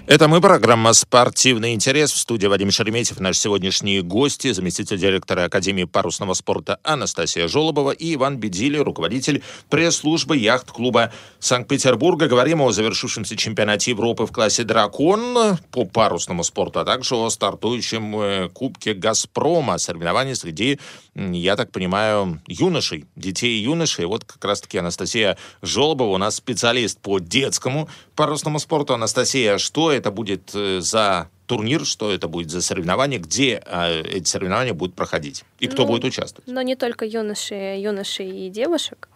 Это 0.07 0.29
мы, 0.29 0.43
программа 0.43 0.93
«Спортивный 0.93 1.73
интерес». 1.73 2.12
В 2.12 2.19
студии 2.19 2.47
Вадим 2.47 2.71
Шереметьев, 2.71 3.21
наш 3.21 3.38
сегодняшние 3.38 4.03
гости, 4.03 4.53
заместитель 4.53 4.99
директора 4.99 5.45
Академии 5.45 5.85
парусного 5.85 6.35
спорта 6.35 6.79
Анастасия 6.83 7.49
Жолобова 7.49 7.90
и 7.90 8.14
Иван 8.14 8.37
Бедили, 8.37 8.77
руководитель 8.77 9.43
пресс-службы 9.71 10.37
яхт-клуба 10.37 11.11
Санкт-Петербурга. 11.38 12.27
Говорим 12.27 12.61
о 12.61 12.71
завершившемся 12.71 13.35
чемпионате 13.35 13.93
Европы 13.93 14.27
в 14.27 14.31
классе 14.31 14.64
«Дракон» 14.64 15.57
по 15.71 15.87
парусному 15.87 16.45
спорту, 16.45 16.81
а 16.81 16.85
также 16.85 17.14
о 17.17 17.31
стартующем 17.31 18.21
э, 18.21 18.49
Кубке 18.51 18.93
«Газпрома». 18.93 19.79
Соревнования 19.79 20.35
среди, 20.35 20.79
я 21.14 21.57
так 21.57 21.73
понимаю, 21.73 22.43
юношей, 22.47 23.07
детей 23.17 23.59
и 23.59 23.62
юношей. 23.62 24.05
Вот 24.05 24.25
как 24.27 24.45
раз-таки 24.45 24.77
Анастасия 24.77 25.38
Жолобова 25.62 26.11
у 26.11 26.19
нас 26.19 26.37
специалист 26.37 27.01
по 27.01 27.21
детскому 27.21 27.88
парусному 28.17 28.59
спорту. 28.59 28.93
Анастасия, 28.93 29.57
что 29.57 29.93
это 29.94 30.11
будет 30.11 30.54
э, 30.54 30.80
за 30.80 31.28
турнир, 31.46 31.85
что 31.85 32.12
это 32.12 32.28
будет 32.28 32.50
за 32.50 32.61
соревнования, 32.61 33.18
где 33.18 33.62
э, 33.64 34.00
эти 34.02 34.28
соревнования 34.28 34.74
будут 34.74 34.94
проходить 34.94 35.44
и 35.59 35.66
кто 35.66 35.83
ну, 35.83 35.88
будет 35.88 36.04
участвовать. 36.04 36.46
Но 36.46 36.62
не 36.62 36.76
только 36.76 37.04
юноши, 37.04 37.76
юноши 37.78 38.24
и 38.24 38.48
девушек. 38.50 39.09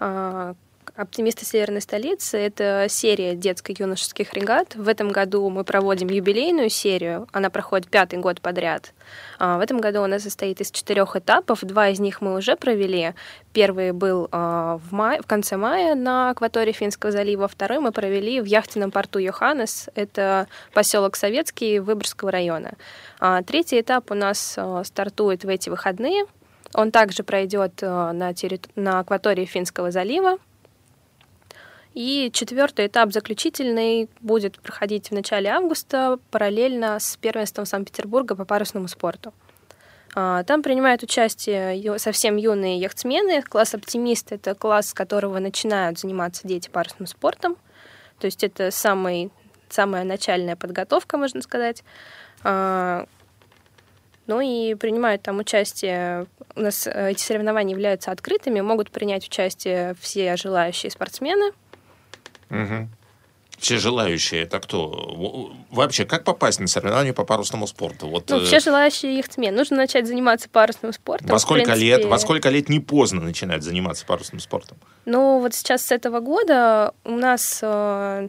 А, 0.00 0.54
Оптимисты 0.98 1.44
Северной 1.44 1.80
столицы— 1.80 2.36
это 2.38 2.86
серия 2.88 3.36
детско-юношеских 3.36 4.32
регат. 4.32 4.74
В 4.74 4.88
этом 4.88 5.10
году 5.10 5.48
мы 5.48 5.62
проводим 5.62 6.08
юбилейную 6.08 6.70
серию. 6.70 7.28
Она 7.30 7.50
проходит 7.50 7.88
пятый 7.88 8.18
год 8.18 8.40
подряд. 8.40 8.92
А, 9.38 9.58
в 9.58 9.60
этом 9.60 9.78
году 9.78 10.02
она 10.02 10.18
состоит 10.18 10.60
из 10.60 10.72
четырех 10.72 11.14
этапов. 11.14 11.60
Два 11.62 11.90
из 11.90 12.00
них 12.00 12.20
мы 12.20 12.34
уже 12.34 12.56
провели. 12.56 13.14
Первый 13.52 13.92
был 13.92 14.28
а, 14.32 14.78
в, 14.78 14.92
мае, 14.92 15.22
в 15.22 15.26
конце 15.26 15.56
мая 15.56 15.94
на 15.94 16.30
акватории 16.30 16.72
Финского 16.72 17.12
залива. 17.12 17.46
Второй 17.46 17.78
мы 17.78 17.92
провели 17.92 18.40
в 18.40 18.46
яхтенном 18.46 18.90
порту 18.90 19.20
Йоханнес. 19.20 19.90
Это 19.94 20.48
поселок 20.74 21.14
Советский 21.14 21.78
Выборгского 21.78 22.32
района. 22.32 22.72
А, 23.20 23.44
третий 23.44 23.80
этап 23.80 24.10
у 24.10 24.14
нас 24.14 24.58
стартует 24.82 25.44
в 25.44 25.48
эти 25.48 25.70
выходные. 25.70 26.24
Он 26.74 26.90
также 26.90 27.22
пройдет 27.22 27.82
на, 27.82 28.34
территор... 28.34 28.72
на 28.74 28.98
акватории 28.98 29.44
Финского 29.44 29.92
залива. 29.92 30.38
И 31.98 32.30
четвертый 32.32 32.86
этап 32.86 33.12
заключительный 33.12 34.08
будет 34.20 34.60
проходить 34.60 35.10
в 35.10 35.14
начале 35.14 35.50
августа 35.50 36.20
параллельно 36.30 37.00
с 37.00 37.16
первенством 37.16 37.66
Санкт-Петербурга 37.66 38.36
по 38.36 38.44
парусному 38.44 38.86
спорту. 38.86 39.34
А, 40.14 40.44
там 40.44 40.62
принимают 40.62 41.02
участие 41.02 41.98
совсем 41.98 42.36
юные 42.36 42.78
яхтсмены. 42.78 43.42
Класс 43.42 43.74
«Оптимист»— 43.74 44.30
это 44.30 44.54
класс, 44.54 44.90
с 44.90 44.94
которого 44.94 45.40
начинают 45.40 45.98
заниматься 45.98 46.46
дети 46.46 46.68
парусным 46.68 47.08
спортом. 47.08 47.56
То 48.20 48.26
есть 48.26 48.44
это 48.44 48.70
самый, 48.70 49.32
самая 49.68 50.04
начальная 50.04 50.54
подготовка, 50.54 51.16
можно 51.18 51.42
сказать. 51.42 51.82
А, 52.44 53.06
ну 54.28 54.40
и 54.40 54.76
принимают 54.76 55.22
там 55.22 55.38
участие. 55.38 56.26
У 56.54 56.60
нас 56.60 56.86
э, 56.86 57.10
эти 57.10 57.20
соревнования 57.20 57.74
являются 57.74 58.12
открытыми, 58.12 58.60
могут 58.60 58.92
принять 58.92 59.26
участие 59.26 59.96
все 60.00 60.36
желающие 60.36 60.92
спортсмены— 60.92 61.50
Угу. 62.50 62.88
Все 63.58 63.78
желающие, 63.78 64.42
это 64.42 64.60
кто? 64.60 65.52
Вообще, 65.70 66.04
как 66.04 66.22
попасть 66.22 66.60
на 66.60 66.68
соревнования 66.68 67.12
по 67.12 67.24
парусному 67.24 67.66
спорту? 67.66 68.06
Вот, 68.06 68.30
ну, 68.30 68.44
все 68.44 68.58
э, 68.58 68.60
желающие 68.60 69.16
яхтсмен. 69.16 69.52
Нужно 69.52 69.76
начать 69.76 70.06
заниматься 70.06 70.48
парусным 70.48 70.92
спортом. 70.92 71.26
Во 71.26 71.40
сколько, 71.40 71.64
принципе... 71.64 71.86
лет, 71.86 72.04
во 72.04 72.18
сколько 72.20 72.50
лет 72.50 72.68
не 72.68 72.78
поздно 72.78 73.20
начинать 73.20 73.64
заниматься 73.64 74.06
парусным 74.06 74.38
спортом? 74.38 74.78
Ну, 75.06 75.40
вот 75.40 75.54
сейчас 75.54 75.86
с 75.86 75.90
этого 75.90 76.20
года 76.20 76.94
у 77.02 77.16
нас 77.16 77.58
э, 77.60 78.28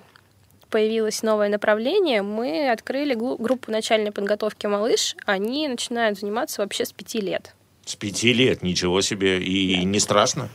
появилось 0.72 1.22
новое 1.22 1.50
направление. 1.50 2.24
Мы 2.24 2.72
открыли 2.72 3.14
группу 3.14 3.72
начальной 3.72 4.12
подготовки 4.12 4.66
«Малыш». 4.66 5.16
Они 5.26 5.68
начинают 5.68 6.20
заниматься 6.20 6.62
вообще 6.62 6.86
с 6.86 6.92
пяти 6.92 7.22
лет. 7.22 7.54
С 7.86 7.96
пяти 7.96 8.34
лет? 8.34 8.64
Ничего 8.64 9.02
себе. 9.02 9.40
И 9.40 9.76
да. 9.76 9.84
не 9.84 10.00
страшно? 10.00 10.50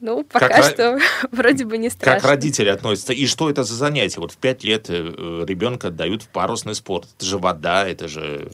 Ну, 0.00 0.24
пока 0.24 0.48
как, 0.48 0.64
что 0.64 0.98
вроде 1.30 1.64
бы 1.64 1.78
не 1.78 1.88
страшно. 1.88 2.20
Как 2.20 2.30
родители 2.30 2.68
относятся? 2.68 3.12
И 3.12 3.26
что 3.26 3.48
это 3.48 3.64
за 3.64 3.74
занятие? 3.74 4.20
Вот 4.20 4.32
в 4.32 4.36
пять 4.36 4.62
лет 4.62 4.86
э, 4.88 5.44
ребенка 5.46 5.88
отдают 5.88 6.22
в 6.22 6.28
парусный 6.28 6.74
спорт. 6.74 7.08
Это 7.16 7.24
же 7.24 7.38
вода, 7.38 7.88
это 7.88 8.06
же... 8.06 8.50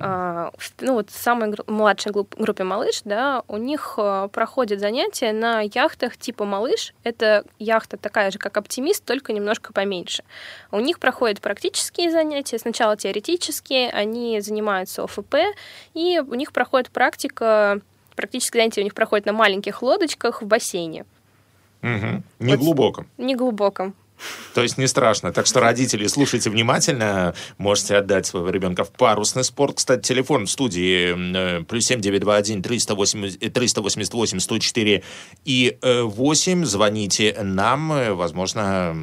а, 0.00 0.50
ну 0.80 0.94
вот 0.94 1.10
в 1.10 1.16
самой 1.16 1.54
младшей 1.66 2.12
группе 2.12 2.64
«Малыш», 2.64 3.02
да, 3.04 3.42
у 3.46 3.58
них 3.58 3.94
а, 3.98 4.28
проходят 4.28 4.80
занятия 4.80 5.32
на 5.32 5.60
яхтах 5.60 6.16
типа 6.16 6.46
«Малыш». 6.46 6.94
Это 7.04 7.44
яхта 7.58 7.98
такая 7.98 8.30
же, 8.30 8.38
как 8.38 8.56
«Оптимист», 8.56 9.04
только 9.04 9.34
немножко 9.34 9.74
поменьше. 9.74 10.24
У 10.70 10.80
них 10.80 10.98
проходят 10.98 11.42
практические 11.42 12.10
занятия, 12.10 12.58
сначала 12.58 12.96
теоретические, 12.96 13.90
они 13.90 14.40
занимаются 14.40 15.04
ОФП, 15.04 15.34
и 15.92 16.22
у 16.26 16.34
них 16.34 16.52
проходит 16.52 16.88
практика, 16.88 17.82
практические 18.14 18.62
занятия 18.62 18.80
у 18.80 18.84
них 18.84 18.94
проходят 18.94 19.26
на 19.26 19.32
маленьких 19.32 19.82
лодочках 19.82 20.42
в 20.42 20.46
бассейне. 20.46 21.04
Угу. 21.82 22.22
Не 22.38 22.56
вот, 22.56 22.58
глубоком. 23.38 23.94
То 24.54 24.62
есть 24.62 24.78
не 24.78 24.86
страшно. 24.86 25.32
Так 25.32 25.46
что, 25.46 25.60
родители, 25.60 26.06
слушайте 26.06 26.50
внимательно. 26.50 27.34
Можете 27.58 27.96
отдать 27.96 28.26
своего 28.26 28.50
ребенка 28.50 28.84
в 28.84 28.90
парусный 28.90 29.44
спорт. 29.44 29.76
Кстати, 29.76 30.02
телефон 30.02 30.46
в 30.46 30.50
студии 30.50 31.14
э, 31.36 31.62
плюс 31.64 31.86
семь 31.86 32.00
девять 32.00 32.20
два 32.20 32.36
один 32.36 32.62
триста 32.62 32.94
восемьдесят 32.94 34.14
восемь 34.14 34.38
сто 34.40 34.58
четыре 34.58 35.02
и 35.44 35.78
э, 35.80 36.02
восемь. 36.02 36.64
Звоните 36.64 37.36
нам. 37.42 37.92
Э, 37.92 38.12
возможно, 38.12 38.94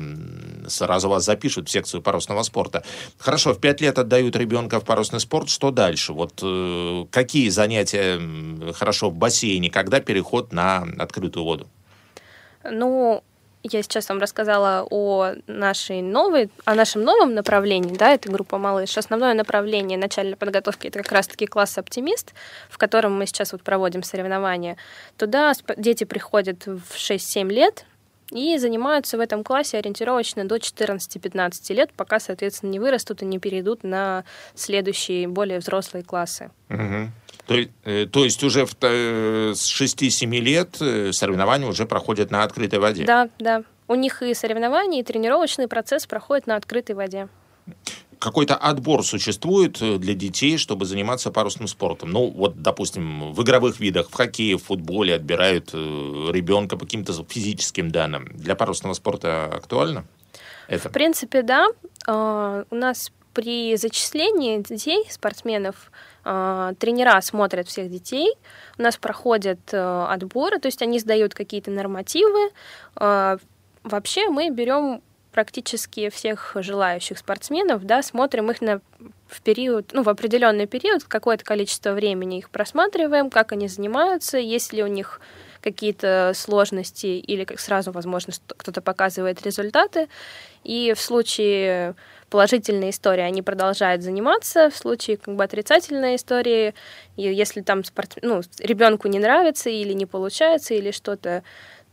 сразу 0.67 1.09
вас 1.09 1.26
запишут 1.26 1.67
в 1.67 1.72
секцию 1.72 2.01
парусного 2.01 2.43
спорта. 2.43 2.84
Хорошо, 3.17 3.53
в 3.53 3.59
пять 3.59 3.82
лет 3.82 3.97
отдают 3.97 4.36
ребенка 4.36 4.80
в 4.80 4.86
парусный 4.86 5.20
спорт. 5.20 5.49
Что 5.49 5.72
дальше? 5.72 6.13
Вот 6.13 6.43
какие 7.11 7.49
занятия 7.49 8.22
хорошо 8.74 9.09
в 9.09 9.15
бассейне? 9.15 9.70
Когда 9.70 9.99
переход 9.99 10.53
на 10.53 10.88
открытую 10.97 11.43
воду? 11.43 11.67
Ну, 12.63 13.24
я 13.64 13.84
сейчас 13.84 14.10
вам 14.10 14.20
рассказала 14.20 14.88
о 14.89 15.34
нашей 15.47 16.01
новой, 16.01 16.49
о 16.66 16.76
нашем 16.76 17.03
новом 17.03 17.34
направлении, 17.34 17.95
да, 17.95 18.14
это 18.14 18.32
группа 18.32 18.57
«Малыш». 18.57 18.97
Основное 18.97 19.34
направление 19.34 19.97
начальной 19.97 20.36
подготовки— 20.36 20.88
это 20.89 20.99
как 21.03 21.12
раз-таки 21.12 21.45
класс 21.45 21.78
«Оптимист», 21.78 22.34
в 22.70 22.78
котором 22.78 23.18
мы 23.18 23.26
сейчас 23.26 23.51
вот 23.51 23.62
проводим 23.62 24.03
соревнования. 24.03 24.78
Туда 25.18 25.53
дети 25.78 26.05
приходят 26.05 26.66
в 26.66 26.95
6-7 26.95 27.49
лет, 27.49 27.86
и 28.32 28.57
занимаются 28.57 29.17
в 29.17 29.19
этом 29.19 29.43
классе 29.43 29.77
ориентировочно 29.77 30.45
до 30.45 30.57
14-15 30.57 31.73
лет, 31.73 31.91
пока, 31.95 32.19
соответственно, 32.19 32.71
не 32.71 32.80
вырастут 32.80 33.21
и 33.21 33.25
не 33.25 33.39
перейдут 33.39 33.84
на 33.84 34.23
следующие 34.55 35.27
более 35.27 35.59
взрослые 35.59 36.03
классы. 36.03 36.51
Угу. 36.69 37.11
То, 37.47 37.55
э, 37.86 38.05
то 38.05 38.23
есть 38.23 38.43
уже 38.43 38.65
в, 38.65 38.75
э, 38.82 39.53
с 39.55 39.67
6-7 39.67 40.39
лет 40.39 40.77
э, 40.82 41.11
соревнования 41.11 41.67
уже 41.67 41.86
проходят 41.86 42.30
на 42.30 42.43
открытой 42.43 42.80
воде? 42.80 43.05
Да, 43.05 43.30
да. 43.39 43.63
У 43.88 43.95
них 43.95 44.21
и 44.21 44.36
соревнования, 44.36 44.99
и 44.99 45.03
тренировочный 45.03 45.67
процесс 45.67 46.05
проходит 46.05 46.45
на 46.45 46.55
открытой 46.55 46.95
воде. 46.95 47.27
Какой-то 48.20 48.55
отбор 48.55 49.03
существует 49.03 49.80
для 49.80 50.13
детей, 50.13 50.57
чтобы 50.57 50.86
заниматься 50.86 51.32
парусным 51.32 51.67
спортом? 51.67 52.11
Ну, 52.11 52.30
вот, 52.30 52.61
допустим, 52.61 53.34
в 53.34 53.41
игровых 53.41 53.80
видах, 53.80 54.09
в 54.09 54.13
хоккее, 54.13 54.57
в 54.57 54.63
футболе 54.63 55.15
отбирают 55.15 55.74
ребенка 55.74 56.76
по 56.76 56.86
каким-то 56.86 57.13
физическим 57.28 57.91
данным. 57.91 58.30
Для 58.34 58.55
парусного 58.55 58.93
спорта 58.93 59.45
актуально 59.45 60.05
это? 60.70 60.89
В 60.89 60.91
принципе, 60.91 61.41
да. 61.41 61.67
А, 62.07 62.63
у 62.70 62.76
нас 62.76 63.11
при 63.34 63.76
зачислении 63.76 64.59
детей, 64.59 65.05
спортсменов, 65.09 65.91
а, 66.24 66.74
тренера 66.80 67.20
смотрят 67.22 67.67
всех 67.67 67.89
детей, 67.89 68.34
у 68.78 68.82
нас 68.82 68.97
проходят 68.97 69.59
э, 69.72 70.05
отборы, 70.09 70.59
то 70.59 70.67
есть 70.67 70.82
они 70.82 70.99
сдают 70.99 71.34
какие-то 71.34 71.72
нормативы. 71.72 72.51
А, 72.95 73.38
вообще 73.84 74.30
мы 74.30 74.49
берем 74.49 75.01
практически 75.39 76.09
всех 76.09 76.51
желающих 76.55 77.17
спортсменов, 77.17 77.85
да, 77.85 78.03
смотрим 78.03 78.51
их 78.51 78.59
на 78.59 78.81
в 79.29 79.41
период, 79.41 79.91
ну, 79.93 80.03
в 80.03 80.09
определенный 80.09 80.67
период, 80.67 81.05
какое-то 81.05 81.45
количество 81.45 81.93
времени 81.93 82.39
их 82.39 82.49
просматриваем, 82.49 83.29
как 83.29 83.53
они 83.53 83.69
занимаются, 83.69 84.37
есть 84.37 84.73
ли 84.73 84.83
у 84.83 84.87
них 84.87 85.21
какие-то 85.61 86.33
сложности 86.35 87.05
или 87.05 87.45
как 87.45 87.61
сразу, 87.61 87.93
возможно, 87.93 88.33
кто-то 88.57 88.81
показывает 88.81 89.41
результаты. 89.45 90.09
И 90.65 90.93
в 90.93 90.99
случае 90.99 91.95
положительной 92.29 92.89
истории 92.89 93.21
они 93.21 93.41
продолжают 93.41 94.01
заниматься, 94.01 94.69
в 94.69 94.75
случае 94.75 95.15
как 95.15 95.35
бы 95.35 95.43
отрицательной 95.43 96.17
истории, 96.17 96.73
если 97.15 97.61
там 97.61 97.85
спорт, 97.85 98.17
ну, 98.21 98.41
ребенку 98.59 99.07
не 99.07 99.19
нравится 99.19 99.69
или 99.69 99.93
не 99.93 100.05
получается, 100.05 100.73
или 100.73 100.91
что-то, 100.91 101.43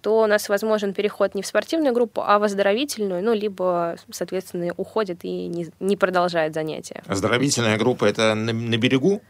то 0.03 0.23
у 0.23 0.27
нас 0.27 0.49
возможен 0.49 0.95
переход 0.95 1.35
не 1.35 1.43
в 1.43 1.47
спортивную 1.47 1.93
группу, 1.93 2.23
а 2.25 2.39
в 2.39 2.45
оздоровительную, 2.45 3.23
ну, 3.23 3.33
либо, 3.35 3.97
соответственно, 4.11 4.73
уходит 4.77 5.25
и 5.25 5.47
не, 5.47 5.69
не 5.81 5.97
продолжает 5.97 6.55
занятия. 6.55 7.03
Оздоровительная 7.07 7.77
группа— 7.77 8.05
это 8.07 8.35
на, 8.35 8.53
на 8.53 8.77
берегу? 8.77 9.21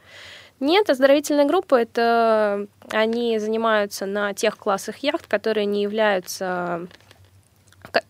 Нет, 0.61 0.89
оздоровительная 0.89 1.45
группа— 1.45 1.75
это 1.81 2.67
они 2.91 3.39
занимаются 3.39 4.07
на 4.07 4.33
тех 4.35 4.57
классах 4.57 4.99
яхт, 4.99 5.27
которые 5.27 5.67
не 5.67 5.83
являются 5.83 6.87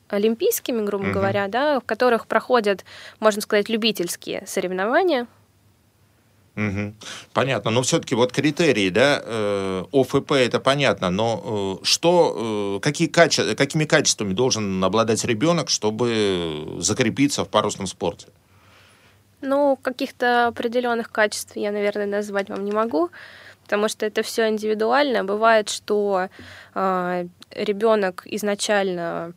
олимпийскими, 0.08 0.84
грубо 0.84 1.04
угу. 1.04 1.12
говоря, 1.12 1.48
да, 1.48 1.80
в 1.80 1.84
которых 1.84 2.26
проходят, 2.26 2.84
можно 3.20 3.40
сказать, 3.40 3.68
любительские 3.68 4.44
соревнования. 4.46 5.26
Угу. 6.56 6.94
Понятно, 7.34 7.70
но 7.70 7.82
все-таки 7.82 8.14
вот 8.14 8.32
критерии, 8.32 8.88
да, 8.88 9.20
э, 9.22 9.84
ОФП 9.92 10.32
это 10.32 10.58
понятно, 10.58 11.10
но 11.10 11.78
э, 11.82 11.84
что, 11.84 12.78
э, 12.78 12.80
какие 12.80 13.08
каче- 13.08 13.54
какими 13.54 13.84
качествами 13.84 14.32
должен 14.32 14.82
обладать 14.82 15.22
ребенок, 15.24 15.68
чтобы 15.68 16.76
закрепиться 16.78 17.44
в 17.44 17.48
парусном 17.48 17.86
спорте? 17.86 18.28
Ну, 19.42 19.78
каких-то 19.82 20.46
определенных 20.46 21.10
качеств 21.10 21.56
я, 21.56 21.70
наверное, 21.72 22.06
назвать 22.06 22.48
вам 22.48 22.64
не 22.64 22.72
могу, 22.72 23.10
потому 23.64 23.88
что 23.88 24.06
это 24.06 24.22
все 24.22 24.48
индивидуально. 24.48 25.24
Бывает, 25.24 25.68
что 25.68 26.28
э, 26.74 27.26
ребенок 27.50 28.22
изначально 28.24 29.34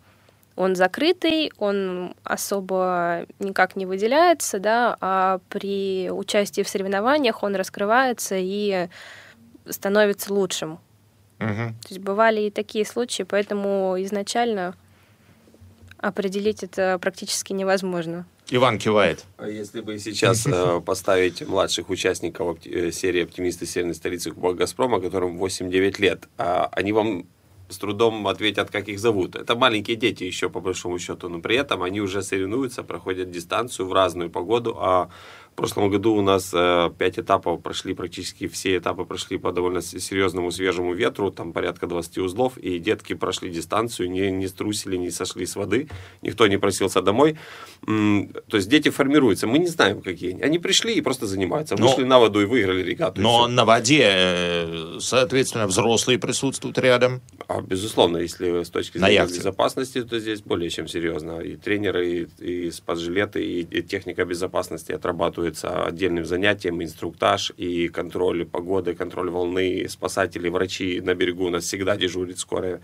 он 0.59 0.75
закрытый, 0.75 1.53
он 1.57 2.15
особо 2.25 3.25
никак 3.39 3.77
не 3.77 3.85
выделяется, 3.85 4.59
да, 4.59 4.97
а 4.99 5.39
при 5.47 6.11
участии 6.11 6.63
в 6.63 6.67
соревнованиях 6.67 7.43
он 7.43 7.55
раскрывается 7.55 8.35
и 8.37 8.89
становится 9.69 10.33
лучшим. 10.33 10.73
Угу. 11.39 11.47
То 11.47 11.87
есть 11.87 11.99
бывали 12.01 12.41
и 12.41 12.51
такие 12.51 12.85
случаи, 12.85 13.23
поэтому 13.23 13.95
изначально 13.99 14.75
определить 15.97 16.61
это 16.61 16.99
практически 16.99 17.53
невозможно. 17.53 18.25
Иван 18.49 18.79
кивает. 18.79 19.23
А 19.37 19.47
если 19.47 19.79
бы 19.79 19.97
сейчас 19.97 20.45
э, 20.45 20.81
поставить 20.85 21.47
младших 21.47 21.89
участников 21.89 22.57
э, 22.65 22.91
серии 22.91 23.23
«Оптимисты 23.23 23.65
северной 23.65 23.95
столицы 23.95 24.31
Кубок 24.31 24.57
Газпрома», 24.57 24.99
которым 24.99 25.41
8-9 25.41 26.01
лет, 26.01 26.27
а 26.37 26.67
они 26.73 26.91
вам 26.91 27.27
с 27.69 27.77
трудом 27.77 28.27
ответят, 28.27 28.71
как 28.71 28.89
их 28.89 28.99
зовут. 28.99 29.35
Это 29.35 29.55
маленькие 29.55 29.95
дети 29.95 30.23
еще, 30.23 30.49
по 30.49 30.59
большому 30.59 30.99
счету, 30.99 31.29
но 31.29 31.39
при 31.39 31.55
этом 31.55 31.83
они 31.83 32.01
уже 32.01 32.21
соревнуются, 32.21 32.83
проходят 32.83 33.31
дистанцию 33.31 33.87
в 33.87 33.93
разную 33.93 34.29
погоду, 34.29 34.75
а 34.79 35.09
прошлом 35.59 35.89
году 35.89 36.15
у 36.15 36.21
нас 36.21 36.51
э, 36.53 36.89
пять 36.97 37.19
этапов 37.19 37.61
прошли, 37.61 37.93
практически 37.93 38.47
все 38.47 38.77
этапы 38.77 39.03
прошли 39.03 39.37
по 39.37 39.51
довольно 39.51 39.81
серьезному 39.81 40.51
свежему 40.51 40.93
ветру, 40.93 41.31
там 41.31 41.51
порядка 41.51 41.85
20 41.87 42.17
узлов, 42.19 42.57
и 42.57 42.79
детки 42.79 43.13
прошли 43.13 43.49
дистанцию, 43.49 44.09
не, 44.09 44.31
не 44.31 44.47
струсили, 44.47 44.95
не 44.95 45.11
сошли 45.11 45.45
с 45.45 45.55
воды, 45.55 45.89
никто 46.21 46.47
не 46.47 46.57
просился 46.57 47.01
домой. 47.01 47.37
То 47.85 48.57
есть 48.57 48.69
дети 48.69 48.89
формируются, 48.89 49.47
мы 49.47 49.59
не 49.59 49.67
знаем, 49.67 50.01
какие 50.01 50.31
они. 50.31 50.41
Они 50.41 50.59
пришли 50.59 50.93
и 50.93 51.01
просто 51.01 51.27
занимаются, 51.27 51.75
но, 51.77 51.87
вышли 51.87 52.03
на 52.03 52.19
воду 52.19 52.41
и 52.41 52.45
выиграли 52.45 52.81
регату. 52.81 53.21
Но 53.21 53.47
на 53.47 53.65
воде, 53.65 54.07
э, 54.11 54.97
соответственно, 54.99 55.67
взрослые 55.67 56.19
присутствуют 56.19 56.77
рядом? 56.77 57.21
А, 57.47 57.61
безусловно, 57.61 58.17
если 58.17 58.63
с 58.63 58.69
точки 58.69 58.97
зрения 58.97 59.25
безопасности, 59.25 60.03
то 60.03 60.19
здесь 60.19 60.41
более 60.41 60.69
чем 60.69 60.87
серьезно. 60.87 61.39
И 61.39 61.55
тренеры, 61.55 62.27
и, 62.39 62.67
и 62.67 62.71
спасжилеты, 62.71 63.43
и, 63.43 63.61
и 63.61 63.81
техника 63.81 64.25
безопасности 64.25 64.91
отрабатывают 64.91 65.48
оказывается 65.49 65.85
отдельным 65.85 66.25
занятием 66.25 66.81
инструктаж 66.81 67.51
и 67.57 67.87
контроль 67.89 68.45
погоды, 68.45 68.93
контроль 68.93 69.29
волны, 69.29 69.87
спасатели, 69.89 70.49
врачи 70.49 71.01
на 71.01 71.13
берегу 71.13 71.45
у 71.45 71.49
нас 71.49 71.63
всегда 71.63 71.97
дежурит 71.97 72.39
скорая. 72.39 72.81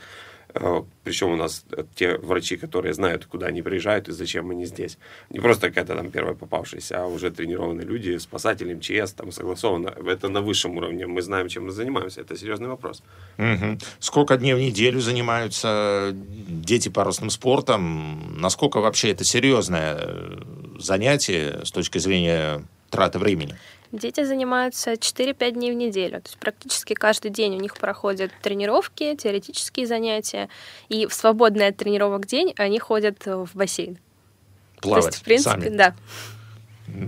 Э, 0.56 0.84
Причем 1.03 1.32
у 1.32 1.36
нас 1.36 1.66
те 1.95 2.18
врачи, 2.18 2.56
которые 2.58 2.93
знают, 2.93 3.26
куда 3.26 3.47
они 3.47 3.62
приезжают 3.62 4.08
и 4.08 4.12
зачем 4.12 4.49
они 4.51 4.66
здесь. 4.66 4.97
Не 5.30 5.39
просто 5.39 5.68
какая-то 5.68 5.95
там 5.95 6.12
первая 6.12 6.34
попавшаяся, 6.34 7.03
а 7.03 7.06
уже 7.08 7.30
тренированные 7.30 7.86
люди, 7.86 8.18
спасатели, 8.18 8.74
МЧС, 8.74 9.14
там 9.14 9.32
согласованно. 9.32 9.93
Это 10.08 10.30
на 10.30 10.41
высшем 10.41 10.78
уровне. 10.78 11.08
Мы 11.08 11.22
знаем, 11.22 11.49
чем 11.49 11.66
мы 11.66 11.72
занимаемся. 11.72 12.22
Это 12.22 12.38
серьезный 12.38 12.70
вопрос. 12.70 13.03
Угу. 13.38 13.80
Сколько 13.99 14.38
дней 14.38 14.53
в 14.53 14.60
неделю 14.60 15.01
занимаются 15.01 16.12
дети 16.14 16.89
парусным 16.89 17.30
спортом? 17.30 18.39
Насколько 18.39 18.80
вообще 18.80 19.12
это 19.12 19.26
серьезное 19.26 19.97
э, 19.99 20.38
занятие 20.80 21.66
с 21.66 21.72
точки 21.72 21.97
зрения 21.97 22.64
траты 22.89 23.20
времени? 23.20 23.56
Дети 23.96 24.24
занимаются 24.26 24.93
4-5 24.93 25.52
дней 25.52 25.72
в 25.72 25.76
неделю. 25.76 26.22
То 26.22 26.28
есть 26.28 26.38
практически 26.38 26.93
каждый 26.93 27.32
день 27.32 27.56
у 27.56 27.60
них 27.60 27.78
проходят 27.78 28.32
тренировки, 28.41 29.16
теоретические 29.16 29.88
занятия. 29.88 30.50
И 30.89 31.08
в 31.08 31.14
свободный 31.14 31.68
от 31.68 31.78
тренировок 31.78 32.26
день 32.26 32.54
они 32.58 32.78
ходят 32.78 33.26
в 33.26 33.50
бассейн. 33.54 33.98
Плавать 34.82 35.04
То 35.04 35.08
есть, 35.08 35.20
в 35.20 35.24
принципе, 35.24 35.50
сами. 35.50 35.70
да. 35.70 35.96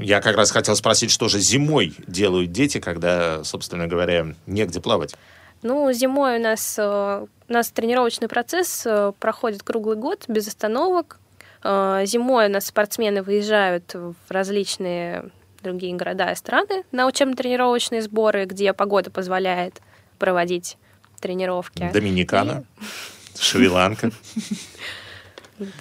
Я 0.01 0.21
как 0.21 0.37
раз 0.37 0.51
хотел 0.51 0.75
спросить, 0.75 1.11
что 1.11 1.27
же 1.27 1.39
зимой 1.39 1.93
делают 2.07 2.51
дети, 2.51 2.79
когда, 2.79 3.43
собственно 3.43 3.87
говоря, 3.87 4.33
негде 4.45 4.79
плавать? 4.79 5.15
Ну, 5.61 5.91
зимой 5.91 6.37
у 6.37 6.41
нас, 6.41 6.75
э, 6.79 7.25
у 7.49 7.53
нас 7.53 7.69
тренировочный 7.69 8.27
процесс 8.27 8.83
э, 8.85 9.11
проходит 9.19 9.63
круглый 9.63 9.97
год, 9.97 10.25
без 10.27 10.47
остановок. 10.47 11.19
Э, 11.63 12.03
зимой 12.05 12.47
у 12.47 12.49
нас 12.49 12.65
спортсмены 12.65 13.21
выезжают 13.23 13.93
в 13.93 14.15
различные 14.29 15.29
другие 15.67 15.95
города 15.95 16.31
и 16.31 16.35
страны 16.35 16.83
на 16.91 17.07
учебно-тренировочные 17.07 18.01
сборы, 18.01 18.45
где 18.45 18.73
погода 18.73 19.11
позволяет 19.11 19.81
проводить 20.17 20.77
тренировки. 21.19 21.89
Доминикана, 21.91 22.63
и... 22.79 23.41
Шри-Ланка. 23.41 24.11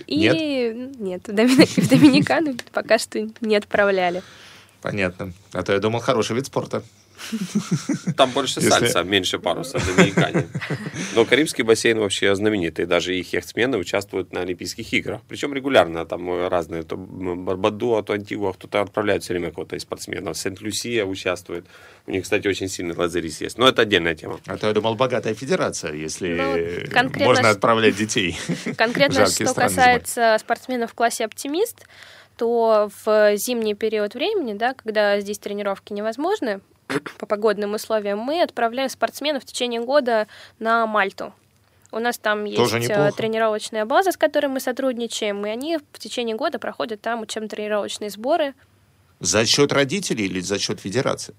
И 0.06 0.16
нет, 0.16 0.98
нет 0.98 1.28
в, 1.28 1.34
Домини... 1.34 1.66
в 1.80 1.88
Доминикану 1.90 2.56
пока 2.72 2.96
что 2.96 3.28
не 3.42 3.56
отправляли. 3.56 4.22
Понятно. 4.80 5.34
А 5.52 5.62
то 5.62 5.74
я 5.74 5.80
думал, 5.80 6.00
хороший 6.00 6.34
вид 6.34 6.46
спорта. 6.46 6.82
Там 8.16 8.30
больше 8.30 8.60
Если... 8.60 8.70
сальса, 8.70 9.02
меньше 9.02 9.38
паруса 9.38 9.78
Доминикане. 9.78 10.46
Но 11.14 11.24
Карибский 11.24 11.64
бассейн 11.64 11.98
вообще 11.98 12.34
знаменитый. 12.34 12.86
Даже 12.86 13.16
их 13.16 13.32
яхтсмены 13.32 13.78
участвуют 13.78 14.32
на 14.32 14.40
Олимпийских 14.40 14.92
играх. 14.92 15.20
Причем 15.28 15.54
регулярно. 15.54 16.04
Там 16.04 16.48
разные. 16.48 16.82
То 16.82 16.96
Барбадуа, 16.96 18.02
то 18.02 18.12
Антигуа. 18.12 18.52
Кто-то 18.52 18.80
отправляет 18.80 19.22
все 19.22 19.34
время 19.34 19.50
кого-то 19.50 19.76
из 19.76 19.82
спортсменов. 19.82 20.36
Сент-Люсия 20.36 21.04
участвует. 21.04 21.66
У 22.06 22.10
них, 22.10 22.22
кстати, 22.22 22.46
очень 22.46 22.68
сильный 22.68 22.94
лазерис 22.94 23.40
есть. 23.40 23.58
Но 23.58 23.68
это 23.68 23.82
отдельная 23.82 24.14
тема. 24.14 24.40
А 24.46 24.56
то 24.56 24.68
я 24.68 24.72
думал, 24.72 24.94
богатая 24.94 25.34
федерация, 25.34 25.92
если 25.92 26.88
ну, 26.92 27.24
можно 27.24 27.50
отправлять 27.50 27.96
детей. 27.96 28.38
Конкретно, 28.76 29.26
что 29.26 29.52
касается 29.52 30.20
зимой. 30.20 30.38
спортсменов 30.38 30.92
в 30.92 30.94
классе 30.94 31.24
«Оптимист», 31.24 31.86
то 32.36 32.90
в 33.04 33.36
зимний 33.36 33.74
период 33.74 34.14
времени, 34.14 34.52
да, 34.52 34.74
когда 34.74 35.20
здесь 35.20 35.38
тренировки 35.38 35.92
невозможны, 35.92 36.60
по 37.18 37.26
погодным 37.26 37.74
условиям, 37.74 38.18
мы 38.18 38.42
отправляем 38.42 38.88
спортсменов 38.88 39.42
в 39.42 39.46
течение 39.46 39.80
года 39.80 40.26
на 40.58 40.86
Мальту. 40.86 41.32
У 41.92 41.98
нас 41.98 42.18
там 42.18 42.44
есть 42.44 42.90
э, 42.90 43.12
тренировочная 43.16 43.84
база, 43.84 44.12
с 44.12 44.16
которой 44.16 44.48
мы 44.48 44.60
сотрудничаем, 44.60 45.46
и 45.46 45.50
они 45.50 45.78
в 45.92 45.98
течение 45.98 46.36
года 46.36 46.58
проходят 46.58 47.00
там 47.00 47.22
учебно-тренировочные 47.22 48.10
сборы. 48.10 48.54
За 49.20 49.46
счет 49.46 49.72
родителей 49.72 50.26
или 50.26 50.40
за 50.40 50.58
счет 50.58 50.80
федерации? 50.80 51.34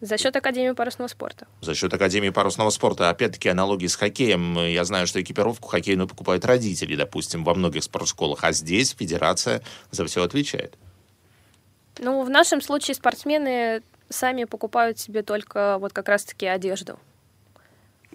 За 0.00 0.18
счет 0.18 0.34
Академии 0.34 0.72
парусного 0.72 1.06
спорта. 1.06 1.46
За 1.60 1.76
счет 1.76 1.94
Академии 1.94 2.30
парусного 2.30 2.70
спорта. 2.70 3.08
Опять-таки 3.08 3.48
аналогии 3.48 3.86
с 3.86 3.94
хоккеем. 3.94 4.58
Я 4.58 4.84
знаю, 4.84 5.06
что 5.06 5.22
экипировку 5.22 5.68
хоккейную 5.68 6.08
покупают 6.08 6.44
родители, 6.44 6.96
допустим, 6.96 7.44
во 7.44 7.54
многих 7.54 7.84
спортшколах, 7.84 8.42
а 8.42 8.50
здесь 8.50 8.96
федерация 8.98 9.62
за 9.92 10.04
все 10.06 10.24
отвечает. 10.24 10.76
Ну, 11.98 12.24
в 12.24 12.30
нашем 12.30 12.60
случае 12.60 12.96
спортсмены 12.96 13.82
сами 14.12 14.44
покупают 14.44 14.98
себе 14.98 15.22
только 15.22 15.78
вот 15.78 15.92
как 15.92 16.08
раз-таки 16.08 16.46
одежду. 16.46 16.98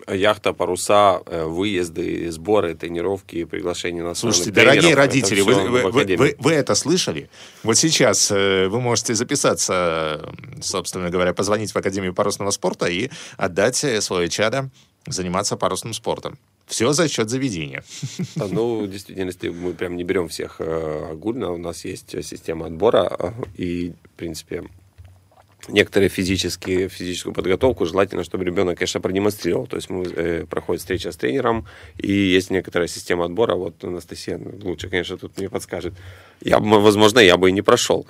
Яхта, 0.07 0.53
паруса, 0.53 1.21
э, 1.25 1.43
выезды, 1.45 2.31
сборы, 2.31 2.75
тренировки, 2.75 3.45
приглашения 3.45 4.03
на 4.03 4.13
Слушайте, 4.13 4.51
дорогие 4.51 4.93
родители, 4.93 5.41
вы, 5.41 5.55
вы, 5.55 5.91
вы, 5.91 6.15
вы, 6.15 6.35
вы 6.37 6.51
это 6.51 6.75
слышали? 6.75 7.29
Вот 7.63 7.77
сейчас 7.77 8.29
э, 8.31 8.67
вы 8.67 8.79
можете 8.79 9.15
записаться, 9.15 10.31
собственно 10.61 11.09
говоря, 11.09 11.33
позвонить 11.33 11.71
в 11.71 11.75
Академию 11.75 12.13
парусного 12.13 12.51
спорта 12.51 12.85
и 12.85 13.09
отдать 13.37 13.83
э, 13.83 13.99
свое 14.01 14.29
чадо 14.29 14.69
заниматься 15.07 15.57
парусным 15.57 15.93
спортом. 15.93 16.37
Все 16.67 16.93
за 16.93 17.07
счет 17.07 17.29
заведения. 17.29 17.83
Ну, 18.35 18.81
в 18.81 18.89
действительности, 18.89 19.47
мы 19.47 19.73
прям 19.73 19.95
не 19.95 20.03
берем 20.03 20.27
всех 20.27 20.59
огульно. 20.59 21.51
У 21.53 21.57
нас 21.57 21.85
есть 21.85 22.11
система 22.25 22.67
отбора, 22.67 23.33
и, 23.55 23.93
в 24.03 24.09
принципе, 24.17 24.65
некоторые 25.67 26.09
физические, 26.09 26.89
физическую 26.89 27.33
подготовку 27.33 27.85
желательно, 27.85 28.23
чтобы 28.23 28.45
ребенок, 28.45 28.77
конечно, 28.77 29.01
продемонстрировал. 29.01 29.67
То 29.67 29.75
есть 29.75 29.89
мы, 29.89 30.05
э, 30.05 30.45
проходит 30.45 30.81
встреча 30.81 31.11
с 31.11 31.17
тренером, 31.17 31.65
и 31.97 32.11
есть 32.11 32.51
некоторая 32.51 32.87
система 32.87 33.25
отбора. 33.25 33.55
Вот 33.55 33.83
Анастасия 33.83 34.39
лучше, 34.63 34.89
конечно, 34.89 35.17
тут 35.17 35.37
мне 35.37 35.49
подскажет. 35.49 35.93
Я, 36.41 36.59
возможно, 36.59 37.19
я 37.19 37.37
бы 37.37 37.49
и 37.49 37.53
не 37.53 37.61
прошел. 37.61 38.05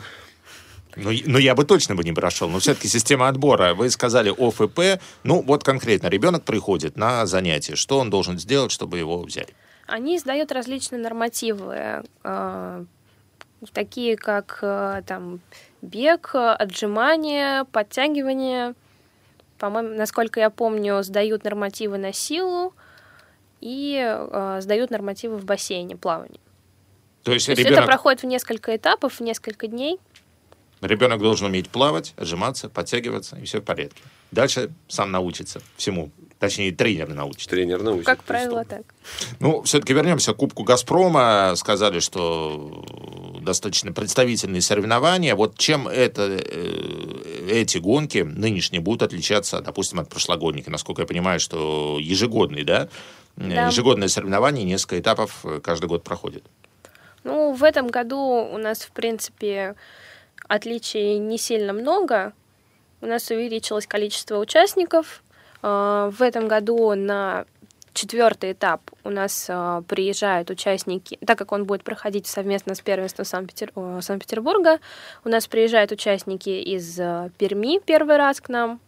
Ну, 0.97 1.11
ну, 1.25 1.37
я 1.37 1.53
бы 1.53 1.63
точно 1.63 1.95
бы 1.95 2.03
не 2.03 2.13
прошел. 2.13 2.49
Но 2.49 2.59
все-таки 2.59 2.87
система 2.87 3.27
отбора. 3.27 3.75
Вы 3.75 3.89
сказали 3.89 4.29
ОФП. 4.29 5.01
Ну, 5.23 5.43
вот 5.43 5.63
конкретно. 5.63 6.07
Ребенок 6.07 6.43
приходит 6.43 6.97
на 6.97 7.25
занятие. 7.25 7.75
Что 7.75 7.99
он 7.99 8.09
должен 8.09 8.39
сделать, 8.39 8.71
чтобы 8.71 8.97
его 8.97 9.21
взяли? 9.21 9.49
Они 9.85 10.17
издают 10.17 10.51
различные 10.51 10.99
нормативы, 10.99 12.03
э, 12.23 12.85
такие 13.73 14.17
как 14.17 14.59
э, 14.61 15.01
там 15.05 15.39
бег, 15.81 16.31
отжимания, 16.33 17.65
подтягивания. 17.65 18.75
По-моему, 19.57 19.95
насколько 19.95 20.39
я 20.39 20.49
помню, 20.49 21.01
сдают 21.03 21.43
нормативы 21.43 21.97
на 21.97 22.13
силу 22.13 22.73
и 23.59 23.99
э, 23.99 24.59
сдают 24.61 24.91
нормативы 24.91 25.37
в 25.37 25.45
бассейне 25.45 25.95
плавания. 25.95 26.39
То 27.23 27.33
есть, 27.33 27.47
То 27.47 27.51
есть 27.51 27.61
ребенок... 27.61 27.79
это 27.79 27.87
проходит 27.87 28.21
в 28.21 28.25
несколько 28.25 28.75
этапов, 28.75 29.19
в 29.19 29.21
несколько 29.21 29.67
дней. 29.67 29.99
Ребенок 30.81 31.19
должен 31.19 31.47
уметь 31.47 31.69
плавать, 31.69 32.13
отжиматься, 32.17 32.69
подтягиваться, 32.69 33.35
и 33.37 33.45
все 33.45 33.59
в 33.59 33.63
порядке. 33.63 34.01
Дальше 34.31 34.71
сам 34.87 35.11
научится 35.11 35.61
всему. 35.75 36.11
Точнее, 36.39 36.71
тренер 36.71 37.13
научит. 37.13 37.49
Тренер 37.49 37.81
научит. 37.81 38.05
Как 38.05 38.23
правило, 38.23 38.63
так. 38.63 38.83
Ну, 39.39 39.63
все-таки 39.63 39.93
вернемся 39.93 40.33
к 40.33 40.37
Кубку 40.37 40.63
«Газпрома». 40.63 41.53
Сказали, 41.55 41.99
что 41.99 42.85
достаточно 43.41 43.91
представительные 43.91 44.61
соревнования. 44.61 45.35
Вот 45.35 45.57
чем 45.57 45.87
это, 45.87 46.37
э, 46.39 47.47
эти 47.49 47.79
гонки 47.79 48.19
нынешние 48.19 48.81
будут 48.81 49.01
отличаться, 49.01 49.61
допустим, 49.61 49.99
от 49.99 50.09
прошлогодних? 50.09 50.67
Насколько 50.67 51.03
я 51.03 51.07
понимаю, 51.07 51.39
что 51.39 51.97
ежегодные, 51.99 52.63
да? 52.63 52.89
да. 53.35 53.67
Ежегодное 53.67 54.07
соревнование, 54.07 54.63
несколько 54.63 54.99
этапов 54.99 55.43
э, 55.43 55.59
каждый 55.63 55.87
год 55.87 56.03
проходит. 56.03 56.43
Ну, 57.23 57.53
в 57.53 57.63
этом 57.63 57.87
году 57.87 58.19
у 58.19 58.57
нас, 58.57 58.81
в 58.81 58.91
принципе, 58.91 59.75
отличий 60.47 61.17
не 61.17 61.39
сильно 61.39 61.73
много. 61.73 62.33
У 63.01 63.07
нас 63.07 63.29
увеличилось 63.31 63.87
количество 63.87 64.37
участников. 64.37 65.23
А, 65.67 66.09
в 66.11 66.21
этом 66.21 66.47
году 66.47 66.95
на 66.95 67.45
четвертый 67.93 68.53
этап 68.53 68.81
у 69.03 69.09
нас 69.09 69.47
э, 69.49 69.81
приезжают 69.87 70.49
участники, 70.49 71.17
так 71.25 71.37
как 71.37 71.51
он 71.51 71.65
будет 71.65 71.83
проходить 71.83 72.25
совместно 72.25 72.73
с 72.73 72.79
первенством 72.79 73.25
Санкт-Петер... 73.25 73.73
Санкт-Петербурга, 74.01 74.79
у 75.25 75.29
нас 75.29 75.47
приезжают 75.47 75.91
участники 75.91 76.49
из 76.49 76.97
э, 76.99 77.31
Перми 77.37 77.79
первый 77.79 78.15
раз 78.15 78.39
к 78.39 78.47
нам. 78.47 78.79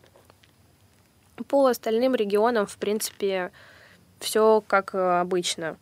По 1.47 1.65
остальным 1.65 2.15
регионам, 2.15 2.65
в 2.65 2.77
принципе, 2.77 3.51
все 4.19 4.63
как 4.65 4.95
э, 4.95 5.19
обычно. 5.19 5.75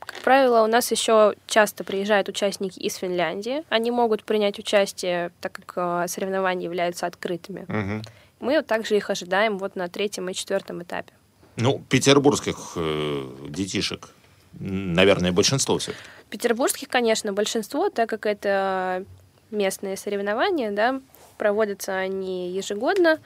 Как 0.00 0.16
правило, 0.16 0.62
у 0.62 0.66
нас 0.66 0.90
еще 0.90 1.34
часто 1.46 1.84
приезжают 1.84 2.28
участники 2.28 2.78
из 2.78 2.96
Финляндии. 2.96 3.64
Они 3.70 3.90
могут 3.90 4.24
принять 4.24 4.58
участие, 4.58 5.30
так 5.40 5.58
как 5.64 6.10
соревнования 6.10 6.64
являются 6.64 7.06
открытыми. 7.06 7.62
Угу. 7.62 8.02
Мы 8.44 8.60
также 8.62 8.96
их 8.98 9.08
ожидаем 9.08 9.56
вот 9.56 9.74
на 9.74 9.88
третьем 9.88 10.28
и 10.28 10.34
четвертом 10.34 10.82
этапе. 10.82 11.14
Ну, 11.56 11.82
петербургских 11.88 12.74
э, 12.76 13.26
детишек, 13.48 14.10
наверное, 14.52 15.32
большинство 15.32 15.78
все. 15.78 15.92
Петербургских, 16.28 16.88
конечно, 16.88 17.32
большинство, 17.32 17.88
так 17.88 18.10
как 18.10 18.26
это 18.26 19.06
местные 19.50 19.96
соревнования, 19.96 20.72
да, 20.72 21.00
проводятся 21.38 21.96
они 21.96 22.50
ежегодно. 22.50 23.18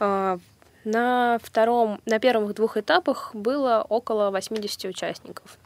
А, 0.00 0.38
на 0.84 1.38
втором, 1.42 2.00
на 2.06 2.18
первых 2.18 2.54
двух 2.54 2.78
этапах 2.78 3.34
было 3.34 3.84
около 3.86 4.30
80 4.30 4.86
участников. 4.86 5.58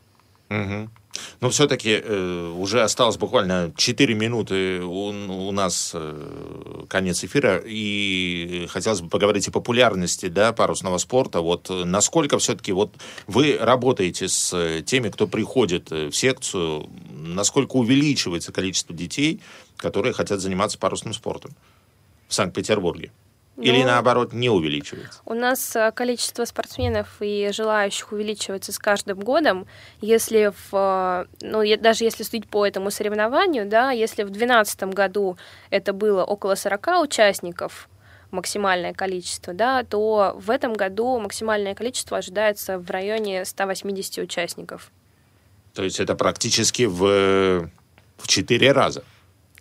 Угу. 0.50 0.90
Но 1.40 1.50
все-таки 1.50 2.00
э, 2.02 2.54
уже 2.56 2.82
осталось 2.82 3.16
буквально 3.16 3.72
4 3.76 4.14
минуты 4.14 4.80
у, 4.82 5.08
у 5.08 5.52
нас 5.52 5.92
э, 5.94 6.84
конец 6.88 7.24
эфира, 7.24 7.62
и 7.64 8.66
хотелось 8.70 9.00
бы 9.00 9.08
поговорить 9.08 9.48
о 9.48 9.52
популярности 9.52 10.26
да, 10.26 10.52
парусного 10.52 10.98
спорта. 10.98 11.40
Вот 11.40 11.70
насколько 11.70 12.38
все-таки 12.38 12.72
вот 12.72 12.92
вы 13.26 13.56
работаете 13.60 14.28
с 14.28 14.82
теми, 14.84 15.08
кто 15.08 15.26
приходит 15.26 15.90
в 15.90 16.12
секцию, 16.12 16.88
насколько 17.10 17.76
увеличивается 17.76 18.52
количество 18.52 18.94
детей, 18.94 19.40
которые 19.76 20.12
хотят 20.12 20.40
заниматься 20.40 20.78
парусным 20.78 21.14
спортом 21.14 21.52
в 22.28 22.34
Санкт-Петербурге? 22.34 23.10
Или 23.58 23.80
ну, 23.80 23.86
наоборот 23.86 24.34
не 24.34 24.50
увеличивается? 24.50 25.20
У 25.24 25.32
нас 25.32 25.74
э, 25.76 25.90
количество 25.92 26.44
спортсменов 26.44 27.16
и 27.20 27.50
желающих 27.52 28.12
увеличивается 28.12 28.70
с 28.70 28.78
каждым 28.78 29.20
годом. 29.20 29.66
Если 30.02 30.52
в, 30.70 30.72
э, 30.72 31.24
ну, 31.40 31.62
даже 31.78 32.04
если 32.04 32.22
судить 32.22 32.48
по 32.48 32.66
этому 32.66 32.90
соревнованию, 32.90 33.66
да, 33.66 33.92
если 33.92 34.24
в 34.24 34.30
2012 34.30 34.82
году 34.94 35.38
это 35.70 35.94
было 35.94 36.22
около 36.22 36.54
40 36.54 37.02
участников, 37.02 37.88
максимальное 38.30 38.92
количество, 38.92 39.54
да, 39.54 39.84
то 39.84 40.36
в 40.38 40.50
этом 40.50 40.74
году 40.74 41.18
максимальное 41.18 41.74
количество 41.74 42.18
ожидается 42.18 42.78
в 42.78 42.90
районе 42.90 43.44
180 43.44 44.18
участников. 44.18 44.90
То 45.74 45.82
есть 45.82 46.00
это 46.00 46.14
практически 46.14 46.82
в, 46.82 47.70
в 48.18 48.28
4 48.28 48.72
раза, 48.72 49.04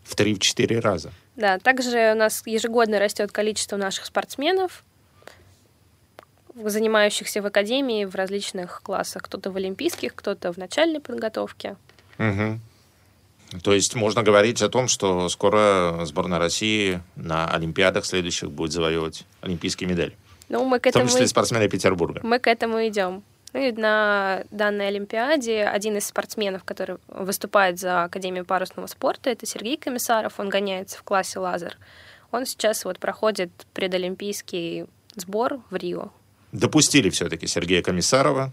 в 0.04 0.16
3-4 0.16 0.80
раза. 0.80 1.12
Да, 1.36 1.60
также 1.60 2.14
у 2.14 2.16
нас 2.16 2.44
ежегодно 2.46 3.00
растет 3.00 3.32
количество 3.32 3.76
наших 3.78 4.06
спортсменов, 4.06 4.84
занимающихся 6.56 7.42
в 7.42 7.46
академии 7.46 8.06
в 8.06 8.16
различных 8.16 8.82
классах. 8.82 9.24
Кто-то 9.24 9.52
в 9.52 9.58
олимпийских, 9.58 10.16
кто-то 10.16 10.54
в 10.54 10.58
начальной 10.58 11.02
подготовке. 11.02 11.76
Угу. 12.18 12.60
То 13.64 13.74
есть 13.74 13.96
можно 13.96 14.24
говорить 14.24 14.62
о 14.62 14.70
том, 14.70 14.88
что 14.88 15.30
скоро 15.30 16.02
сборная 16.06 16.40
России 16.40 17.02
на 17.16 17.48
Олимпиадах 17.50 18.06
следующих 18.06 18.52
будет 18.52 18.72
завоевывать 18.72 19.26
олимпийские 19.42 19.90
медали. 19.90 20.16
Ну, 20.50 20.64
мы 20.66 20.80
к 20.80 20.88
этому... 20.88 21.06
В 21.06 21.10
том 21.10 21.16
числе 21.16 21.28
спортсмены 21.28 21.68
Петербурга. 21.68 22.22
Мы 22.24 22.40
к 22.40 22.48
этому 22.48 22.86
идем. 22.88 23.24
Ну 23.56 23.62
и 23.62 23.72
на 23.72 24.43
данной 24.51 24.89
Олимпиаде 24.89 25.64
один 25.64 25.95
из 25.95 26.06
спортсменов, 26.06 26.66
который 26.66 26.97
выступает 27.08 27.80
за 27.80 28.03
Академию 28.03 28.43
парусного 28.43 28.88
спорта, 28.88 29.30
это 29.30 29.45
Сергей 29.45 29.78
Комиссаров, 29.78 30.41
он 30.41 30.49
гоняется 30.49 30.97
в 30.97 31.03
классе 31.03 31.39
лазер. 31.39 31.78
Он 32.34 32.45
сейчас 32.45 32.84
вот 32.84 32.99
проходит 32.99 33.49
предолимпийский 33.74 34.88
сбор 35.16 35.62
в 35.70 35.76
Рио. 35.78 36.12
Допустили 36.51 37.10
все-таки 37.10 37.47
Сергея 37.47 37.82
Комиссарова. 37.82 38.51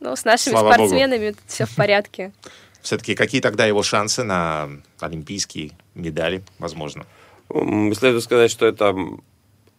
Ну, 0.00 0.16
с 0.16 0.24
нашими 0.24 0.54
Слава 0.54 0.72
спортсменами 0.72 1.28
Богу. 1.32 1.40
все 1.46 1.66
в 1.66 1.76
порядке. 1.76 2.32
Все-таки 2.80 3.14
какие 3.14 3.42
тогда 3.42 3.66
его 3.66 3.82
шансы 3.82 4.22
на 4.22 4.70
олимпийские 5.00 5.72
медали, 5.94 6.42
возможно? 6.58 7.04
Следует 7.50 8.24
сказать, 8.24 8.50
что 8.50 8.64
это 8.64 8.96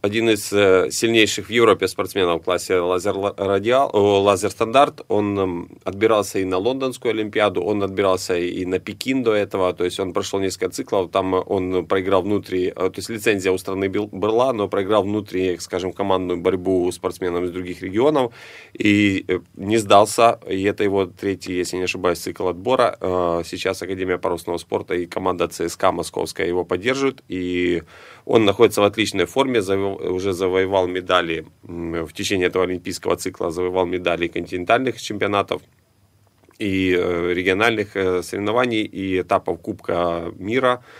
один 0.01 0.29
из 0.29 0.53
э, 0.53 0.89
сильнейших 0.91 1.47
в 1.47 1.49
Европе 1.49 1.87
спортсменов 1.87 2.41
в 2.41 2.43
классе 2.45 2.79
лазер, 2.79 3.15
радиал, 3.37 3.91
лазер 3.93 4.49
стандарт. 4.49 5.01
Он 5.09 5.67
отбирался 5.83 6.39
и 6.39 6.45
на 6.45 6.57
Лондонскую 6.57 7.11
Олимпиаду, 7.11 7.61
он 7.61 7.83
отбирался 7.83 8.37
и 8.37 8.65
на 8.65 8.79
Пекин 8.79 9.23
до 9.23 9.33
этого. 9.33 9.73
То 9.73 9.83
есть 9.83 9.99
он 9.99 10.13
прошел 10.13 10.39
несколько 10.39 10.69
циклов. 10.69 11.11
Там 11.11 11.33
он 11.33 11.85
проиграл 11.85 12.21
внутри, 12.21 12.67
э, 12.67 12.73
то 12.73 12.93
есть 12.95 13.09
лицензия 13.09 13.51
у 13.51 13.57
страны 13.57 13.89
была, 13.89 14.53
но 14.53 14.69
проиграл 14.69 15.03
внутри, 15.03 15.57
скажем, 15.59 15.91
командную 15.91 16.39
борьбу 16.39 16.89
спортсменам 16.93 17.43
из 17.43 17.51
других 17.51 17.81
регионов 17.81 18.33
и 18.73 19.25
э, 19.27 19.39
не 19.57 19.77
сдался. 19.77 20.39
И 20.47 20.63
это 20.63 20.85
его 20.85 21.07
третий, 21.07 21.53
если 21.53 21.75
не 21.75 21.83
ошибаюсь, 21.83 22.19
цикл 22.19 22.47
отбора. 22.47 22.97
Сейчас 23.43 23.81
Академия 23.81 24.17
парусного 24.17 24.57
спорта 24.57 24.93
и 24.93 25.05
команда 25.05 25.49
ЦСКА 25.49 25.91
московская 25.91 26.47
его 26.47 26.63
поддерживают. 26.63 27.21
И 27.27 27.83
он 28.25 28.45
находится 28.45 28.81
в 28.81 28.83
отличной 28.83 29.25
форме, 29.25 29.61
уже 29.95 30.33
завоевал 30.33 30.87
медали 30.87 31.45
в 31.63 32.11
течение 32.13 32.47
этого 32.47 32.65
олимпийского 32.65 33.15
цикла, 33.15 33.51
завоевал 33.51 33.85
медали 33.85 34.27
континентальных 34.27 35.01
чемпионатов 35.01 35.61
и 36.59 36.95
э, 36.97 37.33
региональных 37.33 37.95
э, 37.95 38.21
соревнований, 38.23 38.83
и 38.83 39.21
этапов 39.21 39.61
Кубка 39.61 40.31
мира– 40.37 40.83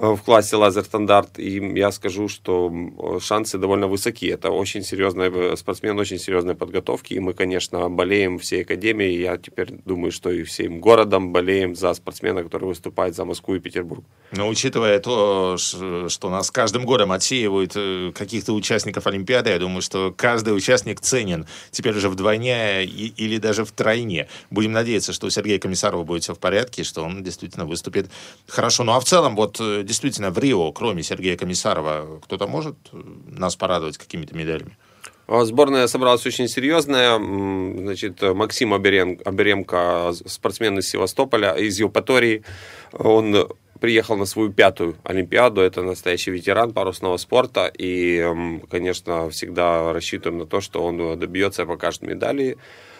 в 0.00 0.18
классе 0.18 0.56
лазер-стандарт, 0.56 1.38
и 1.38 1.58
я 1.76 1.90
скажу, 1.90 2.28
что 2.28 2.72
шансы 3.20 3.58
довольно 3.58 3.88
высоки. 3.88 4.26
Это 4.26 4.50
очень 4.50 4.82
серьезный 4.82 5.28
э, 5.28 5.56
спортсмен, 5.56 5.98
очень 5.98 6.18
серьезной 6.18 6.54
подготовки, 6.54 7.14
и 7.14 7.20
мы, 7.20 7.34
конечно, 7.34 7.88
болеем 7.90 8.38
всей 8.38 8.62
академией, 8.62 9.20
я 9.20 9.36
теперь 9.36 9.72
думаю, 9.84 10.12
что 10.12 10.30
и 10.30 10.44
всем 10.44 10.80
городом 10.80 11.32
болеем 11.32 11.74
за 11.74 11.92
спортсмена, 11.94 12.44
который 12.44 12.66
выступает 12.66 13.16
за 13.16 13.24
Москву 13.24 13.56
и 13.56 13.60
Петербург. 13.60 14.04
Но 14.30 14.48
учитывая 14.48 15.00
то, 15.00 15.56
что 15.58 16.30
нас 16.30 16.50
каждым 16.50 16.84
годом 16.84 17.10
отсеивают 17.10 17.72
э, 17.74 18.12
каких-то 18.14 18.52
участников 18.52 19.06
Олимпиады, 19.06 19.50
я 19.50 19.58
думаю, 19.58 19.82
что 19.82 20.14
каждый 20.16 20.56
участник 20.56 21.00
ценен 21.00 21.46
теперь 21.72 21.96
уже 21.96 22.08
вдвойне 22.08 22.84
или 22.84 23.38
даже 23.38 23.64
втройне. 23.64 24.28
Будем 24.50 24.72
надеяться, 24.72 25.12
что 25.12 25.26
у 25.26 25.30
Сергея 25.30 25.58
Комиссарова 25.58 26.04
будет 26.04 26.22
все 26.22 26.34
в 26.34 26.38
порядке, 26.38 26.84
что 26.84 27.02
он 27.02 27.24
действительно 27.24 27.64
выступит 27.64 28.10
хорошо. 28.46 28.84
Ну 28.84 28.92
а 28.92 29.00
в 29.00 29.04
целом, 29.04 29.34
вот 29.34 29.60
действительно 29.88 30.30
в 30.30 30.38
Рио, 30.38 30.70
кроме 30.72 31.02
Сергея 31.02 31.36
Комиссарова, 31.36 32.20
кто-то 32.22 32.46
может 32.46 32.76
э, 32.92 33.02
нас 33.26 33.56
порадовать 33.56 33.98
какими-то 33.98 34.36
медалями? 34.36 34.76
А, 35.26 35.44
сборная 35.44 35.88
собралась 35.88 36.24
очень 36.26 36.48
серьезная. 36.48 37.18
Значит, 37.18 38.22
Максим 38.22 38.72
Оберемко, 38.72 40.12
спортсмен 40.26 40.78
из 40.78 40.88
Севастополя, 40.88 41.54
из 41.54 41.78
Евпатории, 41.80 42.44
он 42.92 43.48
приехал 43.80 44.16
на 44.16 44.26
свою 44.26 44.52
пятую 44.52 44.96
Олимпиаду. 45.04 45.60
Это 45.60 45.82
настоящий 45.82 46.30
ветеран 46.30 46.72
парусного 46.72 47.16
спорта. 47.16 47.70
И, 47.76 48.26
конечно, 48.70 49.28
всегда 49.30 49.92
рассчитываем 49.92 50.40
на 50.40 50.46
то, 50.46 50.60
что 50.60 50.82
он 50.82 51.18
добьется 51.18 51.62
и 51.62 51.66
покажет 51.66 52.02
медали. 52.02 52.56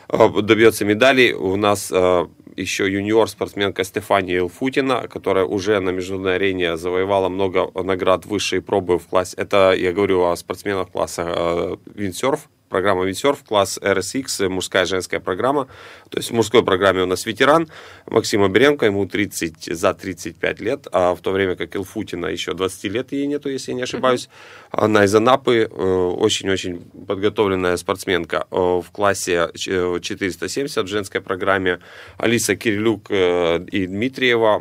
Э, 0.08 0.28
добьется 0.42 0.84
медалей. 0.84 1.32
У 1.32 1.56
нас 1.56 1.90
э, 1.92 2.26
еще 2.58 2.90
юниор-спортсменка 2.90 3.84
Стефания 3.84 4.38
Илфутина, 4.38 5.08
которая 5.08 5.44
уже 5.44 5.80
на 5.80 5.90
международной 5.90 6.36
арене 6.36 6.76
завоевала 6.76 7.28
много 7.28 7.70
наград 7.74 8.26
высшей 8.26 8.60
пробы 8.60 8.98
в 8.98 9.06
классе. 9.06 9.34
Это 9.36 9.72
я 9.72 9.92
говорю 9.92 10.24
о 10.24 10.36
спортсменах 10.36 10.90
класса 10.90 11.24
э, 11.26 11.76
виндсерф 11.94 12.48
программа 12.68 13.04
Винсерф, 13.04 13.42
класс 13.44 13.78
RSX, 13.82 14.48
мужская 14.48 14.84
женская 14.84 15.20
программа. 15.20 15.66
То 16.10 16.18
есть 16.18 16.30
в 16.30 16.34
мужской 16.34 16.64
программе 16.64 17.02
у 17.02 17.06
нас 17.06 17.26
ветеран 17.26 17.68
Максим 18.06 18.42
Оберенко, 18.42 18.86
ему 18.86 19.06
30, 19.06 19.76
за 19.76 19.94
35 19.94 20.60
лет, 20.60 20.86
а 20.92 21.14
в 21.14 21.20
то 21.20 21.32
время 21.32 21.56
как 21.56 21.74
Илфутина 21.74 22.26
еще 22.26 22.54
20 22.54 22.84
лет 22.84 23.12
ей 23.12 23.26
нету, 23.26 23.48
если 23.48 23.72
я 23.72 23.76
не 23.76 23.82
ошибаюсь. 23.82 24.28
Она 24.70 25.04
из 25.04 25.14
Анапы, 25.14 25.56
э, 25.56 25.66
очень-очень 25.66 26.80
подготовленная 27.06 27.76
спортсменка 27.76 28.46
э, 28.50 28.56
в 28.56 28.86
классе 28.92 29.50
470 29.54 30.84
в 30.84 30.86
женской 30.86 31.20
программе. 31.20 31.80
Алиса 32.18 32.54
Кирилюк 32.54 33.06
э, 33.10 33.64
и 33.72 33.86
Дмитриева 33.86 34.58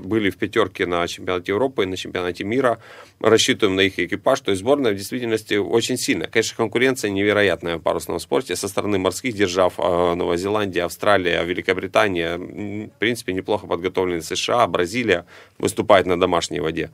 были 0.00 0.30
в 0.30 0.36
пятерке 0.36 0.86
на 0.86 1.06
чемпионате 1.08 1.52
Европы 1.52 1.84
и 1.84 1.86
на 1.86 1.96
чемпионате 1.96 2.44
мира. 2.44 2.78
Рассчитываем 3.20 3.76
на 3.76 3.80
их 3.80 3.98
экипаж. 3.98 4.40
То 4.40 4.50
есть 4.50 4.60
сборная 4.60 4.92
в 4.92 4.96
действительности 4.96 5.54
очень 5.54 5.96
сильная. 5.96 6.28
Конечно, 6.28 6.56
конкуренция 6.56 7.10
невероятная 7.10 7.37
невероятное 7.38 7.76
в 7.76 7.82
парусном 7.82 8.20
спорте. 8.20 8.56
Со 8.56 8.68
стороны 8.68 8.98
морских 8.98 9.34
держав 9.34 9.74
а, 9.78 10.14
Новая 10.14 10.36
Зеландия, 10.36 10.84
Австралия, 10.84 11.44
Великобритания, 11.44 12.36
в 12.38 12.98
принципе, 12.98 13.32
неплохо 13.32 13.66
подготовлены 13.66 14.22
США, 14.22 14.66
Бразилия 14.66 15.24
выступает 15.58 16.06
на 16.06 16.18
домашней 16.18 16.60
воде. 16.60 16.90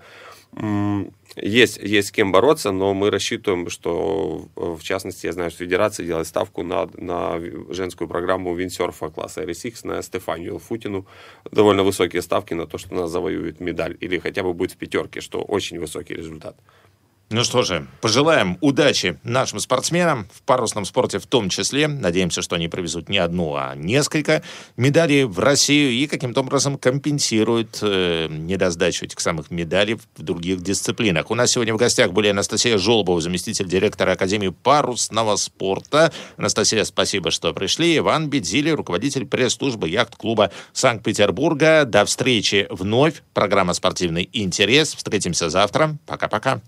Есть, 1.36 1.78
есть 1.82 2.08
с 2.08 2.12
кем 2.12 2.30
бороться, 2.30 2.70
но 2.70 2.94
мы 2.94 3.10
рассчитываем, 3.10 3.68
что, 3.68 4.46
в 4.54 4.80
частности, 4.82 5.26
я 5.26 5.32
знаю, 5.32 5.50
что 5.50 5.64
Федерация 5.64 6.06
делает 6.06 6.26
ставку 6.28 6.62
на, 6.62 6.88
на 6.96 7.40
женскую 7.70 8.08
программу 8.08 8.54
виндсерфа 8.54 9.08
класса 9.08 9.42
RSX, 9.42 9.80
на 9.82 10.02
Стефанию 10.02 10.58
Футину. 10.58 11.06
Довольно 11.50 11.82
высокие 11.82 12.22
ставки 12.22 12.54
на 12.54 12.66
то, 12.66 12.78
что 12.78 12.94
она 12.94 13.08
завоюет 13.08 13.60
медаль 13.60 13.96
или 14.04 14.20
хотя 14.20 14.42
бы 14.42 14.52
будет 14.52 14.72
в 14.72 14.76
пятерке, 14.76 15.20
что 15.20 15.42
очень 15.42 15.80
высокий 15.80 16.14
результат. 16.14 16.54
Ну 17.30 17.42
что 17.42 17.62
же, 17.62 17.86
пожелаем 18.02 18.58
удачи 18.60 19.18
нашим 19.24 19.58
спортсменам, 19.58 20.28
в 20.30 20.42
парусном 20.42 20.84
спорте 20.84 21.18
в 21.18 21.26
том 21.26 21.48
числе. 21.48 21.88
Надеемся, 21.88 22.42
что 22.42 22.56
они 22.56 22.68
привезут 22.68 23.08
не 23.08 23.16
одну, 23.16 23.54
а 23.54 23.74
несколько 23.74 24.42
медалей 24.76 25.24
в 25.24 25.38
Россию 25.38 25.92
и 25.92 26.06
каким-то 26.06 26.42
образом 26.42 26.76
компенсируют 26.76 27.78
э, 27.80 28.28
недосдачу 28.28 29.06
этих 29.06 29.20
самых 29.20 29.50
медалей 29.50 29.94
в 29.94 30.22
других 30.22 30.60
дисциплинах. 30.60 31.30
У 31.30 31.34
нас 31.34 31.52
сегодня 31.52 31.72
в 31.72 31.78
гостях 31.78 32.12
были 32.12 32.28
Анастасия 32.28 32.76
Жолобова, 32.76 33.22
заместитель 33.22 33.68
директора 33.68 34.12
Академии 34.12 34.48
парусного 34.48 35.36
спорта. 35.36 36.12
Анастасия, 36.36 36.84
спасибо, 36.84 37.30
что 37.30 37.54
пришли. 37.54 37.96
Иван 37.96 38.28
Бедзили, 38.28 38.68
руководитель 38.68 39.24
пресс-службы 39.24 39.88
яхт-клуба 39.88 40.52
Санкт-Петербурга. 40.74 41.86
До 41.86 42.04
встречи 42.04 42.66
вновь. 42.70 43.22
Программа 43.32 43.72
«Спортивный 43.72 44.28
интерес». 44.34 44.94
Встретимся 44.94 45.48
завтра. 45.48 45.96
Пока-пока. 46.06 46.60